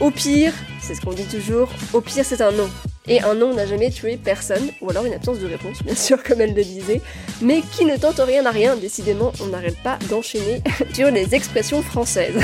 Au 0.00 0.10
pire, 0.10 0.52
c'est 0.80 0.94
ce 0.94 1.00
qu'on 1.00 1.12
dit 1.12 1.24
toujours, 1.24 1.70
au 1.94 2.02
pire 2.02 2.24
c'est 2.24 2.42
un 2.42 2.52
non. 2.52 2.68
Et 3.08 3.20
un 3.20 3.34
non 3.34 3.54
n'a 3.54 3.66
jamais 3.66 3.90
tué 3.90 4.16
personne, 4.16 4.70
ou 4.80 4.90
alors 4.90 5.04
une 5.04 5.14
absence 5.14 5.38
de 5.38 5.46
réponse, 5.46 5.82
bien 5.82 5.94
sûr, 5.94 6.22
comme 6.22 6.40
elle 6.40 6.54
le 6.54 6.62
disait. 6.62 7.00
Mais 7.40 7.60
qui 7.60 7.84
ne 7.84 7.96
tente 7.96 8.20
rien 8.20 8.46
à 8.46 8.50
rien, 8.50 8.76
décidément, 8.76 9.32
on 9.40 9.46
n'arrête 9.46 9.78
pas 9.82 9.98
d'enchaîner 10.08 10.62
sur 10.94 11.10
les 11.10 11.34
expressions 11.34 11.82
françaises. 11.82 12.36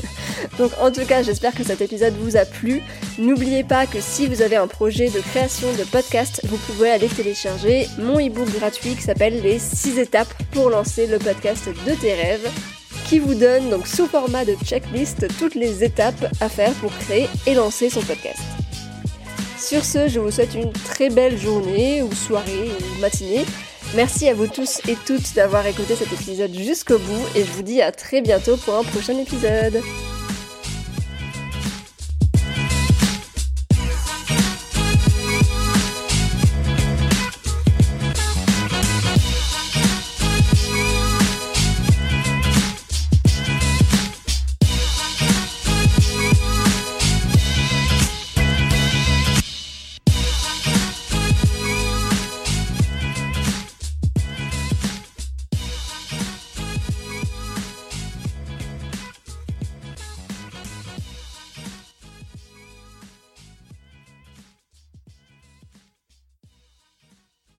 Donc 0.58 0.72
en 0.80 0.90
tout 0.90 1.04
cas, 1.04 1.22
j'espère 1.22 1.54
que 1.54 1.62
cet 1.62 1.80
épisode 1.80 2.14
vous 2.20 2.36
a 2.36 2.44
plu. 2.44 2.82
N'oubliez 3.18 3.64
pas 3.64 3.86
que 3.86 4.00
si 4.00 4.26
vous 4.26 4.42
avez 4.42 4.56
un 4.56 4.66
projet 4.66 5.08
de 5.08 5.20
création 5.20 5.68
de 5.72 5.84
podcast, 5.84 6.40
vous 6.44 6.58
pouvez 6.58 6.90
aller 6.90 7.08
télécharger 7.08 7.86
mon 7.98 8.18
e-book 8.18 8.48
gratuit 8.58 8.94
qui 8.94 9.02
s'appelle 9.02 9.40
Les 9.42 9.58
6 9.58 9.98
étapes 9.98 10.32
pour 10.52 10.70
lancer 10.70 11.06
le 11.06 11.18
podcast 11.18 11.68
de 11.68 11.94
tes 11.94 12.14
rêves 12.14 12.48
qui 13.06 13.18
vous 13.18 13.34
donne 13.34 13.70
donc 13.70 13.86
sous 13.86 14.06
format 14.06 14.44
de 14.44 14.54
checklist 14.64 15.26
toutes 15.38 15.54
les 15.54 15.82
étapes 15.82 16.26
à 16.40 16.48
faire 16.48 16.72
pour 16.74 16.92
créer 16.98 17.26
et 17.46 17.54
lancer 17.54 17.88
son 17.88 18.02
podcast. 18.02 18.40
Sur 19.58 19.84
ce, 19.84 20.06
je 20.08 20.20
vous 20.20 20.30
souhaite 20.30 20.54
une 20.54 20.72
très 20.72 21.10
belle 21.10 21.36
journée 21.36 22.02
ou 22.02 22.12
soirée 22.14 22.70
ou 22.70 23.00
matinée. 23.00 23.44
Merci 23.96 24.28
à 24.28 24.34
vous 24.34 24.46
tous 24.46 24.80
et 24.86 24.96
toutes 25.06 25.34
d'avoir 25.34 25.66
écouté 25.66 25.96
cet 25.96 26.12
épisode 26.12 26.54
jusqu'au 26.54 26.98
bout 26.98 27.26
et 27.34 27.44
je 27.44 27.50
vous 27.52 27.62
dis 27.62 27.82
à 27.82 27.90
très 27.90 28.20
bientôt 28.20 28.56
pour 28.56 28.76
un 28.76 28.84
prochain 28.84 29.18
épisode. 29.18 29.82